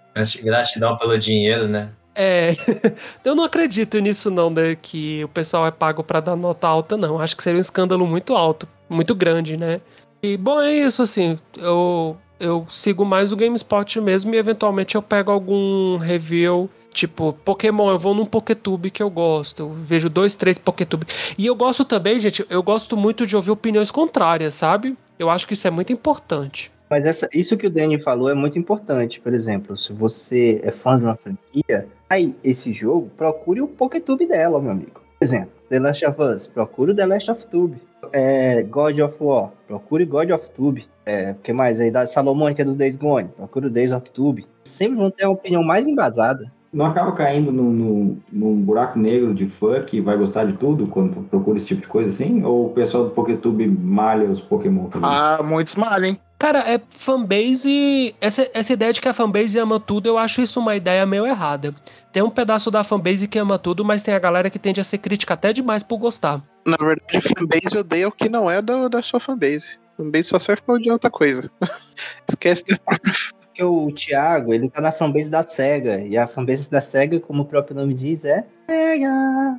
[0.43, 1.90] Gratidão pelo dinheiro, né?
[2.19, 2.57] É,
[3.24, 6.97] eu não acredito nisso não, né, que o pessoal é pago pra dar nota alta,
[6.97, 7.20] não.
[7.20, 9.81] Acho que seria um escândalo muito alto, muito grande, né?
[10.20, 15.03] E, bom, é isso, assim, eu, eu sigo mais o GameSpot mesmo e eventualmente eu
[15.03, 20.35] pego algum review, tipo, Pokémon, eu vou num Poketube que eu gosto, eu vejo dois,
[20.35, 21.07] três Poketube.
[21.39, 24.99] E eu gosto também, gente, eu gosto muito de ouvir opiniões contrárias, sabe?
[25.16, 26.73] Eu acho que isso é muito importante.
[26.90, 29.20] Mas essa, isso que o Danny falou é muito importante.
[29.20, 34.26] Por exemplo, se você é fã de uma franquia, aí esse jogo, procure o Poketube
[34.26, 35.01] dela, meu amigo.
[35.18, 37.76] Por exemplo, The Last of Us, procure o The Last of Tube.
[38.12, 40.86] É, God of War, procure God of Tube.
[41.05, 41.90] É, o que mais aí?
[41.90, 44.47] Da Salomônica do Days Gone, procure o Days of Tube.
[44.64, 46.51] Sempre vão ter uma opinião mais embasada.
[46.72, 50.86] Não acaba caindo num, num, num buraco negro de fã que vai gostar de tudo
[50.86, 52.44] quando procura esse tipo de coisa assim?
[52.44, 55.09] Ou o pessoal do Poketube malha os Pokémon também?
[55.10, 56.20] Ah, muitos malham, hein?
[56.39, 58.15] Cara, é fanbase.
[58.20, 61.27] Essa, essa ideia de que a fanbase ama tudo, eu acho isso uma ideia meio
[61.27, 61.74] errada.
[62.12, 64.85] Tem um pedaço da fanbase que ama tudo, mas tem a galera que tende a
[64.85, 66.40] ser crítica até demais por gostar.
[66.65, 69.78] Na verdade, fanbase odeia o que não é da, da sua fanbase.
[69.97, 71.51] Fanbase só serve pra odiar outra coisa.
[72.28, 73.12] Esquece da própria.
[73.40, 75.98] Porque o Thiago, ele tá na fanbase da SEGA.
[76.02, 79.59] E a fanbase da SEGA, como o próprio nome diz, é SEGA.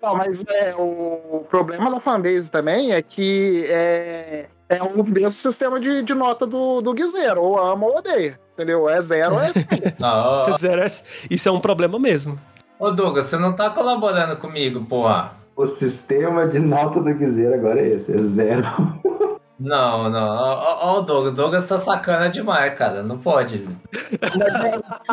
[0.00, 5.78] Não, mas é, o problema da fanbase também é que é, É o mesmo sistema
[5.78, 8.38] de, de nota do, do Guizeiro, ou ama ou odeia.
[8.54, 8.88] Entendeu?
[8.88, 9.66] É zero ou é zero.
[10.00, 10.56] Ah, ó.
[10.56, 10.86] Zero é-
[11.30, 12.38] Isso é um problema mesmo.
[12.78, 15.32] Ô, Douglas, você não tá colaborando comigo, porra.
[15.56, 18.64] O sistema de nota do Guizeiro agora é esse, é zero.
[19.56, 20.36] Não, não.
[20.36, 21.32] Ó, o Douglas.
[21.32, 23.04] O Douglas tá sacana demais, cara.
[23.04, 23.66] Não pode.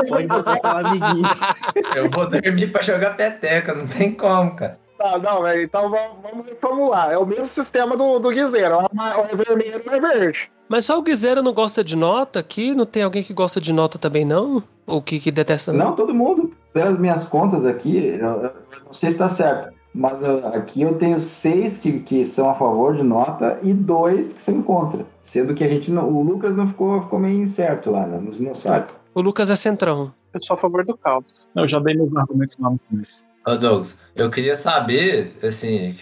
[0.09, 1.95] Pode botar um.
[1.95, 3.73] Eu vou dormir pra jogar peteca.
[3.75, 4.79] Não tem como, cara.
[5.01, 5.63] Tá, não, velho.
[5.63, 7.11] Então vamos, reformular.
[7.11, 8.75] É o mesmo sistema do, do Guizeiro.
[8.75, 10.51] Ou é vermelho é verde.
[10.69, 12.75] Mas só o Guizeiro não gosta de nota aqui?
[12.75, 14.63] Não tem alguém que gosta de nota também, não?
[14.85, 16.53] Ou que, que detesta Não, todo mundo.
[16.71, 18.51] Pelas minhas contas aqui, eu, eu
[18.85, 22.53] não sei se tá certo, mas eu- aqui eu tenho seis que, que são a
[22.53, 25.05] favor de nota e dois que são contra.
[25.21, 28.17] Sendo que a gente não, o Lucas não ficou, ficou meio incerto lá, né?
[28.23, 28.85] Não, não sabe.
[29.13, 30.13] O Lucas é centrão.
[30.33, 31.25] Eu sou a favor do caos.
[31.57, 33.25] Eu já dei meus argumentos lá no começo.
[33.45, 35.93] Ô, Douglas, eu queria saber, assim, o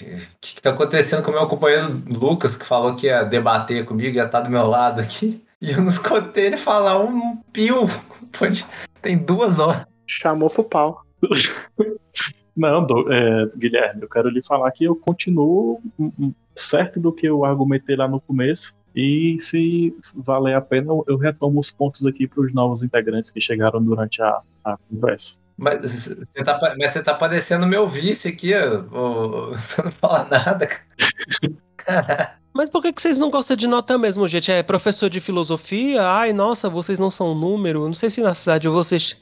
[0.41, 4.15] que, que tá acontecendo com o meu companheiro Lucas, que falou que ia debater comigo,
[4.17, 5.43] ia estar do meu lado aqui.
[5.61, 7.85] E eu não escutei ele falar um pio.
[8.39, 8.65] Pode...
[9.01, 9.85] Tem duas horas.
[10.07, 11.01] Chamou pro pau.
[12.55, 15.81] Não, Do- é, Guilherme, eu quero lhe falar que eu continuo
[16.55, 18.73] certo do que eu argumentei lá no começo.
[18.95, 23.29] E se valer a pena, eu- eu retomo os pontos aqui para os novos integrantes
[23.29, 25.39] que chegaram durante a, a conversa.
[25.59, 29.51] Mas você tá, mas você tá parecendo meu vice aqui, ó.
[29.51, 32.39] Você não fala nada, cara.
[32.51, 34.51] Mas por que, que vocês não gostam de nota mesmo, gente?
[34.51, 36.01] É professor de filosofia?
[36.01, 37.85] Ai, nossa, vocês não são um número.
[37.85, 39.15] Não sei se na cidade vocês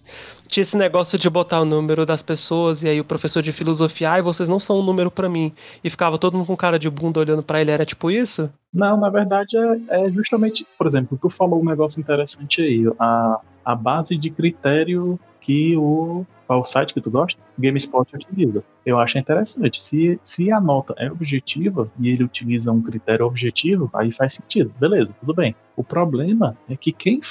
[0.48, 4.12] tinha esse negócio de botar o número das pessoas e aí o professor de filosofia,
[4.12, 5.54] ai, vocês não são um número pra mim.
[5.84, 8.50] E ficava todo mundo com cara de bunda olhando pra ele, era tipo isso?
[8.74, 13.40] Não, na verdade é, é justamente, por exemplo, tu falou um negócio interessante aí, a,
[13.64, 18.62] a base de critério que o, qual o site que tu gosta, GameSpot utiliza.
[18.86, 19.82] Eu acho interessante.
[19.82, 24.74] Se, se a nota é objetiva e ele utiliza um critério objetivo, aí faz sentido.
[24.78, 25.56] Beleza, tudo bem.
[25.78, 27.22] O problema é que quem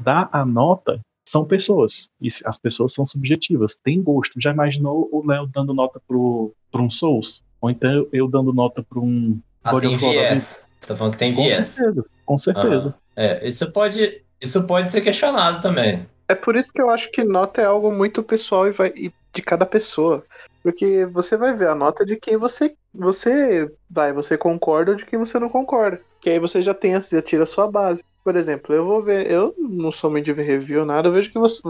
[0.00, 2.08] dá a nota são pessoas.
[2.18, 4.40] E as pessoas são subjetivas, tem gosto.
[4.40, 7.44] Já imaginou o Léo dando nota pro, pro um Souls?
[7.60, 10.38] Ou então eu dando nota pra um Ah, God of War.
[10.38, 11.66] Você tá falando que tem Com viés.
[11.66, 12.94] certeza, com certeza.
[13.14, 16.06] É, isso pode, isso pode ser questionado também.
[16.28, 19.12] É por isso que eu acho que nota é algo muito pessoal e, vai, e
[19.32, 20.22] de cada pessoa.
[20.62, 25.04] Porque você vai ver a nota de quem você você vai, você concorda ou de
[25.04, 26.00] quem você não concorda.
[26.20, 28.02] Que aí você já tem, já tira a sua base.
[28.24, 31.38] Por exemplo, eu vou ver, eu não sou muito de review nada, eu vejo que
[31.38, 31.62] você,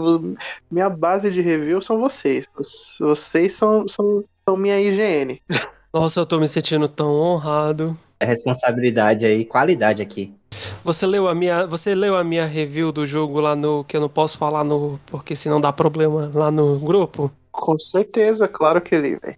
[0.71, 2.47] minha base de review são vocês.
[2.99, 5.39] Vocês são, são, são minha IGN.
[5.93, 7.95] Nossa, eu tô me sentindo tão honrado.
[8.19, 10.33] É responsabilidade aí, qualidade aqui.
[10.83, 14.01] Você leu a minha, você leu a minha review do jogo lá no que eu
[14.01, 17.31] não posso falar no porque senão dá problema lá no grupo?
[17.51, 19.37] Com certeza, claro que ele, velho.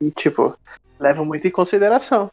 [0.00, 0.56] E, Tipo,
[0.98, 2.30] levo muito em consideração.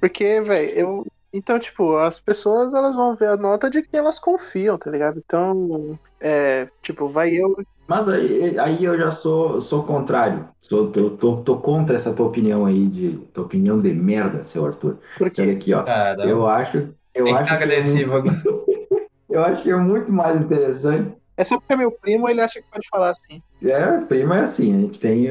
[0.00, 1.06] Porque, velho, eu.
[1.32, 5.22] Então, tipo, as pessoas elas vão ver a nota de quem elas confiam, tá ligado?
[5.24, 6.68] Então, é.
[6.82, 7.56] Tipo, vai eu.
[7.88, 10.46] Mas aí, aí eu já sou, sou contrário.
[10.60, 14.66] Sou, tô, tô, tô contra essa tua opinião aí, de tua opinião de merda, seu
[14.66, 14.98] Arthur.
[15.16, 15.82] Porque Olha aqui, ó.
[15.82, 16.94] Cara, Eu acho.
[17.14, 18.68] Eu tem que acho tá que é agressivo muito- agora.
[19.30, 21.12] Eu acho que é muito mais interessante.
[21.36, 23.42] É só porque é meu primo, ele acha que pode falar assim.
[23.62, 25.28] É, prima é assim, a gente tem,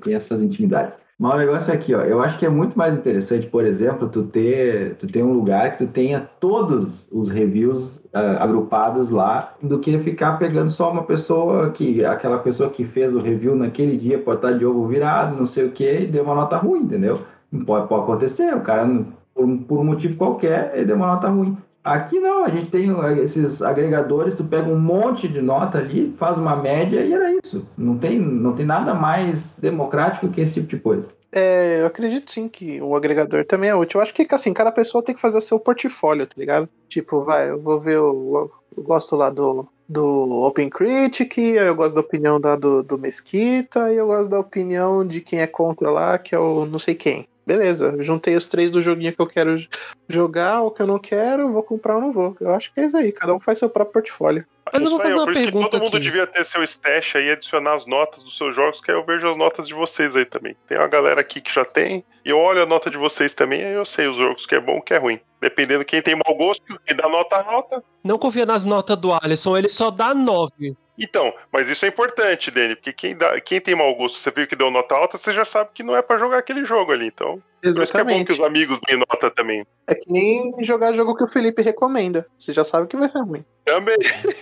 [0.00, 0.98] tem essas intimidades.
[1.18, 2.02] Mas o negócio é aqui, ó.
[2.02, 5.72] Eu acho que é muito mais interessante, por exemplo, tu ter, tu ter um lugar
[5.72, 11.02] que tu tenha todos os reviews ah, agrupados lá, do que ficar pegando só uma
[11.02, 12.04] pessoa que.
[12.04, 15.66] aquela pessoa que fez o review naquele dia pode estar de ovo virado, não sei
[15.66, 17.18] o que, e deu uma nota ruim, entendeu?
[17.66, 18.86] Pode, pode acontecer, o cara,
[19.34, 21.56] por, por um motivo qualquer, ele deu uma nota ruim.
[21.88, 22.88] Aqui não, a gente tem
[23.22, 27.66] esses agregadores, tu pega um monte de nota ali, faz uma média e era isso.
[27.76, 31.12] Não tem, não tem nada mais democrático que esse tipo de coisa.
[31.32, 33.98] É, eu acredito sim que o agregador também é útil.
[33.98, 36.68] Eu acho que, assim, cada pessoa tem que fazer o seu portfólio, tá ligado?
[36.88, 37.96] Tipo, vai, eu vou ver.
[37.96, 43.92] Eu gosto lá do, do Open Critic, eu gosto da opinião da do, do Mesquita,
[43.92, 46.94] e eu gosto da opinião de quem é contra lá, que é o não sei
[46.94, 47.26] quem.
[47.48, 49.56] Beleza, juntei os três do joguinho que eu quero
[50.06, 52.36] jogar, o que eu não quero, vou comprar ou não vou.
[52.38, 54.44] Eu acho que é isso aí, cada um faz seu próprio portfólio.
[54.70, 56.04] Mas eu vou aí, fazer ó, uma por isso que pergunta todo mundo aqui.
[56.04, 59.26] devia ter seu stash aí, adicionar as notas dos seus jogos, que aí eu vejo
[59.26, 60.54] as notas de vocês aí também.
[60.68, 63.64] Tem uma galera aqui que já tem, e eu olho a nota de vocês também,
[63.64, 65.18] aí eu sei os jogos que é bom e que é ruim.
[65.40, 67.82] Dependendo quem tem mau gosto, quem dá nota nota.
[68.04, 70.76] Não confia nas notas do Alisson, ele só dá 9.
[70.98, 74.46] Então, mas isso é importante, Dani, porque quem, dá, quem tem mau gosto, você viu
[74.46, 77.06] que deu nota alta, você já sabe que não é pra jogar aquele jogo ali.
[77.06, 79.64] Então, por isso que é bom que os amigos deem nota também.
[79.86, 82.26] É que nem jogar jogo que o Felipe recomenda.
[82.38, 83.44] Você já sabe que vai ser ruim.
[83.64, 83.96] Também.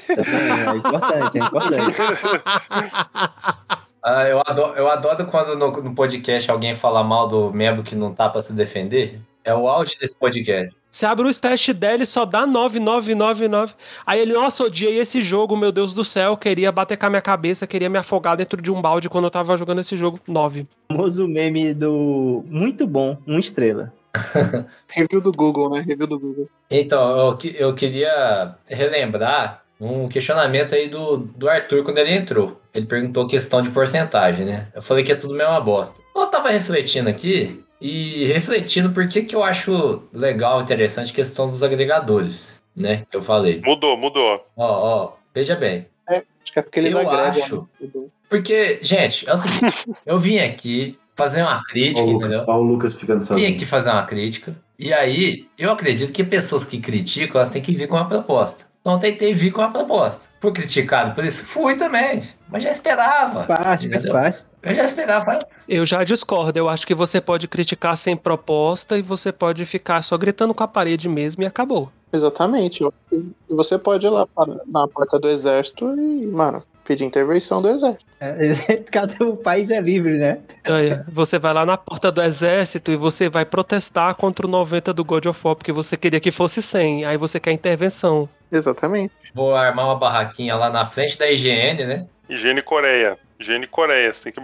[0.08, 1.96] É importante, é importante.
[4.08, 7.96] Ah, eu, adoro, eu adoro quando no, no podcast alguém fala mal do membro que
[7.96, 9.18] não tá pra se defender.
[9.42, 10.72] É o auge desse podcast.
[10.96, 13.74] Você abre o teste dele e só dá 9999.
[14.06, 16.38] Aí ele, nossa, odiei esse jogo, meu Deus do céu.
[16.38, 19.30] Queria bater com a minha cabeça, queria me afogar dentro de um balde quando eu
[19.30, 20.18] tava jogando esse jogo.
[20.26, 20.66] 9.
[20.88, 23.92] O famoso meme do muito bom, uma estrela.
[24.88, 25.84] Review do Google, né?
[25.86, 26.48] Review do Google.
[26.70, 32.58] Então, eu, eu queria relembrar um questionamento aí do, do Arthur quando ele entrou.
[32.72, 34.68] Ele perguntou questão de porcentagem, né?
[34.74, 36.00] Eu falei que é tudo mesmo uma bosta.
[36.16, 41.50] Eu tava refletindo aqui e refletindo por que, que eu acho legal, interessante a questão
[41.50, 43.04] dos agregadores, né?
[43.10, 43.60] Que eu falei.
[43.64, 44.46] Mudou, mudou.
[44.56, 45.86] Ó, ó, veja bem.
[46.08, 47.42] Acho que é porque eles Eu agregam.
[47.44, 47.68] acho.
[47.80, 47.88] né?
[48.28, 52.54] Porque, gente, é o seguinte, eu vim aqui fazer uma crítica, o Lucas, entendeu?
[52.54, 53.54] ó o Lucas ficando Vim sozinho.
[53.54, 54.54] aqui fazer uma crítica.
[54.78, 58.64] E aí, eu acredito que pessoas que criticam, elas têm que vir com uma proposta.
[58.80, 60.28] Então, eu tentei vir com uma proposta.
[60.40, 61.44] Fui criticado por isso?
[61.46, 62.22] Fui também.
[62.48, 63.42] Mas já esperava.
[63.44, 64.44] Parte, faz parte.
[64.66, 65.38] Eu já esperava.
[65.68, 66.58] Eu já discordo.
[66.58, 70.62] Eu acho que você pode criticar sem proposta e você pode ficar só gritando com
[70.64, 71.90] a parede mesmo e acabou.
[72.12, 72.84] Exatamente.
[73.12, 77.68] E você pode ir lá para- na porta do exército e, mano, pedir intervenção do
[77.68, 78.04] exército.
[78.20, 78.36] É,
[78.90, 80.38] Cada o país é livre, né?
[80.64, 84.94] Aí, você vai lá na porta do exército e você vai protestar contra o 90
[84.94, 87.04] do God of War, porque você queria que fosse 100.
[87.04, 88.28] Aí você quer intervenção.
[88.50, 89.12] Exatamente.
[89.34, 92.06] Vou armar uma barraquinha lá na frente da IGN, né?
[92.30, 93.18] Higiene Coreia.
[93.38, 94.12] Higiene Coreia.
[94.12, 94.40] Você tem que.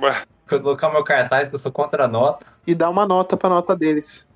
[0.49, 2.45] Colocar meu cartaz que eu sou contra a nota.
[2.67, 4.27] E dar uma nota pra nota deles.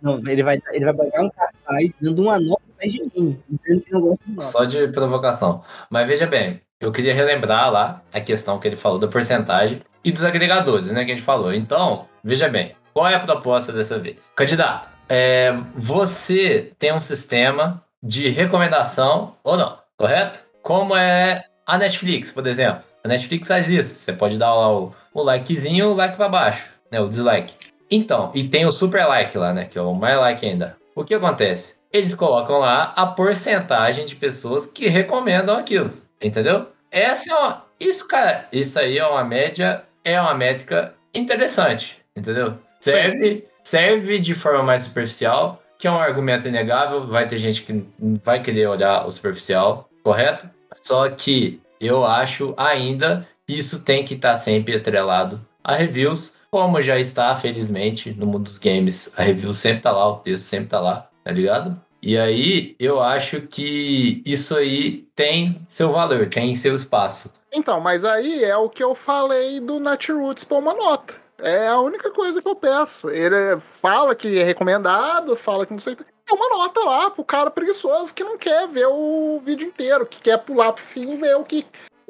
[0.00, 4.20] Não, ele vai, ele vai pegar um cartaz dando uma nota pra nota.
[4.40, 5.62] Só de provocação.
[5.90, 10.12] Mas veja bem, eu queria relembrar lá a questão que ele falou da porcentagem e
[10.12, 11.04] dos agregadores, né?
[11.04, 11.52] Que a gente falou.
[11.52, 14.32] Então, veja bem, qual é a proposta dessa vez?
[14.36, 20.44] Candidato, é, você tem um sistema de recomendação ou não, correto?
[20.62, 22.82] Como é a Netflix, por exemplo.
[23.06, 23.94] A Netflix faz isso.
[23.94, 27.00] Você pode dar lá o, o likezinho, o like pra baixo, né?
[27.00, 27.54] O dislike.
[27.88, 29.64] Então, e tem o super like lá, né?
[29.64, 30.76] Que é o mais like ainda.
[30.92, 31.76] O que acontece?
[31.92, 35.92] Eles colocam lá a porcentagem de pessoas que recomendam aquilo.
[36.20, 36.66] Entendeu?
[36.90, 37.64] Essa é uma.
[37.78, 42.02] Isso, cara, isso aí é uma média, é uma métrica interessante.
[42.16, 42.58] Entendeu?
[42.80, 47.06] Serve, serve de forma mais superficial, que é um argumento inegável.
[47.06, 47.86] Vai ter gente que
[48.24, 50.50] vai querer olhar o superficial, correto?
[50.82, 56.80] Só que eu acho ainda que isso tem que estar sempre atrelado a reviews, como
[56.80, 59.12] já está, felizmente, no mundo dos games.
[59.16, 61.80] A review sempre tá lá, o texto sempre tá lá, tá ligado?
[62.00, 67.30] E aí, eu acho que isso aí tem seu valor, tem seu espaço.
[67.52, 71.14] Então, mas aí é o que eu falei do Netroots pôr uma nota.
[71.38, 73.10] É a única coisa que eu peço.
[73.10, 75.96] Ele fala que é recomendado, fala que não sei.
[76.28, 80.20] É uma nota lá pro cara preguiçoso que não quer ver o vídeo inteiro, que
[80.20, 81.64] quer pular pro fim e ver o que,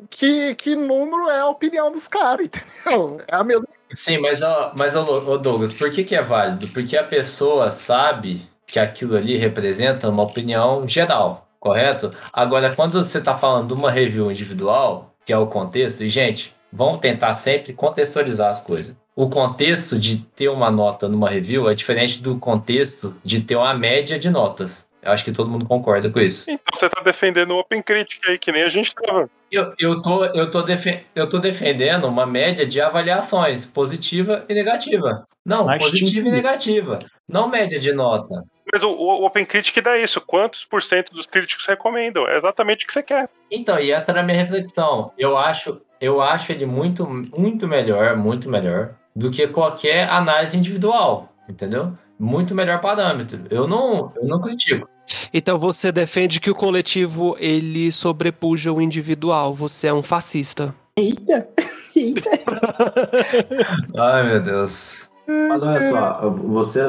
[0.08, 2.46] que, que número é a opinião dos caras,
[2.84, 3.20] entendeu?
[3.28, 3.66] É a mesma.
[3.92, 5.04] Sim, mas, ó, mas ó,
[5.36, 6.66] Douglas, por que, que é válido?
[6.68, 12.10] Porque a pessoa sabe que aquilo ali representa uma opinião geral, correto?
[12.32, 16.54] Agora, quando você está falando de uma review individual, que é o contexto, e gente,
[16.72, 18.94] vamos tentar sempre contextualizar as coisas.
[19.16, 23.72] O contexto de ter uma nota numa review é diferente do contexto de ter uma
[23.72, 24.86] média de notas.
[25.02, 26.44] Eu acho que todo mundo concorda com isso.
[26.46, 29.30] Então você tá defendendo o Open Critic aí, que nem a gente tava.
[29.50, 30.62] Eu, eu, tô, eu, tô
[31.14, 35.26] eu tô defendendo uma média de avaliações, positiva e negativa.
[35.42, 36.46] Não, Mas positiva e isso.
[36.46, 36.98] negativa.
[37.26, 38.44] Não média de nota.
[38.70, 40.20] Mas o, o Open Critic dá isso.
[40.20, 42.28] Quantos por cento dos críticos recomendam?
[42.28, 43.30] É exatamente o que você quer.
[43.50, 45.10] Então, e essa era a minha reflexão.
[45.16, 51.32] Eu acho, eu acho ele muito, muito melhor, muito melhor do que qualquer análise individual,
[51.48, 51.92] entendeu?
[52.18, 53.44] Muito melhor parâmetro.
[53.50, 54.86] Eu não, eu não critico.
[55.32, 59.54] Então você defende que o coletivo ele sobrepuja o individual.
[59.54, 60.74] Você é um fascista.
[60.98, 61.48] Eita!
[61.96, 62.30] Eita!
[63.96, 65.06] Ai, meu Deus.
[65.26, 66.80] Mas olha só, você,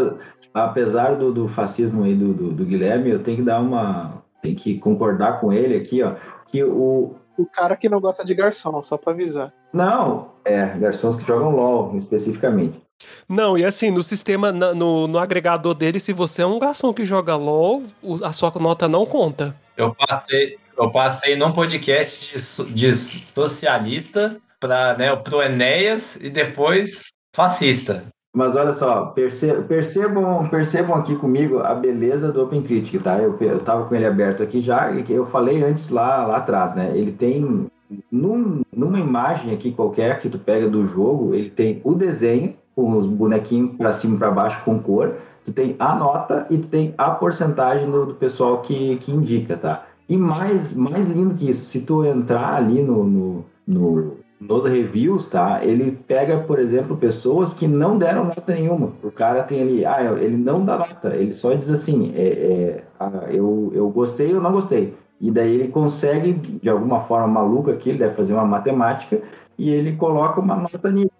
[0.54, 4.22] apesar do, do fascismo aí do, do, do Guilherme, eu tenho que dar uma.
[4.42, 6.16] Tem que concordar com ele aqui, ó.
[6.48, 7.16] Que o.
[7.38, 9.54] O cara que não gosta de garçom, só pra avisar.
[9.72, 12.82] Não, é, garçons que jogam LOL especificamente.
[13.30, 17.06] Não, e assim, no sistema, no, no agregador dele, se você é um garçom que
[17.06, 17.84] joga LOL,
[18.24, 19.56] a sua nota não conta.
[19.76, 27.12] Eu passei, eu passei num podcast de, de socialista para né, pro Enéas e depois
[27.36, 28.06] fascista.
[28.38, 33.18] Mas olha só, perce- percebam, percebam aqui comigo a beleza do Open Critic, tá?
[33.18, 36.76] Eu, eu tava com ele aberto aqui já, e eu falei antes lá, lá atrás,
[36.76, 36.92] né?
[36.94, 37.66] Ele tem,
[38.12, 42.92] num- numa imagem aqui qualquer que tu pega do jogo, ele tem o desenho, com
[42.96, 46.68] os bonequinhos pra cima e pra baixo com cor, tu tem a nota e tu
[46.68, 49.84] tem a porcentagem do, do pessoal que, que indica, tá?
[50.08, 55.28] E mais, mais lindo que isso, se tu entrar ali no, no, no, nos reviews,
[55.28, 55.64] tá?
[55.64, 58.94] Ele pega, por exemplo, pessoas que não deram nota nenhuma.
[59.04, 62.84] O cara tem ali, ah, ele não dá nota, ele só diz assim, é, é,
[63.00, 64.94] ah, eu, eu gostei ou não gostei.
[65.20, 69.22] E daí ele consegue, de alguma forma maluca aqui, ele deve fazer uma matemática,
[69.58, 71.12] e ele coloca uma nota nisso.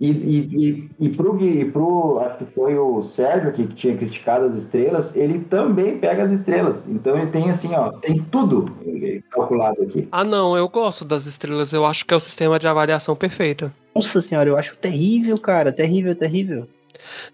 [0.00, 0.38] E, e,
[1.00, 5.16] e, e pro, Gui- pro, acho que foi o Sérgio que tinha criticado as estrelas,
[5.16, 6.86] ele também pega as estrelas.
[6.88, 8.70] Então ele tem assim, ó, tem tudo
[9.30, 10.06] calculado aqui.
[10.12, 11.72] Ah, não, eu gosto das estrelas.
[11.72, 13.72] Eu acho que é o sistema de avaliação perfeito.
[13.94, 15.72] Nossa senhora, eu acho terrível, cara.
[15.72, 16.68] Terrível, terrível.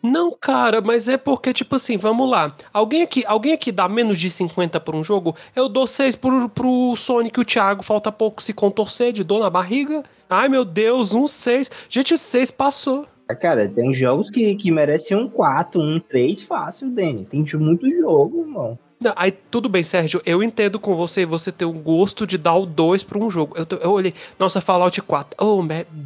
[0.03, 2.55] Não, cara, mas é porque, tipo assim, vamos lá.
[2.73, 5.35] Alguém aqui, alguém aqui dá menos de 50 por um jogo?
[5.55, 7.83] Eu dou 6 pro, pro Sonic e o Thiago.
[7.83, 10.03] Falta pouco se contorcer de dor na barriga.
[10.29, 11.71] Ai, meu Deus, um 6.
[11.89, 13.07] Gente, 6 passou.
[13.29, 17.25] Ah, Cara, tem jogos que, que merecem um 4, um 3 fácil, Dani.
[17.25, 18.79] Tem de muito jogo, irmão.
[19.01, 20.23] Não, aí tudo bem, Sérgio.
[20.25, 23.55] Eu entendo com você você ter o gosto de dar o 2 pra um jogo.
[23.57, 25.37] Eu, eu olhei, nossa, Fallout 4.
[25.45, 25.63] Oh,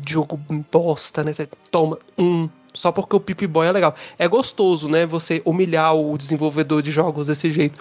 [0.08, 0.36] jogo
[0.70, 1.32] bosta, né?
[1.32, 2.48] Você toma um.
[2.78, 3.92] Só porque o Pip Boy é legal.
[4.16, 5.04] É gostoso, né?
[5.04, 7.80] Você humilhar o desenvolvedor de jogos desse jeito.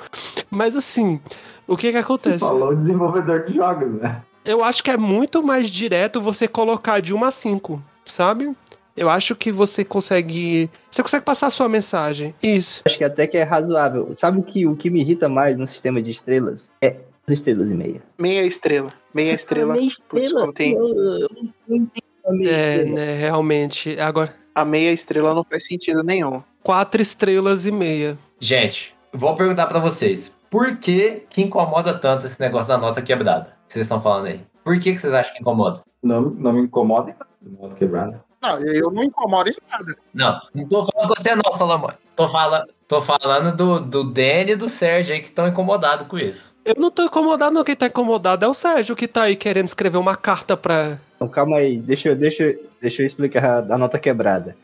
[0.49, 1.19] Mas assim,
[1.67, 2.39] o que que Você acontece?
[2.39, 4.23] falou desenvolvedor de jogos, né?
[4.43, 8.51] Eu acho que é muito mais direto você colocar de 1 a 5, sabe?
[8.95, 10.67] Eu acho que você consegue.
[10.89, 12.33] Você consegue passar a sua mensagem.
[12.41, 12.81] Isso.
[12.83, 14.09] Acho que até que é razoável.
[14.15, 16.67] Sabe o que, o que me irrita mais no sistema de estrelas?
[16.81, 16.95] É
[17.27, 18.01] as estrelas e meia.
[18.17, 18.91] Meia estrela.
[19.13, 19.73] Meia estrela.
[19.75, 20.45] meia Putz, estrela.
[20.47, 21.27] quando tem- Eu, eu
[21.67, 22.95] não entendo a meia É, estrela.
[22.95, 23.19] né?
[23.19, 23.99] Realmente.
[23.99, 26.41] Agora, A meia estrela não faz sentido nenhum.
[26.63, 28.17] quatro estrelas e meia.
[28.39, 30.35] Gente, vou perguntar pra vocês.
[30.49, 33.55] Por que que incomoda tanto esse negócio da nota quebrada?
[33.67, 34.41] Que vocês estão falando aí.
[34.63, 35.83] Por que que vocês acham que incomoda?
[36.01, 38.19] Não, não me incomoda em nada, de modo quebrado.
[38.41, 39.95] Não, eu não incomodo em nada.
[40.11, 41.93] Não, não tô falando com você não, Salomão.
[42.15, 46.17] Tô falando, tô falando do, do Danny e do Sérgio aí que estão incomodados com
[46.17, 46.55] isso.
[46.65, 47.63] Eu não tô incomodado, não.
[47.63, 50.97] Quem tá incomodado é o Sérgio que tá aí querendo escrever uma carta pra.
[51.15, 54.55] Então calma aí, deixa, eu- deixa, eu- deixa eu explicar a, a nota quebrada.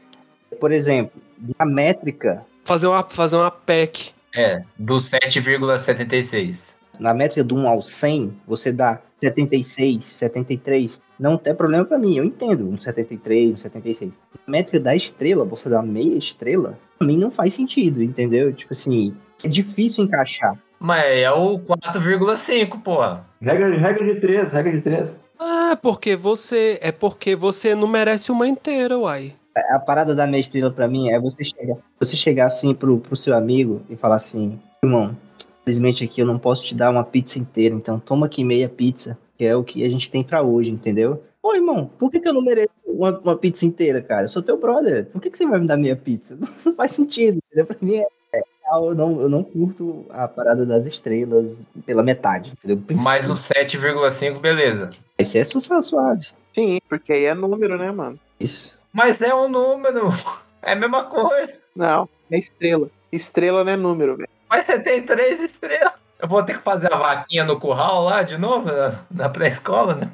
[0.60, 1.22] Por exemplo,
[1.60, 4.12] na métrica, Fazer uma, fazer uma PEC.
[4.36, 6.76] É, do 7,76.
[7.00, 12.18] na métrica do 1 ao 100, você dá 76, 73, não tem problema pra mim,
[12.18, 14.12] eu entendo, um 73, um 76.
[14.48, 18.54] Na métrica da estrela, você dá meia estrela, mim não faz sentido, entendeu?
[18.54, 20.58] Tipo assim, é difícil encaixar.
[20.80, 23.26] Mas é o 4,5, porra.
[23.42, 25.24] Regra, regra de três, regra de três.
[25.40, 26.78] Ah, é porque você.
[26.82, 29.34] É porque você não merece uma inteira, uai.
[29.70, 33.16] A parada da meia estrela pra mim é você chegar, você chegar assim pro, pro
[33.16, 35.16] seu amigo e falar assim, irmão,
[35.62, 39.16] infelizmente aqui eu não posso te dar uma pizza inteira, então toma aqui meia pizza,
[39.38, 41.24] que é o que a gente tem pra hoje, entendeu?
[41.44, 44.24] Ô, irmão, por que, que eu não mereço uma, uma pizza inteira, cara?
[44.24, 46.38] Eu sou teu brother, por que, que você vai me dar meia pizza?
[46.66, 47.66] Não faz sentido, entendeu?
[47.66, 52.02] Pra mim é, é real, eu não, eu não curto a parada das estrelas pela
[52.02, 52.82] metade, entendeu?
[53.04, 54.92] Mais o 7,5, beleza.
[55.18, 56.28] Esse é su- suave.
[56.56, 58.18] Sim, porque aí é número, né, mano?
[58.40, 58.80] Isso.
[58.94, 60.10] Mas é um número.
[60.66, 61.60] É a mesma coisa.
[61.76, 62.90] Não, é estrela.
[63.12, 64.30] Estrela não é número, velho.
[64.50, 65.92] Mas você tem três estrelas.
[66.24, 68.70] Eu vou ter que fazer a vaquinha no curral lá de novo,
[69.12, 70.10] na, pré-escola, né?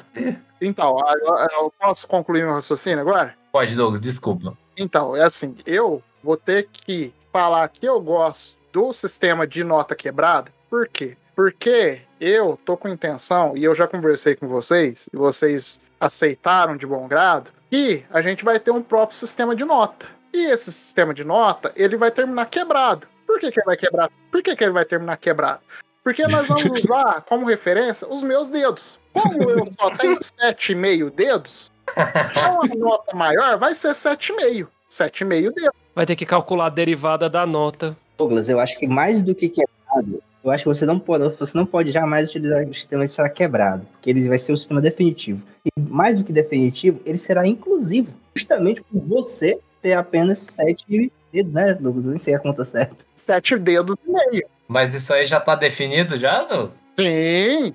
[0.59, 3.35] Então, eu, eu posso concluir meu raciocínio agora?
[3.51, 4.57] Pode, Douglas, desculpa.
[4.75, 9.95] Então, é assim, eu vou ter que falar que eu gosto do sistema de nota
[9.95, 10.51] quebrada.
[10.67, 11.15] Por quê?
[11.35, 16.87] Porque eu tô com intenção, e eu já conversei com vocês, e vocês aceitaram de
[16.87, 20.07] bom grado, que a gente vai ter um próprio sistema de nota.
[20.33, 23.07] E esse sistema de nota, ele vai terminar quebrado.
[23.27, 24.09] Por que, que ele vai quebrar?
[24.31, 25.61] Por que, que ele vai terminar quebrado?
[26.09, 28.97] Porque nós vamos usar como referência os meus dedos.
[29.13, 34.67] Como eu só tenho 7,5 dedos, então a nota maior vai ser 7,5.
[34.89, 35.69] 7,5 dedos.
[35.93, 37.95] Vai ter que calcular a derivada da nota.
[38.17, 41.55] Douglas, eu acho que mais do que quebrado, eu acho que você não pode, você
[41.55, 44.81] não pode jamais utilizar o sistema de ser quebrado, porque ele vai ser o sistema
[44.81, 45.43] definitivo.
[45.63, 51.53] E mais do que definitivo, ele será inclusivo, justamente por você ter apenas sete dedos,
[51.53, 52.07] né, Douglas?
[52.07, 53.05] Eu nem sei a conta certa.
[53.13, 54.47] Sete dedos e meio.
[54.69, 56.79] Mas isso aí já tá definido já, Douglas?
[56.95, 57.73] Sim.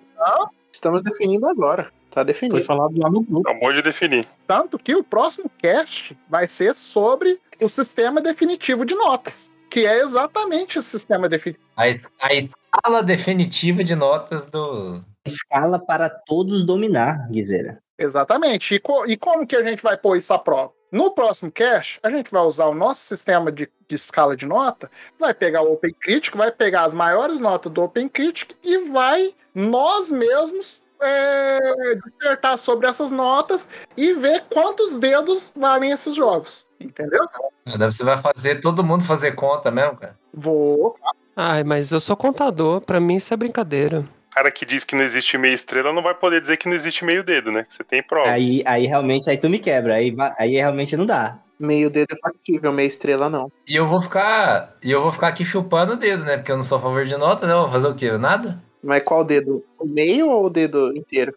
[0.72, 1.90] Estamos definindo agora.
[2.10, 2.56] Tá definido.
[2.56, 3.48] Foi falado lá no grupo.
[3.50, 4.28] Acabou de definir.
[4.46, 9.52] Tanto que o próximo cast vai ser sobre o sistema definitivo de notas.
[9.68, 11.64] Que é exatamente esse sistema definitivo.
[11.76, 15.02] A, es- a escala definitiva de notas do.
[15.26, 17.80] Escala para todos dominar, Guizeira.
[17.98, 18.76] Exatamente.
[18.76, 20.72] E, co- e como que a gente vai pôr isso à prova?
[20.94, 24.88] No próximo cast, a gente vai usar o nosso sistema de, de escala de nota,
[25.18, 29.34] vai pegar o Open Critic, vai pegar as maiores notas do Open Critic e vai
[29.52, 31.58] nós mesmos é,
[31.96, 33.66] dissertar sobre essas notas
[33.96, 36.64] e ver quantos dedos valem esses jogos.
[36.78, 37.26] Entendeu?
[37.66, 40.16] Daí Você vai fazer todo mundo fazer conta mesmo, cara.
[40.32, 40.94] Vou.
[41.34, 44.08] Ai, mas eu sou contador, pra mim isso é brincadeira.
[44.34, 47.04] Cara que diz que não existe meia estrela não vai poder dizer que não existe
[47.04, 47.64] meio dedo, né?
[47.68, 48.28] Você tem prova.
[48.28, 49.94] Aí, aí realmente, aí tu me quebra.
[49.94, 51.38] Aí, aí realmente não dá.
[51.58, 53.50] Meio dedo é factível, meia estrela não.
[53.66, 54.76] E eu vou ficar.
[54.82, 56.36] E eu vou ficar aqui chupando o dedo, né?
[56.36, 57.52] Porque eu não sou a favor de nota, né?
[57.52, 58.10] Eu Vou fazer o quê?
[58.18, 58.60] Nada?
[58.82, 59.64] Mas qual dedo?
[59.78, 61.32] O meio ou o dedo inteiro?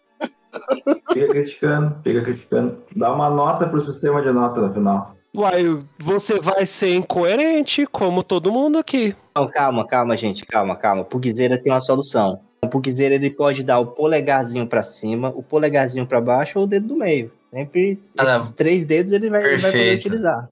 [1.12, 2.82] Fica criticando, fica criticando.
[2.96, 5.16] Dá uma nota pro sistema de nota no final.
[5.34, 9.14] Uai, você vai ser incoerente, como todo mundo aqui.
[9.36, 11.04] Não, calma, calma, gente, calma, calma.
[11.04, 12.40] Pugzeira tem uma solução.
[12.62, 16.68] O Pugzeira ele pode dar o polegarzinho pra cima, o polegarzinho pra baixo ou o
[16.68, 17.30] dedo do meio.
[17.52, 20.06] Sempre Ah, esses três dedos ele vai, ele vai poder Perfeito.
[20.06, 20.48] utilizar.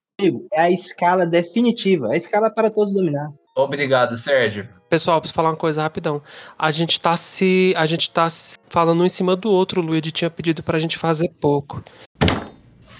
[0.52, 3.30] É a escala definitiva, é a escala para todos dominar.
[3.54, 4.68] Obrigado, Sérgio.
[4.88, 6.22] Pessoal, preciso falar uma coisa rapidão.
[6.58, 7.74] A gente tá se.
[7.76, 9.80] A gente tá se falando um em cima do outro.
[9.80, 11.82] O Luigi tinha pedido pra gente fazer pouco.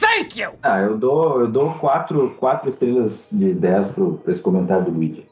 [0.01, 0.53] Thank you!
[0.63, 4.91] Ah, eu dou, eu dou quatro, quatro estrelas de 10 pro, pra esse comentário do
[4.91, 5.25] Luigi.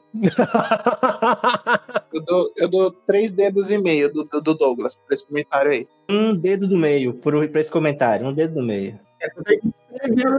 [2.13, 5.71] Eu dou, eu dou três dedos e meio do, do, do Douglas pra esse comentário
[5.71, 5.87] aí.
[6.09, 8.99] Um dedo do meio pro, pra esse comentário, um dedo do meio.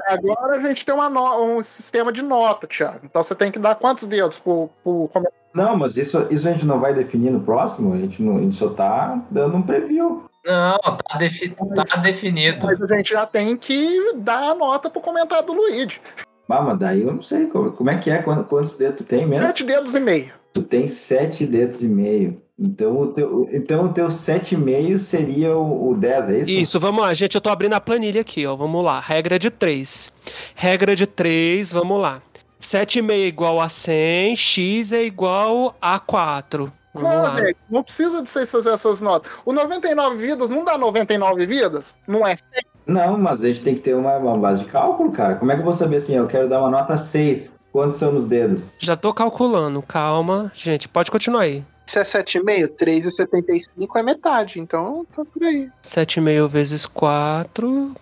[0.06, 3.00] Agora a gente tem uma no- um sistema de nota, Thiago.
[3.04, 5.36] Então você tem que dar quantos dedos pro, pro comentário?
[5.54, 7.94] Não, mas isso, isso a gente não vai definir no próximo?
[7.94, 10.24] A gente, não, a gente só tá dando um preview.
[10.44, 12.64] Não, tá, defi- tá definido.
[12.64, 16.00] Mas a gente já tem que dar a nota pro comentário do Luigi.
[16.48, 19.04] Ah, mas daí eu não sei como, como é que é, quantos, quantos dedos tu
[19.04, 19.46] tem mesmo?
[19.46, 20.32] Sete dedos e meio.
[20.52, 22.40] Tu tem sete dedos e meio.
[22.58, 26.50] Então o teu, então, o teu sete e meio seria o, o 10, é isso?
[26.50, 27.34] Isso, vamos lá, gente.
[27.34, 28.56] Eu tô abrindo a planilha aqui, ó.
[28.56, 28.98] Vamos lá.
[28.98, 30.10] Regra de 3.
[30.54, 32.22] Regra de 3, vamos lá.
[32.58, 36.72] 7,5 é igual a 100, x é igual a 4.
[37.02, 39.30] Não, velho, não precisa de vocês fazer essas notas.
[39.44, 41.94] O 99 vidas não dá 99 vidas?
[42.06, 42.46] Não é 100.
[42.86, 45.34] Não, mas a gente tem que ter uma, uma base de cálculo, cara.
[45.36, 46.14] Como é que eu vou saber assim?
[46.14, 47.60] Eu quero dar uma nota 6.
[47.72, 48.78] Quantos são nos dedos?
[48.80, 50.50] Já tô calculando, calma.
[50.54, 51.64] Gente, pode continuar aí.
[51.86, 55.70] Se é 7,5, 3,75 é metade, então tá por aí.
[55.82, 57.94] 7,5 vezes 4,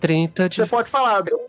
[0.00, 0.56] 30 de.
[0.56, 1.40] Você pode falar, deu,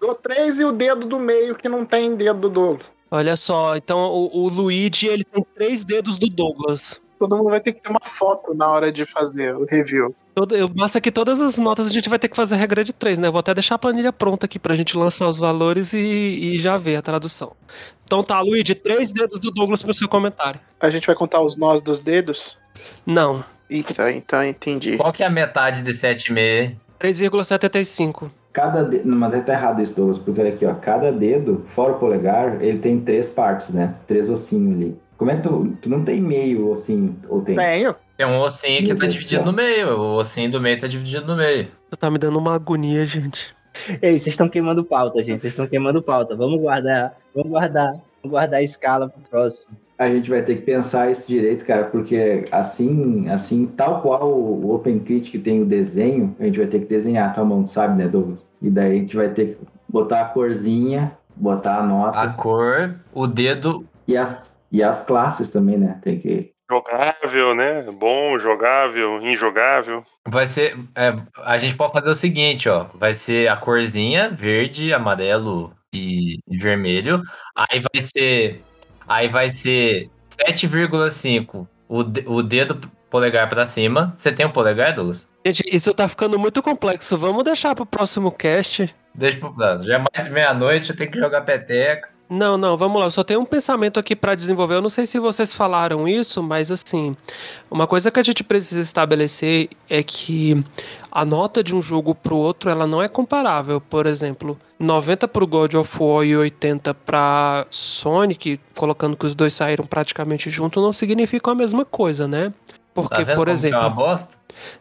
[0.00, 2.78] deu 3 e o dedo do meio que não tem dedo do.
[3.10, 7.00] Olha só, então o, o Luigi ele tem três dedos do Douglas.
[7.18, 10.14] Todo mundo vai ter que ter uma foto na hora de fazer o review.
[10.34, 12.92] Todo, eu, massa que todas as notas a gente vai ter que fazer regra de
[12.92, 13.28] três, né?
[13.28, 16.58] Eu vou até deixar a planilha pronta aqui pra gente lançar os valores e, e
[16.58, 17.52] já ver a tradução.
[18.04, 20.60] Então tá, Luigi, três dedos do Douglas pro seu comentário.
[20.80, 22.58] A gente vai contar os nós dos dedos?
[23.06, 24.96] Não, Eita, então entendi.
[24.96, 26.76] Qual que é a metade de 7,5?
[27.00, 28.30] 3,75.
[28.54, 29.08] Cada dedo.
[29.08, 30.72] Não, mas tá errado isso, Douglas, porque olha aqui, ó.
[30.74, 33.96] Cada dedo, fora o polegar, ele tem três partes, né?
[34.06, 34.96] Três ossinhos ali.
[35.18, 35.76] Como é que tu.
[35.82, 37.56] Tu não tem meio ossinho, ou tem?
[37.56, 37.96] Tenho.
[38.16, 39.50] Tem um ossinho que Meu tá Deus dividido céu.
[39.50, 39.88] no meio.
[39.98, 41.68] O ossinho do meio tá dividido no meio.
[41.98, 43.52] Tá me dando uma agonia, gente.
[44.00, 45.40] Ei, vocês estão queimando pauta, gente.
[45.40, 46.36] Vocês estão queimando pauta.
[46.36, 47.90] Vamos guardar, vamos guardar,
[48.22, 49.76] vamos guardar a escala pro próximo.
[49.98, 54.74] A gente vai ter que pensar isso direito, cara, porque assim, assim, tal qual o
[54.74, 57.96] OpenCritic tem o desenho, a gente vai ter que desenhar a tua mão, tu sabe,
[58.02, 58.44] né, Douglas?
[58.60, 59.58] E daí a gente vai ter que
[59.88, 63.86] botar a corzinha, botar a nota A cor, o dedo.
[64.08, 65.98] e as, e as classes também, né?
[66.02, 66.52] Tem que.
[66.70, 67.82] Jogável, né?
[67.92, 70.02] Bom, jogável, injogável.
[70.26, 70.76] Vai ser.
[70.96, 71.14] é,
[71.44, 72.86] a gente pode fazer o seguinte, ó.
[72.94, 77.20] Vai ser a corzinha, verde, amarelo e, e vermelho.
[77.54, 78.62] Aí vai ser.
[79.06, 84.14] Aí vai ser 7,5 o, o dedo polegar pra cima.
[84.16, 85.28] Você tem um polegar, Douglas?
[85.44, 87.16] Gente, isso tá ficando muito complexo.
[87.18, 88.94] Vamos deixar pro próximo cast.
[89.14, 89.86] Deixa pro próximo.
[89.86, 92.08] Já é mais de meia-noite, eu tenho que jogar peteca.
[92.28, 93.06] Não, não, vamos lá.
[93.06, 94.74] Eu só tenho um pensamento aqui pra desenvolver.
[94.74, 97.14] Eu não sei se vocês falaram isso, mas assim,
[97.70, 100.64] uma coisa que a gente precisa estabelecer é que
[101.12, 103.80] a nota de um jogo pro outro, ela não é comparável.
[103.80, 109.52] Por exemplo, 90 pro God of War e 80 pra Sonic, colocando que os dois
[109.52, 112.52] saíram praticamente juntos, não significa a mesma coisa, né?
[112.94, 114.34] Porque, Tá por que é exemplo, uma bosta?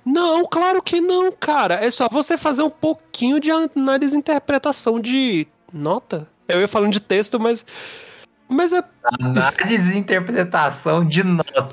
[0.05, 1.75] não, claro que não, cara.
[1.75, 6.27] É só você fazer um pouquinho de análise e interpretação de nota.
[6.47, 7.65] Eu ia falando de texto, mas.
[8.47, 8.83] Mas é.
[9.19, 11.69] Análise e interpretação de nota.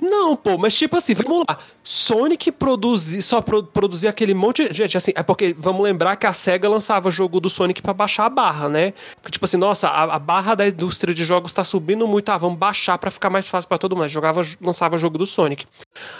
[0.00, 1.58] Não, pô, mas tipo assim, vamos lá.
[1.84, 4.72] Sonic produzir, só pro, produzir aquele monte.
[4.72, 8.24] Gente, assim, é porque vamos lembrar que a SEGA lançava jogo do Sonic pra baixar
[8.24, 8.94] a barra, né?
[9.20, 12.38] Porque, tipo assim, nossa, a, a barra da indústria de jogos tá subindo muito, ah,
[12.38, 14.08] vamos baixar pra ficar mais fácil pra todo mundo.
[14.08, 15.66] Jogava, lançava jogo do Sonic.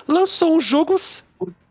[0.07, 0.97] Lançou um jogo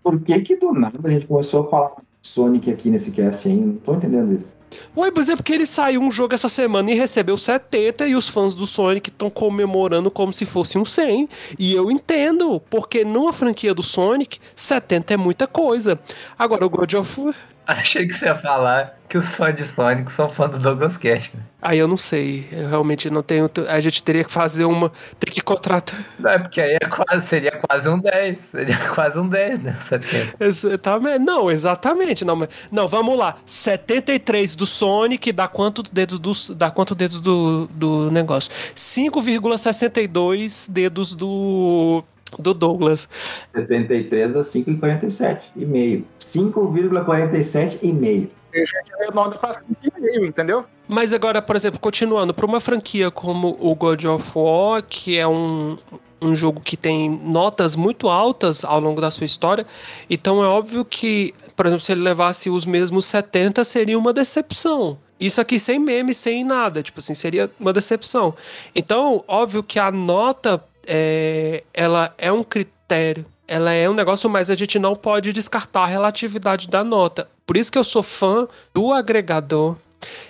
[0.02, 1.92] Por que que do nada a gente começou a falar
[2.22, 3.56] Sonic aqui nesse cast aí?
[3.56, 4.54] Não tô entendendo isso.
[4.96, 8.28] Ué, mas é porque ele saiu um jogo essa semana e recebeu 70 e os
[8.28, 11.28] fãs do Sonic estão comemorando como se fosse um 100.
[11.58, 16.00] E eu entendo, porque numa franquia do Sonic, 70 é muita coisa.
[16.38, 17.36] Agora, o God of War...
[17.82, 21.32] Achei que você ia falar que os fãs de Sonic são fãs do Douglas Cash.
[21.34, 21.42] né?
[21.62, 22.48] Aí eu não sei.
[22.52, 23.50] Eu realmente não tenho.
[23.68, 24.92] A gente teria que fazer uma.
[25.20, 26.00] Tem que contratar.
[26.18, 28.40] Não, é porque aí é quase, seria quase um 10.
[28.40, 29.76] Seria quase um 10, né?
[29.88, 30.36] 70.
[30.44, 31.20] Exatamente.
[31.20, 32.24] Não, exatamente.
[32.24, 33.38] Não, mas- não, vamos lá.
[33.46, 38.52] 73 do Sonic dá quanto dedos do, dá quanto dedos do, do negócio?
[38.76, 42.04] 5,62 dedos do,
[42.38, 43.10] do Douglas.
[43.56, 46.06] 73 dá 5,47 e meio.
[46.20, 48.28] 5,47 e meio.
[48.54, 50.66] A gente arredonda pra 5,5, entendeu?
[50.88, 55.28] Mas agora, por exemplo, continuando, para uma franquia como o God of War, que é
[55.28, 55.78] um,
[56.20, 59.66] um jogo que tem notas muito altas ao longo da sua história,
[60.10, 64.98] então é óbvio que, por exemplo, se ele levasse os mesmos 70, seria uma decepção.
[65.20, 68.34] Isso aqui sem meme, sem nada, tipo assim, seria uma decepção.
[68.74, 74.50] Então, óbvio que a nota, é, ela é um critério, ela é um negócio, mas
[74.50, 77.30] a gente não pode descartar a relatividade da nota.
[77.46, 79.76] Por isso que eu sou fã do agregador,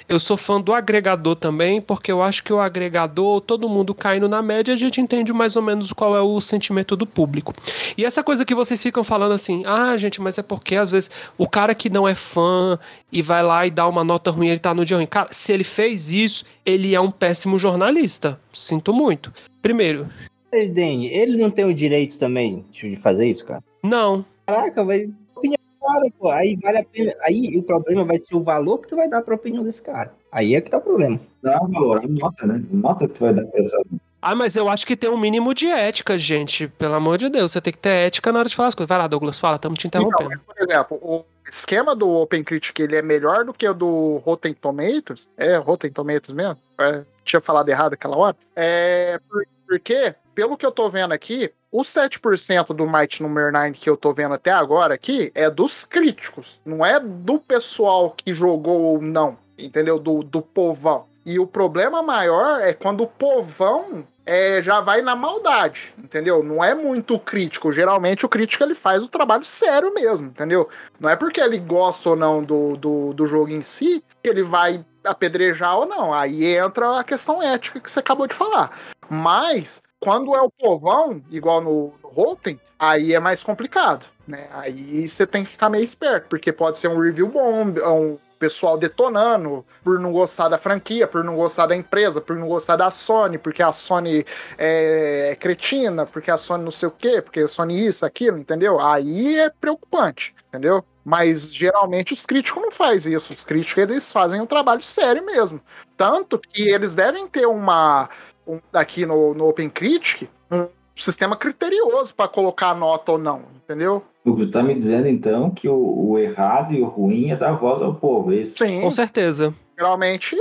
[0.07, 4.27] eu sou fã do agregador também, porque eu acho que o agregador, todo mundo caindo
[4.27, 7.53] na média, a gente entende mais ou menos qual é o sentimento do público.
[7.95, 11.11] E essa coisa que vocês ficam falando assim, ah, gente, mas é porque às vezes
[11.37, 12.79] o cara que não é fã
[13.11, 15.05] e vai lá e dá uma nota ruim, ele tá no dia ruim.
[15.05, 18.39] Cara, se ele fez isso, ele é um péssimo jornalista.
[18.51, 19.31] Sinto muito.
[19.61, 20.07] Primeiro,
[20.51, 23.63] Mas, Dani, ele não tem o direito também de fazer isso, cara?
[23.83, 24.25] não.
[24.47, 25.07] Caraca, vai.
[25.35, 26.29] Opinião do cara, pô.
[26.31, 27.13] Aí vale a pena.
[27.21, 30.11] Aí o problema vai ser o valor que tu vai dar pra opinião desse cara.
[30.31, 31.19] Aí é que tá o problema.
[31.43, 32.63] Não é valor, é uma nota, né?
[32.71, 33.79] Nota que tu vai dar pra essa.
[34.19, 36.67] Ah, mas eu acho que tem um mínimo de ética, gente.
[36.67, 38.89] Pelo amor de Deus, você tem que ter ética na hora de falar as coisas.
[38.89, 40.33] Vai lá, Douglas, fala, estamos te interrompendo.
[40.33, 44.53] Então, por exemplo, o esquema do OpenCritic ele é melhor do que o do Rotten
[44.55, 45.27] Tomatoes.
[45.37, 46.57] É, Rotten Tomatoes mesmo.
[46.81, 48.35] É, tinha falado errado aquela hora.
[48.55, 53.73] É, por- porque, pelo que eu tô vendo aqui, os 7% do Might Number 9
[53.73, 56.57] que eu tô vendo até agora aqui é dos críticos.
[56.63, 59.37] Não é do pessoal que jogou ou não.
[59.57, 59.99] Entendeu?
[59.99, 61.07] Do, do povão.
[61.25, 66.41] E o problema maior é quando o povão é, já vai na maldade, entendeu?
[66.41, 67.73] Não é muito crítico.
[67.73, 70.69] Geralmente o crítico ele faz o trabalho sério mesmo, entendeu?
[70.97, 74.43] Não é porque ele gosta ou não do, do, do jogo em si que ele
[74.43, 76.13] vai apedrejar ou não.
[76.13, 78.71] Aí entra a questão ética que você acabou de falar.
[79.09, 82.37] Mas quando é o povão, igual no, no
[82.77, 84.47] aí é mais complicado, né?
[84.51, 88.77] Aí você tem que ficar meio esperto, porque pode ser um review bom, um pessoal
[88.77, 92.89] detonando por não gostar da franquia, por não gostar da empresa, por não gostar da
[92.89, 94.25] Sony, porque a Sony
[94.57, 98.37] é, é cretina, porque a Sony não sei o quê, porque a Sony isso, aquilo,
[98.37, 98.79] entendeu?
[98.79, 100.83] Aí é preocupante, entendeu?
[101.03, 103.33] Mas geralmente os críticos não fazem isso.
[103.33, 105.59] Os críticos eles fazem um trabalho sério mesmo.
[105.97, 108.09] Tanto que eles devem ter uma.
[108.49, 114.03] Um, aqui no, no Open Critic, um sistema criterioso para colocar nota ou não, entendeu?
[114.23, 115.75] Tu tá me dizendo, então, que o,
[116.09, 118.57] o errado e o ruim é dar voz ao povo, é isso?
[118.57, 118.81] Sim.
[118.81, 119.53] Com certeza.
[119.77, 120.35] Geralmente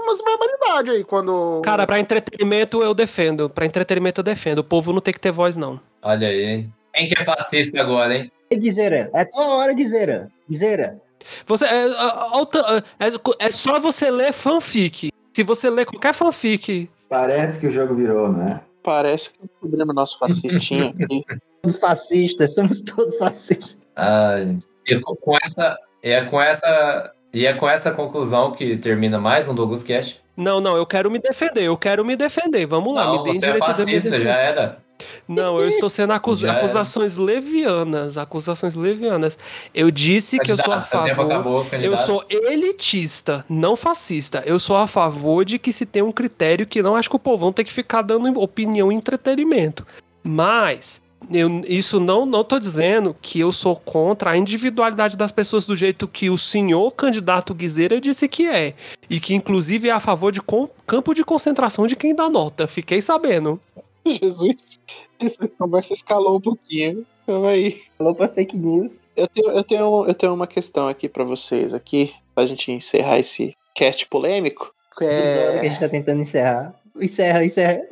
[0.00, 1.60] umas barbaridades aí quando.
[1.62, 3.50] Cara, pra entretenimento eu defendo.
[3.50, 4.60] Pra entretenimento eu defendo.
[4.60, 5.80] O povo não tem que ter voz, não.
[6.02, 6.66] Olha aí?
[6.94, 8.32] Quem que é fascista agora, hein?
[8.50, 10.30] E Guizeira, é tua hora, Guizeira.
[10.48, 11.00] Guizeira.
[11.46, 15.10] Você, é, é, é- é só você ler fanfic.
[15.34, 16.88] Se você ler qualquer fanfic.
[17.14, 18.60] Parece que o jogo virou, né?
[18.82, 21.24] Parece que é um problema nosso fascistinho aqui.
[21.62, 23.78] Todos fascistas, somos todos fascistas.
[23.94, 29.46] Ai, e com essa, é com essa, e é com essa conclusão que termina mais
[29.46, 30.20] um Douglas Cast.
[30.36, 32.66] Não, não, eu quero me defender, eu quero me defender.
[32.66, 34.20] Vamos lá, Não, me deem você é fascista, defender.
[34.22, 34.83] já era.
[35.26, 36.58] Não, eu estou sendo acus- Já era.
[36.58, 39.36] acusações levianas, acusações levianas.
[39.74, 41.10] Eu disse que eu sou a favor.
[41.10, 44.42] acabou, eu sou elitista, não fascista.
[44.46, 47.18] Eu sou a favor de que se tem um critério que não acho que o
[47.18, 49.86] povão tem que ficar dando opinião e entretenimento.
[50.22, 51.02] Mas
[51.32, 55.74] eu, isso não não tô dizendo que eu sou contra a individualidade das pessoas do
[55.74, 58.74] jeito que o senhor candidato Guizeira disse que é.
[59.10, 62.66] E que inclusive é a favor de com- campo de concentração de quem dá nota.
[62.68, 63.60] Fiquei sabendo.
[64.22, 64.78] Jesus,
[65.18, 67.06] essa conversa escalou um pouquinho.
[67.26, 67.80] Calma aí.
[67.96, 69.00] Falou pra fake news.
[69.16, 73.18] Eu tenho, eu tenho, eu tenho uma questão aqui pra vocês aqui, pra gente encerrar
[73.18, 74.72] esse cast polêmico.
[74.96, 75.08] que É...
[75.08, 75.68] que a É...
[75.68, 76.74] gente tá tentando encerrar.
[77.00, 77.82] Encerra, encerra.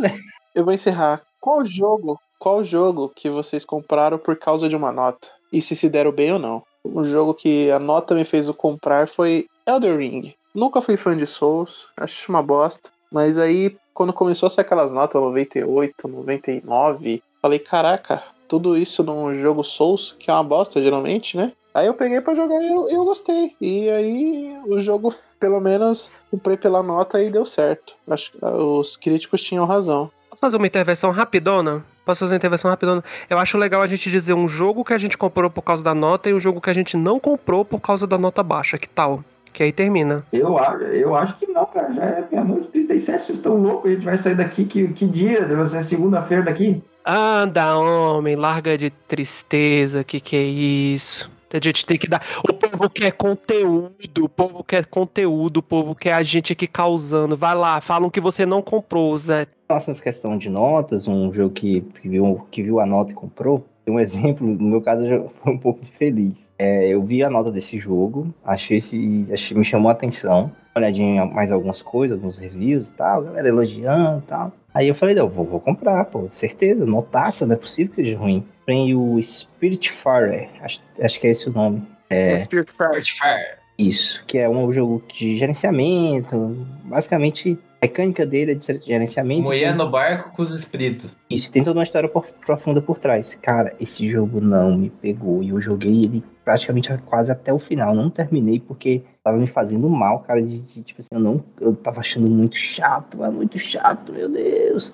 [0.55, 1.23] Eu vou encerrar.
[1.41, 5.29] Qual jogo, qual jogo que vocês compraram por causa de uma nota?
[5.53, 6.63] E se se deram bem ou não?
[6.85, 10.35] Um jogo que a nota me fez o comprar foi Elder Ring.
[10.55, 12.91] Nunca fui fã de Souls, acho uma bosta.
[13.11, 19.33] Mas aí, quando começou a ser aquelas notas 98, 99, falei, caraca, tudo isso num
[19.35, 21.53] jogo Souls, que é uma bosta geralmente, né?
[21.75, 23.57] Aí eu peguei pra jogar e eu, eu gostei.
[23.61, 27.95] E aí o jogo, pelo menos, comprei pela nota e deu certo.
[28.09, 30.11] Acho que ah, os críticos tinham razão.
[30.29, 31.85] Posso fazer uma intervenção rapidona?
[32.05, 33.03] Posso fazer uma intervenção rapidona?
[33.29, 35.95] Eu acho legal a gente dizer um jogo que a gente comprou por causa da
[35.95, 38.77] nota e um jogo que a gente não comprou por causa da nota baixa.
[38.77, 39.25] Que tal?
[39.53, 40.25] Que aí termina.
[40.33, 40.57] Eu,
[40.93, 41.93] eu acho que não, cara.
[41.93, 43.91] Já é meia-noite e 37, vocês estão loucos.
[43.91, 44.65] A gente vai sair daqui.
[44.65, 45.45] Que, que dia?
[45.45, 46.83] Deve ser segunda-feira daqui?
[47.05, 51.31] Anda, homem, larga de tristeza, que que é isso?
[51.53, 52.23] A gente tem que dar.
[52.49, 57.37] O povo quer conteúdo, o povo quer conteúdo, o povo quer a gente aqui causando.
[57.37, 59.47] Vai lá, falam que você não comprou, Zé.
[59.69, 63.15] Nossa, essa questão de notas, um jogo que, que, viu, que viu a nota e
[63.15, 63.67] comprou.
[63.85, 66.49] Tem um exemplo, no meu caso eu já foi um pouco infeliz.
[66.59, 70.53] É, eu vi a nota desse jogo, achei, esse, achei me chamou a atenção.
[70.75, 74.53] Olhadinha em mais algumas coisas, alguns reviews e tal, galera elogiando e tal.
[74.73, 78.17] Aí eu falei, não, vou, vou comprar, pô, certeza, notaça, não é possível que seja
[78.17, 78.47] ruim.
[78.65, 81.83] Tem o Spiritfarer, acho, acho que é esse o nome.
[82.09, 83.59] É, Spirit Fire.
[83.79, 89.49] isso, que é um jogo de gerenciamento, basicamente mecânica dele é de gerenciamento.
[89.49, 91.11] Tem- no barco com os espíritos.
[91.29, 93.35] Isso, tem toda uma história por- profunda por trás.
[93.35, 95.43] Cara, esse jogo não me pegou.
[95.43, 97.95] E eu joguei ele praticamente quase até o final.
[97.95, 100.41] Não terminei porque tava me fazendo mal, cara.
[100.43, 101.45] De, de, tipo assim, eu não.
[101.61, 104.93] Eu tava achando muito chato, é muito chato, meu Deus.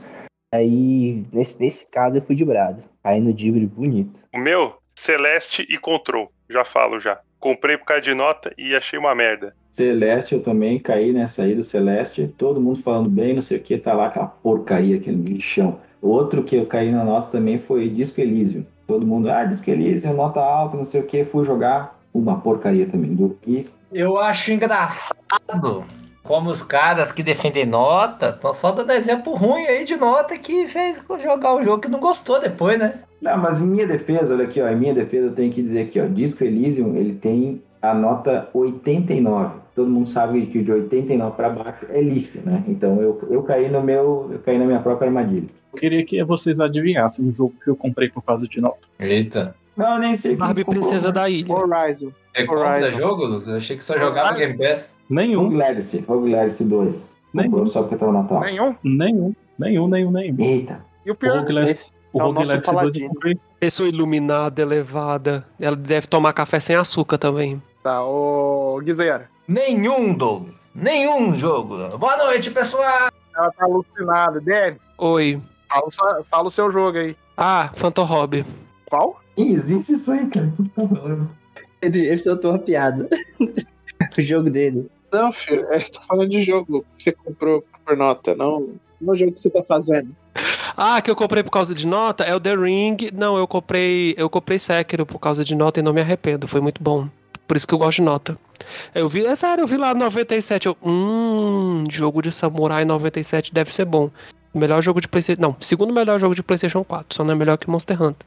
[0.55, 2.83] Aí, nesse, nesse caso, eu fui de brado.
[3.05, 4.19] Aí no Dibre bonito.
[4.35, 6.33] O meu, Celeste e Control.
[6.49, 7.21] Já falo já.
[7.41, 9.55] Comprei por causa de nota e achei uma merda.
[9.71, 12.33] Celeste, eu também caí nessa aí do Celeste.
[12.37, 15.79] Todo mundo falando bem, não sei o que, tá lá aquela porcaria, aquele lixão.
[16.03, 18.65] Outro que eu caí na nossa também foi Disco Elysium.
[18.87, 21.99] Todo mundo, ah, Disco Elysium, nota alta, não sei o que, fui jogar.
[22.13, 23.15] Uma porcaria também.
[23.15, 25.85] Do e Eu acho engraçado
[26.29, 30.67] como os caras que defendem nota estão só dando exemplo ruim aí de nota que
[30.67, 33.01] fez jogar um jogo que não gostou depois, né?
[33.21, 35.81] Não, mas em minha defesa, olha aqui, ó, em minha defesa eu tenho que dizer
[35.83, 39.57] aqui, ó, Disco Elysium, ele tem a nota 89.
[39.75, 42.65] Todo mundo sabe que de 89 para baixo é lixo, né?
[42.67, 45.49] Então eu, eu caí no meu, eu caí na minha própria armadilha.
[45.73, 48.79] Eu queria que vocês adivinhassem um jogo que eu comprei por causa de nota.
[48.99, 49.55] Eita.
[49.77, 51.13] Não, eu nem sei Barbie comprou, Princesa né?
[51.13, 51.53] da Ilha.
[51.53, 52.11] Horizon.
[52.37, 52.97] Compra Horizon.
[52.99, 53.49] jogo, Lucas?
[53.49, 54.93] Eu achei que só jogava Game Pass.
[55.09, 57.17] Nenhum, Rogue Legacy, Rogue Legacy 2.
[57.33, 57.51] Nenhum.
[57.51, 58.41] Comprou só porque tava Natal.
[58.41, 58.75] Nenhum.
[58.83, 60.37] nenhum, nenhum, nenhum, nenhum.
[60.41, 60.85] Eita.
[61.07, 63.09] E o O pior, Rogue Legacy, Esse o é o Rogue nosso Legacy 2 eu
[63.13, 63.41] paladino.
[63.61, 65.47] Pessoa iluminada, elevada.
[65.61, 67.61] Ela deve tomar café sem açúcar também.
[67.83, 69.29] tá, ô Guizera.
[69.47, 70.55] Nenhum, Douglas.
[70.75, 71.97] Nenhum jogo.
[71.99, 73.09] Boa noite, pessoal.
[73.37, 74.41] Ela tá alucinada.
[74.41, 75.41] Dani, Oi.
[75.69, 77.17] fala, o seu- fala o seu jogo aí.
[77.37, 78.45] Ah, Phantom Hobby.
[78.87, 79.21] Qual?
[79.37, 80.53] Ih, existe isso aí, cara.
[81.81, 83.09] Ele, ele soltou uma piada.
[84.19, 84.91] o jogo dele.
[85.13, 88.69] Não, filho, é, tô falando de jogo que você comprou por nota, não
[89.01, 90.15] no jogo que você tá fazendo.
[90.77, 92.97] Ah, que eu comprei por causa de nota é o The Ring.
[93.13, 96.47] Não, eu comprei, eu comprei Sekiro por causa de nota e não me arrependo.
[96.47, 97.09] Foi muito bom.
[97.47, 98.39] Por isso que eu gosto de nota.
[98.95, 100.67] Eu vi, é sério, eu vi lá 97.
[100.67, 104.11] Eu, hum, jogo de samurai 97 deve ser bom.
[104.55, 105.41] Melhor jogo de PlayStation.
[105.41, 107.17] Não, segundo melhor jogo de PlayStation 4.
[107.17, 108.27] Só não é melhor que Monster Hunter.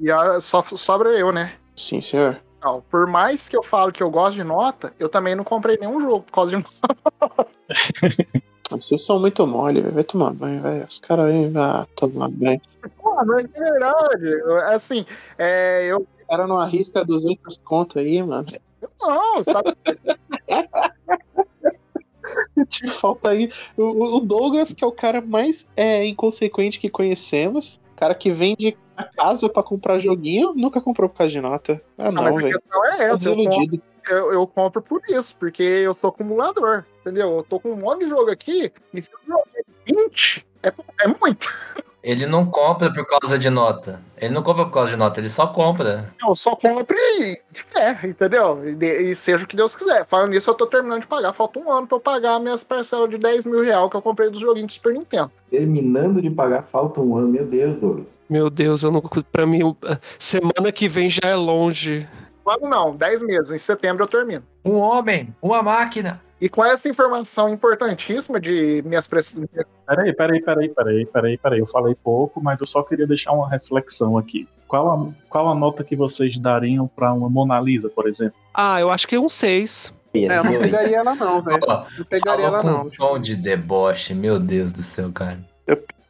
[0.00, 1.52] E a, só sobra eu, né?
[1.76, 2.40] Sim, senhor.
[2.62, 5.76] Não, por mais que eu falo que eu gosto de nota, eu também não comprei
[5.76, 7.46] nenhum jogo por causa de nota.
[8.70, 10.86] Vocês são muito mole, vai tomar banho, velho.
[10.88, 12.60] Os caras aí vai tomar banho.
[12.96, 14.42] Pô, mas é verdade.
[14.72, 15.04] Assim,
[15.38, 15.98] é, eu.
[15.98, 18.46] O cara não arrisca 200 conto aí, mano.
[19.00, 19.76] Não, sabe?
[22.68, 23.50] Te falta aí.
[23.76, 27.78] O, o Douglas, que é o cara mais é, inconsequente que conhecemos.
[27.96, 31.82] Cara que vende a casa pra comprar joguinho, nunca comprou por causa de nota.
[31.98, 32.56] Ah, Ah, não, velho.
[32.56, 33.30] é Tá essa.
[34.08, 36.84] Eu eu, compro por isso, porque eu sou acumulador.
[37.00, 37.36] Entendeu?
[37.36, 39.62] Eu tô com um monte de jogo aqui, e se eu joguei
[40.08, 40.72] 20, é,
[41.02, 41.48] é muito.
[42.02, 44.02] Ele não compra por causa de nota.
[44.18, 46.12] Ele não compra por causa de nota, ele só compra.
[46.22, 47.40] Eu só compro e
[47.74, 48.60] é, entendeu?
[48.68, 50.04] E, de- e seja o que Deus quiser.
[50.04, 51.32] Falando nisso, eu tô terminando de pagar.
[51.32, 54.28] Falta um ano pra eu pagar minhas parcelas de 10 mil reais que eu comprei
[54.28, 55.30] dos joguinhos do Super Nintendo.
[55.50, 57.28] Terminando de pagar, falta um ano.
[57.28, 58.18] Meu Deus, Douglas.
[58.28, 59.00] Meu Deus, eu não.
[59.32, 59.74] Pra mim,
[60.18, 62.06] semana que vem já é longe.
[62.46, 63.50] Um ano não, 10 meses.
[63.52, 64.42] Em setembro eu termino.
[64.64, 66.20] Um homem, uma máquina.
[66.40, 69.38] E com essa informação importantíssima de minhas press...
[69.86, 71.60] Peraí, peraí, peraí, peraí, peraí, peraí.
[71.60, 74.46] Eu falei pouco, mas eu só queria deixar uma reflexão aqui.
[74.68, 78.34] Qual a, qual a nota que vocês dariam pra uma Mona Lisa, por exemplo?
[78.52, 79.94] Ah, eu acho que um 6.
[80.14, 81.60] É, eu não pegaria ela não, velho.
[81.98, 82.82] Não pegaria ela não.
[82.86, 85.38] um tom de deboche, meu Deus do céu, cara.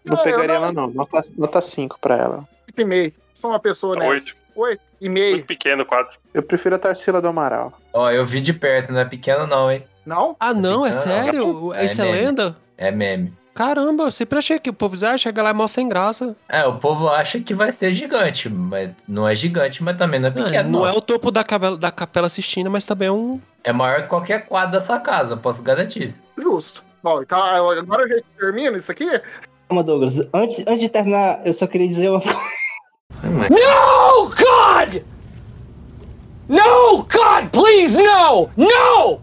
[0.05, 0.90] Não Ah, eu pegaria não- ela não.
[0.90, 2.48] Nota, nota 5 pra ela.
[2.77, 3.12] 8,5.
[3.32, 4.32] Sou uma pessoa nessa.
[4.56, 4.81] Oito.
[4.81, 5.31] 8 e meio.
[5.32, 6.16] Muito pequeno o quadro.
[6.32, 7.72] Eu prefiro a Tarsila do Amaral.
[7.93, 9.85] Ó, eu vi de perto, não é pequeno não, hein?
[10.06, 10.36] Não?
[10.39, 11.74] Ah, não, é Não, sério?
[11.74, 12.18] é Essa é meme.
[12.18, 12.56] lenda?
[12.76, 13.32] É meme.
[13.55, 16.35] Caramba, eu sempre achei que o povo já chega lá e mó sem graça.
[16.48, 20.28] É, o povo acha que vai ser gigante, mas não é gigante, mas também não
[20.28, 20.70] é É, pequeno.
[20.70, 20.86] não não.
[20.89, 23.40] é o topo da capela, da capela Sistina, mas também é um.
[23.62, 26.14] É maior que qualquer quadro da sua casa, posso garantir.
[26.36, 26.82] Justo.
[27.02, 29.06] Bom, então agora a gente termina isso aqui?
[29.68, 30.18] Calma, Douglas.
[30.35, 32.36] Antes, antes de terminar, eu só queria dizer uma coisa.
[33.28, 35.02] No, God!
[36.48, 38.51] No, God, please, no!
[38.56, 39.20] No!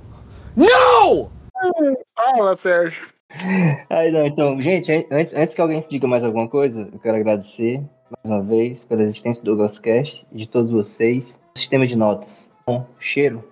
[0.56, 1.30] No!
[2.16, 3.08] Fala, Sérgio.
[3.90, 7.18] Ai, não, então, gente, an- antes, antes que alguém diga mais alguma coisa, eu quero
[7.18, 7.78] agradecer
[8.10, 11.40] mais uma vez pela existência do Douglas Cast e de todos vocês.
[11.56, 12.50] Sistema de notas.
[12.66, 13.48] Bom, cheiro.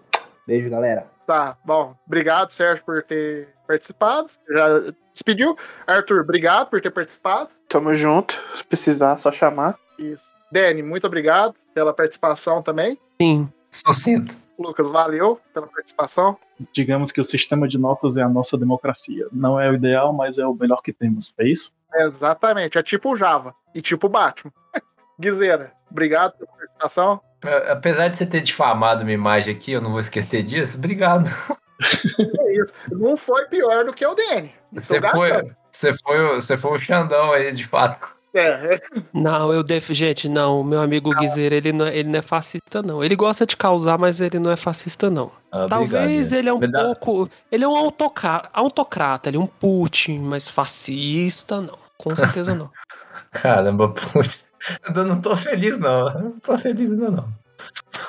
[0.47, 1.07] Beijo, galera.
[1.27, 1.93] Tá, bom.
[2.07, 4.27] Obrigado, Sérgio, por ter participado.
[4.27, 5.55] Você já despediu.
[5.85, 7.51] Arthur, obrigado por ter participado.
[7.69, 8.33] Tamo junto.
[8.55, 9.77] Se precisar, só chamar.
[9.97, 10.33] Isso.
[10.51, 12.97] Dani, muito obrigado pela participação também.
[13.21, 13.49] Sim.
[13.71, 14.35] Sucinto.
[14.57, 16.37] Lucas, valeu pela participação.
[16.73, 19.25] Digamos que o sistema de notas é a nossa democracia.
[19.31, 21.33] Não é o ideal, mas é o melhor que temos.
[21.39, 21.73] É isso?
[21.95, 24.51] Exatamente, é tipo o Java e tipo o Batman.
[25.19, 27.21] Guizeira, obrigado pela participação.
[27.43, 30.77] É, Apesar de você ter difamado minha imagem aqui, eu não vou esquecer disso.
[30.77, 31.29] Obrigado.
[32.39, 32.73] É isso.
[32.91, 34.53] Não foi pior do que o Dani.
[34.73, 35.31] Você foi,
[35.71, 38.18] você foi, você foi o Xandão aí, de fato.
[38.33, 38.79] É.
[39.13, 39.89] Não, eu def...
[39.91, 43.03] Gente, não, meu amigo Guizeira, ele não, é, ele não é fascista, não.
[43.03, 45.31] Ele gosta de causar, mas ele não é fascista, não.
[45.51, 46.33] Ah, Talvez obrigado.
[46.39, 47.29] ele é um dá- pouco.
[47.51, 51.77] Ele é um autocrata, autocrata, ele é um Putin, mas fascista, não.
[51.97, 52.69] Com certeza não.
[53.31, 54.43] Caramba, putz.
[54.95, 56.09] Eu não tô feliz, não.
[56.09, 57.29] Eu não tô feliz ainda, não.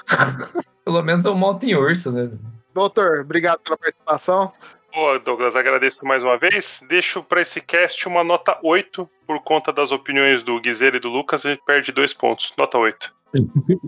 [0.84, 2.30] Pelo menos eu monto em urso, né?
[2.74, 4.52] Doutor, obrigado pela participação.
[4.92, 6.82] Boa, Douglas, agradeço mais uma vez.
[6.88, 11.08] Deixo para esse cast uma nota 8, por conta das opiniões do Guizeiro e do
[11.08, 12.52] Lucas, a gente perde dois pontos.
[12.58, 13.14] Nota 8.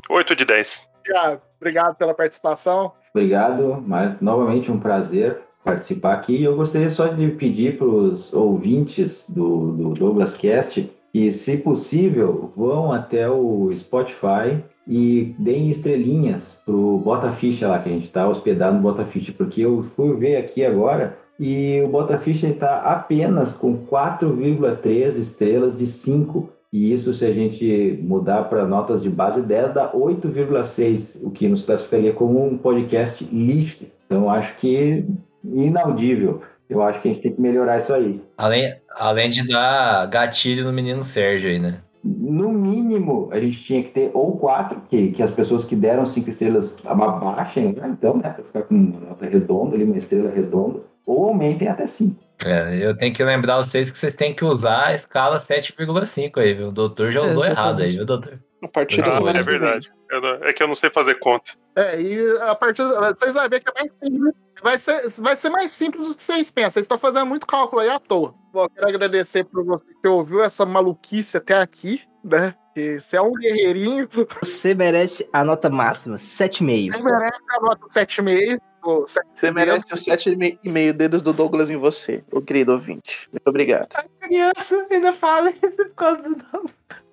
[0.09, 0.89] 8 de 10.
[1.05, 2.93] Tiago, obrigado pela participação.
[3.13, 6.45] Obrigado, mas novamente um prazer participar aqui.
[6.45, 12.53] Eu gostaria só de pedir para os ouvintes do, do Douglas Cast que, se possível,
[12.57, 18.29] vão até o Spotify e deem estrelinhas pro Bota Ficha lá, que a gente está
[18.29, 22.79] hospedado no Bota Ficha, porque eu fui ver aqui agora e o Bota Ficha está
[22.79, 26.49] apenas com 4,3 estrelas de 5.
[26.73, 31.49] E isso, se a gente mudar para notas de base 10, dá 8,6, o que
[31.49, 33.87] nos classificaria como um podcast lixo.
[34.07, 35.05] Então, acho que
[35.45, 36.43] inaudível.
[36.71, 38.23] Eu acho que a gente tem que melhorar isso aí.
[38.39, 41.81] Além, além de dar gatilho no menino Sérgio aí, né?
[42.05, 46.05] No mínimo, a gente tinha que ter ou quatro, que, que as pessoas que deram
[46.05, 47.89] cinco estrelas abaixem, né?
[47.97, 51.87] então, né, para ficar com uma nota redonda, ali, uma estrela redonda, ou aumentem até
[51.87, 52.21] cinco.
[52.45, 56.55] É, eu tenho que lembrar vocês que vocês têm que usar a escala 7,5 aí,
[56.55, 56.69] viu?
[56.69, 57.61] O doutor já usou Exatamente.
[57.61, 58.39] errado aí, viu, doutor?
[58.63, 59.91] A partir Ah, é verdade.
[60.11, 61.53] Eu não- é que eu não sei fazer conta.
[61.75, 62.83] É, e a partir.
[62.85, 64.35] Vocês vão ver que é mais simples.
[64.63, 66.71] Vai ser, vai ser mais simples do que vocês pensam.
[66.71, 68.35] Vocês estão fazendo muito cálculo aí à toa.
[68.53, 72.55] Bom, quero agradecer por você que ouviu essa maluquice até aqui, né?
[72.75, 74.09] Que você é um guerreirinho.
[74.43, 76.93] Você merece a nota máxima, 7,5.
[76.93, 78.61] Você merece a nota 7,5.
[78.85, 79.31] ou 7,5.
[79.35, 82.73] Você merece os sete e me- e meio dedos do Douglas em você, o querido
[82.73, 83.29] ouvinte.
[83.33, 83.89] Muito obrigado.
[84.21, 86.71] Criança ainda fala isso por causa do nome.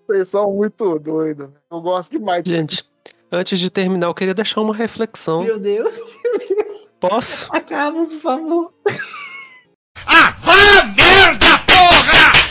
[0.10, 1.50] Vocês são muito doidos.
[1.72, 2.56] Eu gosto demais disso.
[2.56, 2.84] Gente,
[3.32, 5.44] antes de terminar, eu queria deixar uma reflexão.
[5.44, 5.94] Meu Deus.
[7.00, 7.48] Posso?
[7.54, 8.74] Acaba, por favor.
[10.08, 12.49] Ah, vá merda, porra!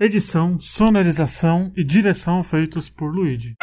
[0.00, 3.56] Edição, sonorização e direção feitos por Luigi.